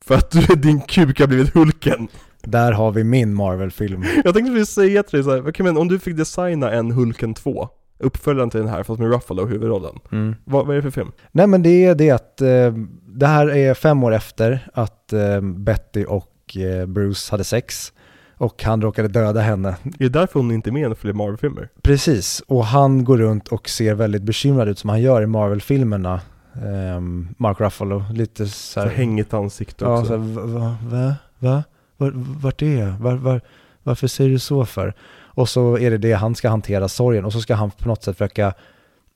[0.00, 2.08] För att du, din kuk har blivit Hulken
[2.42, 4.04] Där har vi min Marvel-film.
[4.24, 7.34] Jag tänkte precis säga till dig såhär, okej men om du fick designa en Hulken
[7.34, 7.68] 2
[8.02, 10.34] Uppföljaren till den här fast med Ruffalo i huvudrollen Mm.
[10.44, 11.12] vad, vad är det för film?
[11.32, 12.72] Nej men det är det att eh,
[13.06, 17.92] det här är fem år efter att eh, Betty och eh, Bruce hade sex.
[18.36, 19.68] Och han råkade döda henne.
[19.68, 21.68] Är det därför hon inte är med i fler Marvel-filmer?
[21.82, 26.20] Precis, och han går runt och ser väldigt bekymrad ut som han gör i Marvel-filmerna.
[26.64, 30.76] Ehm, Mark Ruffalo, lite så Så här, hängigt ansikte Ja, också så här, va, va,
[30.90, 31.62] va, va?
[31.96, 32.92] Var, vart är jag?
[32.92, 33.40] Var, var,
[33.82, 34.94] varför säger du så för?
[35.34, 38.02] Och så är det det, han ska hantera sorgen och så ska han på något
[38.02, 38.54] sätt försöka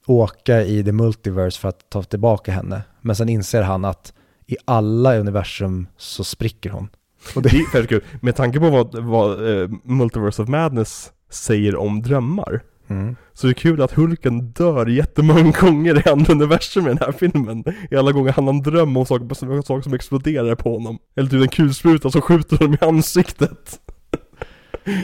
[0.06, 2.82] åka i the multiverse för att ta tillbaka henne.
[3.01, 4.12] Men sen inser han att
[4.47, 6.88] i alla universum så spricker hon.
[7.34, 11.12] Och Det det, är väldigt kul, med tanke på vad, vad eh, Multiverse of Madness
[11.30, 13.16] säger om drömmar mm.
[13.32, 17.12] Så det är kul att Hulken dör jättemånga gånger i andra universum i den här
[17.12, 20.98] filmen I alla gånger han har en dröm om saker, saker som exploderar på honom
[21.16, 23.80] Eller typ en kulspruta som skjuter honom i ansiktet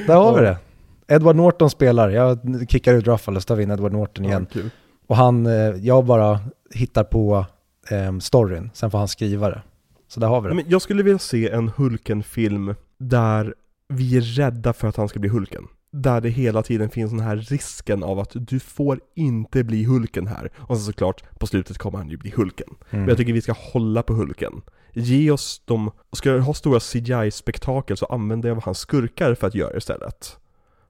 [0.06, 0.58] Där har vi det.
[1.08, 2.38] Edward Norton spelar, jag
[2.68, 4.46] kickar ut Ruffalo så tar vi in Edward Norton igen.
[4.52, 4.60] Ja.
[5.06, 6.40] Och han, eh, jag bara
[6.74, 7.46] hittar på
[7.90, 9.62] eh, storyn, sen får han skriva det.
[10.08, 10.54] Så där har vi det.
[10.54, 13.54] Men jag skulle vilja se en Hulken-film där
[13.88, 15.62] vi är rädda för att han ska bli Hulken
[15.94, 20.26] där det hela tiden finns den här risken av att du får inte bli Hulken
[20.26, 20.50] här.
[20.56, 22.68] Och så såklart, på slutet kommer han ju bli Hulken.
[22.90, 23.08] Men Mm.
[23.08, 24.62] jag tycker vi ska hålla på Hulken.
[24.92, 29.54] Ge oss de, ska jag ha stora CGI-spektakel så använder jag hans skurkar för att
[29.54, 30.36] göra istället.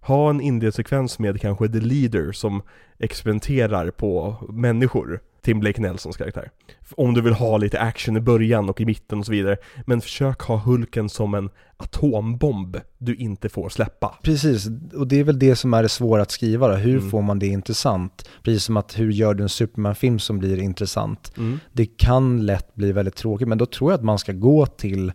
[0.03, 2.63] Ha en inledsekvens med kanske The Leader som
[2.99, 5.21] experimenterar på människor.
[5.45, 6.51] Tim Blake Nelsons karaktär.
[6.97, 9.57] Om du vill ha lite action i början och i mitten och så vidare.
[9.87, 14.19] Men försök ha Hulken som en atombomb du inte får släppa.
[14.23, 16.75] Precis, och det är väl det som är det svåra att skriva då.
[16.75, 17.11] Hur Mm.
[17.11, 18.29] får man det intressant?
[18.43, 21.33] Precis som att hur gör du en Superman-film som blir intressant?
[21.37, 21.59] Mm.
[21.73, 25.13] Det kan lätt bli väldigt tråkigt, men då tror jag att man ska gå till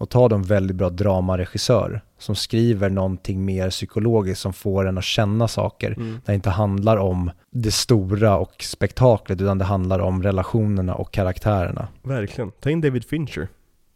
[0.00, 5.04] och ta de väldigt bra dramaregissör som skriver någonting mer psykologiskt som får en att
[5.04, 5.90] känna saker.
[5.92, 6.12] Mm.
[6.12, 11.12] Där det inte handlar om det stora och spektaklet utan det handlar om relationerna och
[11.12, 11.88] karaktärerna.
[12.02, 12.50] Verkligen.
[12.50, 13.48] Ta in David Fincher.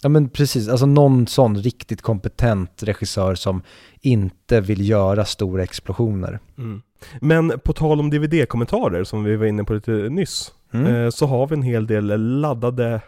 [0.03, 3.63] Ja men precis, alltså någon sån riktigt kompetent regissör som
[4.01, 6.39] inte vill göra stora explosioner.
[6.59, 6.83] Mm.
[7.21, 10.53] Men på tal om DVD-kommentarer som vi var inne på lite nyss.
[10.73, 10.95] Mm.
[10.95, 13.01] Eh, så har vi en hel del laddade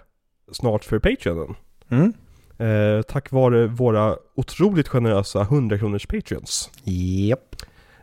[0.52, 1.54] snart för Patreonen.
[1.88, 2.12] Mm.
[2.58, 6.70] Eh, tack vare våra otroligt generösa 100 kronors Patreons.
[6.84, 7.56] Japp.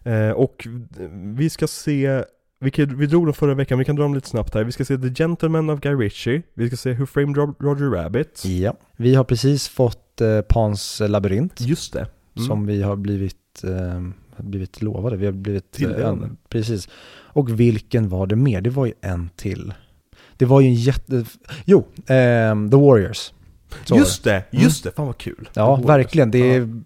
[0.03, 0.67] Eh, och
[1.35, 2.23] vi ska se,
[2.59, 4.63] vi, kan, vi drog dem förra veckan, vi kan dra dem lite snabbt här.
[4.63, 6.41] Vi ska se The Gentleman of Guy Ritchie.
[6.53, 8.43] Vi ska se Who Framed Ro- Roger Rabbit.
[8.45, 8.73] Ja.
[8.97, 12.07] Vi har precis fått eh, Pans labyrint Just det.
[12.35, 12.47] Mm.
[12.47, 14.01] som vi har blivit, eh,
[14.37, 15.17] blivit lovade.
[15.17, 15.71] Vi har blivit...
[15.71, 16.25] Tilldelade.
[16.25, 16.89] Eh, precis.
[17.35, 18.61] Och vilken var det mer?
[18.61, 19.73] Det var ju en till.
[20.37, 21.25] Det var ju en jätte...
[21.65, 23.33] Jo, ehm, The Warriors.
[23.85, 25.49] Så Just det, just det, fan vad kul.
[25.53, 26.31] Ja, Det verkligen.
[26.31, 26.81] Det är,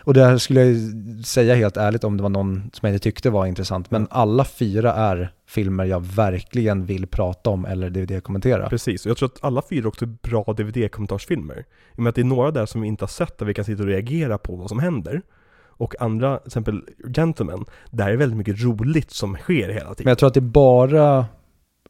[0.00, 0.76] och det här skulle jag
[1.24, 3.90] säga helt ärligt om det var någon som jag inte tyckte var intressant.
[3.90, 4.16] Men Ja.
[4.16, 8.68] alla fyra är filmer jag verkligen vill prata om eller DVD-kommentera.
[8.68, 11.58] Precis, och jag tror att alla fyra också är bra DVD-kommentarsfilmer.
[11.58, 11.64] I
[11.96, 13.64] och med att det är några där som vi inte har sett där vi kan
[13.64, 15.22] sitta och reagera på vad som händer.
[15.68, 16.82] Och andra, till exempel
[17.16, 20.08] Gentlemen, där är väldigt mycket roligt som sker hela Men tiden.
[20.10, 21.26] jag tror att det är bara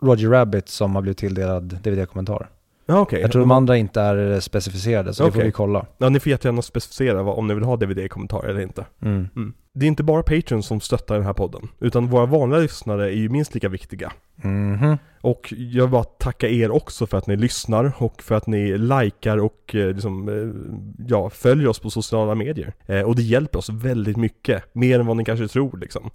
[0.01, 2.49] Roger Rabbit som har blivit tilldelad DVD-kommentar.
[2.91, 3.21] Ja okej.
[3.21, 5.87] Jag tror de andra inte är specificerade, så det får vi kolla.
[5.99, 8.87] Ja, ni får jättegärna specificera vad, om ni vill ha DVD-kommentarer eller inte.
[9.03, 9.29] Mm.
[9.75, 13.17] Det är inte bara Patreon som stöttar den här podden, utan våra vanliga lyssnare är
[13.17, 14.12] ju minst lika viktiga.
[14.43, 14.99] Mhm.
[15.21, 18.79] Och jag vill bara tacka er också för att ni lyssnar och för att ni
[18.79, 22.73] likar och eh, liksom, eh, ja, följer oss på sociala medier.
[22.87, 26.11] Eh, och det hjälper oss väldigt mycket, mer än vad ni kanske tror liksom.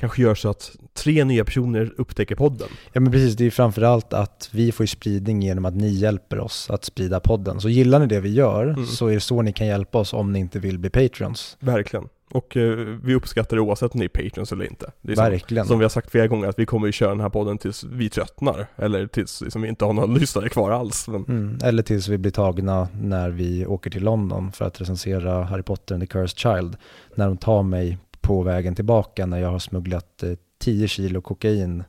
[0.00, 2.68] Kanske gör så att tre nya personer upptäcker podden.
[2.92, 6.70] Ja men precis, det är framförallt att vi får spridning genom att ni hjälper oss
[6.70, 7.60] att sprida podden.
[7.60, 8.86] Så gillar ni det vi gör Mm.
[8.86, 11.56] så är det så ni kan hjälpa oss om ni inte vill bli Patreons.
[11.60, 12.08] Verkligen.
[12.32, 14.90] Och eh, vi uppskattar det oavsett om ni är patrons eller inte.
[15.02, 15.66] Det är som, Verkligen.
[15.66, 17.84] som vi har sagt flera gånger att vi kommer ju köra den här podden tills
[17.84, 18.66] vi tröttnar.
[18.76, 21.08] Eller tills liksom, vi inte har någon lyssnare kvar alls.
[21.08, 21.58] Men Mm.
[21.64, 25.94] Eller tills vi blir tagna när vi åker till London för att recensera Harry Potter
[25.94, 26.76] and the Cursed Child.
[27.14, 27.98] När de tar mig
[28.30, 31.84] på vägen tillbaka när jag har smugglat eh, 10 kilo kokain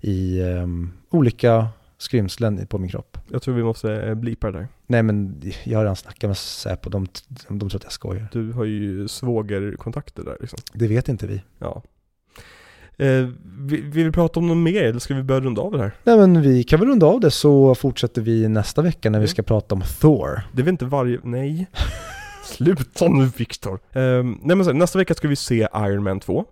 [0.00, 3.18] i ehm, olika skrymslen på min kropp.
[3.28, 4.68] jag tror vi måste eh, blipa det där.
[4.86, 7.06] Nej men jag har redan snackat med Säpo, de,
[7.48, 8.28] de, de tror att jag skojar.
[8.32, 10.58] Du har ju svågerkontakter där liksom.
[10.72, 11.42] Det vet inte vi.
[11.58, 11.82] Ja.
[12.98, 15.78] Eh, vi- vill vi prata om något mer eller ska vi börja runda av det
[15.78, 15.92] här?
[16.04, 19.22] Nej men vi kan väl runda av det så fortsätter vi nästa vecka när vi
[19.24, 19.28] Mm.
[19.28, 20.40] ska prata om Thor.
[20.52, 21.18] Det är väl inte varje...
[21.24, 21.66] Nej.
[22.46, 23.80] Sluta nu Viktor.
[23.92, 26.44] Ehm, nej men så, nästa vecka ska vi se Iron Man 2.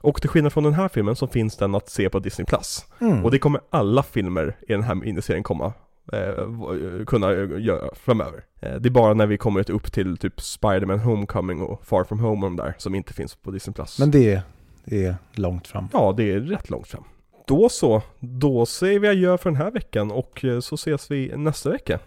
[0.00, 2.46] Och till skillnad från den här filmen så finns den att se på Disney+.
[2.46, 2.84] Plus.
[3.00, 3.24] Mm.
[3.24, 5.72] Och det kommer alla filmer i den här miniserien komma
[6.12, 8.44] eh, v- kunna göra framöver.
[8.60, 12.18] Eh, det är bara när vi kommer upp till typ Spider-Man Homecoming och Far From
[12.20, 13.74] Home och de där som inte finns på Disney+.
[13.74, 13.98] Plus.
[13.98, 14.42] Men det
[14.86, 15.88] är långt fram.
[15.92, 17.04] Ja, det är rätt långt fram.
[17.46, 21.32] Då så, då säger vi adjö för den här veckan och eh, så ses vi
[21.36, 21.98] nästa vecka.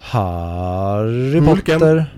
[0.00, 1.40] Harry.
[1.46, 2.14] Potter.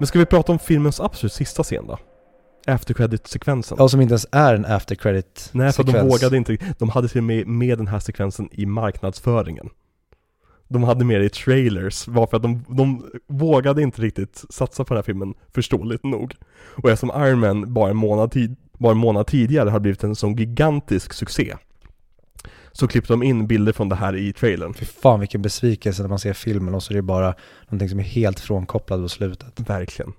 [0.00, 1.98] Men ska vi prata om filmens absolut sista scen då?
[2.66, 3.76] After credit-sekvensen.
[3.80, 6.58] Ja, som inte ens är en after credit Nej, för de vågade inte.
[6.78, 9.68] De hade till och med med den här sekvensen i marknadsföringen.
[10.68, 14.94] De hade med det i trailers, varför att de, de vågade inte riktigt satsa på
[14.94, 16.34] den här filmen, förståeligt nog.
[16.76, 20.14] Och eftersom Iron Man bara en månad, tid, bara en månad tidigare hade blivit en
[20.16, 21.56] sån gigantisk succé,
[22.80, 24.74] så klippte de in bilder från det här i trailern.
[24.74, 27.34] Fy fan vilken besvikelse när man ser filmen och så är det bara
[27.64, 29.60] någonting som är helt frånkopplad på slutet.
[29.60, 30.12] Verkligen.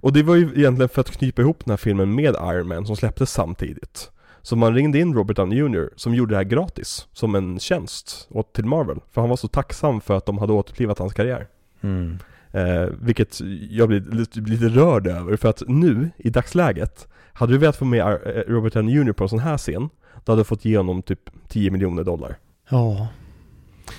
[0.00, 2.86] Och det var ju egentligen för att knypa ihop den här filmen med Iron Man
[2.86, 4.10] som släpptes samtidigt.
[4.42, 5.90] Så man ringde in Robert Downey Jr.
[5.96, 9.00] som gjorde det här gratis, som en tjänst åt till Marvel.
[9.10, 11.46] För han var så tacksam för att de hade återupplivat hans karriär.
[11.80, 12.18] Mm.
[12.50, 13.40] Eh, vilket
[13.70, 17.84] jag blir lite, lite rörd över, för att nu, i dagsläget, hade du velat få
[17.84, 19.12] med eh, Robert Downey Jr.
[19.12, 19.88] på en sån här scen,
[20.26, 22.38] då hade du fått ge honom typ 10 miljoner dollar.
[22.70, 23.08] Ja.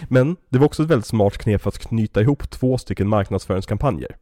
[0.07, 4.15] Men det var också ett väldigt smart knep för att knyta ihop två stycken marknadsföringskampanjer.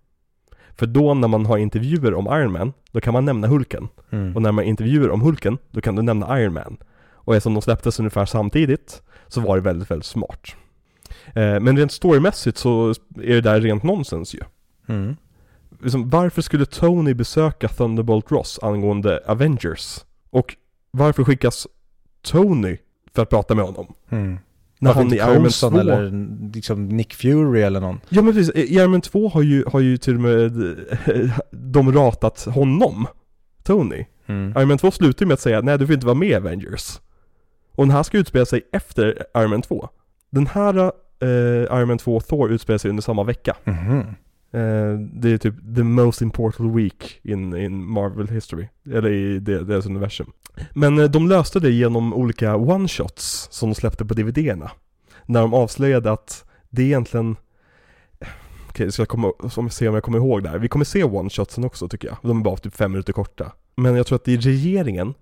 [0.76, 3.88] För då när man har intervjuer om Iron Man, då kan man nämna Hulken.
[4.10, 4.36] Mm.
[4.36, 6.78] Och när man har intervjuer om Hulken, då kan du nämna Iron Man.
[7.12, 10.56] Och eftersom de släpptes ungefär samtidigt, så var det väldigt, väldigt smart.
[11.28, 14.40] Eh, men rent storymässigt så är det där rent nonsens ju.
[14.88, 15.16] Mm.
[15.82, 20.00] Liksom, varför skulle Tony besöka Thunderbolt Ross angående Avengers?
[20.30, 20.56] Och
[20.92, 21.68] varför skickas
[22.26, 22.78] Tony
[23.16, 23.94] för att prata med honom?
[24.10, 24.38] Mm.
[24.80, 28.00] När Varför han i Iron Man Coulson 2 eller liksom Nick Fury eller någon?
[28.10, 30.52] Ja men precis, i Iron Man 2 har ju, har ju till och med
[31.52, 33.08] de ratat honom,
[33.64, 34.06] Tony.
[34.26, 34.54] Mm.
[34.58, 36.36] Iron Man 2 slutar ju med att säga nej du får inte vara med i
[36.36, 37.00] Avengers.
[37.72, 39.90] Och den här ska utspela sig efter Iron Man 2.
[40.30, 43.56] Den här eh, Iron Man 2 och Thor utspelar sig under samma vecka.
[43.64, 44.00] Mhm.
[44.52, 48.68] Eh, det är typ the most important week in, in Marvel history.
[48.94, 50.32] Eller i deras universum.
[50.74, 54.72] Men eh, de löste det genom olika one-shots som de släppte på DVD-erna.
[55.26, 57.36] När de avslöjade att det egentligen
[58.70, 60.58] Okej, ska jag komma, om se om jag kommer ihåg det här.
[60.58, 62.18] Vi kommer se one-shotsen också tycker jag.
[62.22, 63.52] De är bara typ fem minuter korta.
[63.76, 65.14] Men jag tror att det är regeringen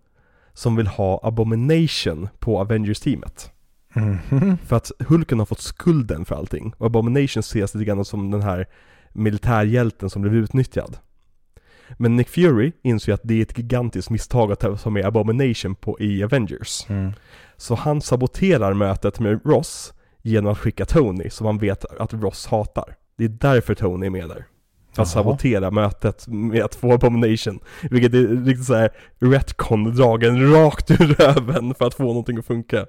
[0.53, 3.51] som vill ha Abomination på Avengers-teamet.
[3.93, 4.57] Mhm.
[4.65, 6.73] För att Hulken har fått skulden för allting.
[6.77, 8.68] Och Abomination ses lite grann som den här
[9.11, 10.97] militärhjälten som blev utnyttjad.
[11.97, 15.76] Men Nick Fury inser ju att det är ett gigantiskt misstag att ha med Abomination
[15.76, 16.89] på, i Avengers.
[16.89, 17.11] Mm.
[17.57, 22.47] Så han saboterar mötet med Ross genom att skicka Tony, som han vet att Ross
[22.47, 22.95] hatar.
[23.18, 24.45] Det är därför Tony är med där.
[24.91, 25.05] Att Jaha.
[25.05, 27.60] sabotera mötet med att få Abomination.
[27.81, 28.89] Vilket är riktigt såhär
[29.19, 32.85] retcon dragen rakt ur röven för att få någonting att funka.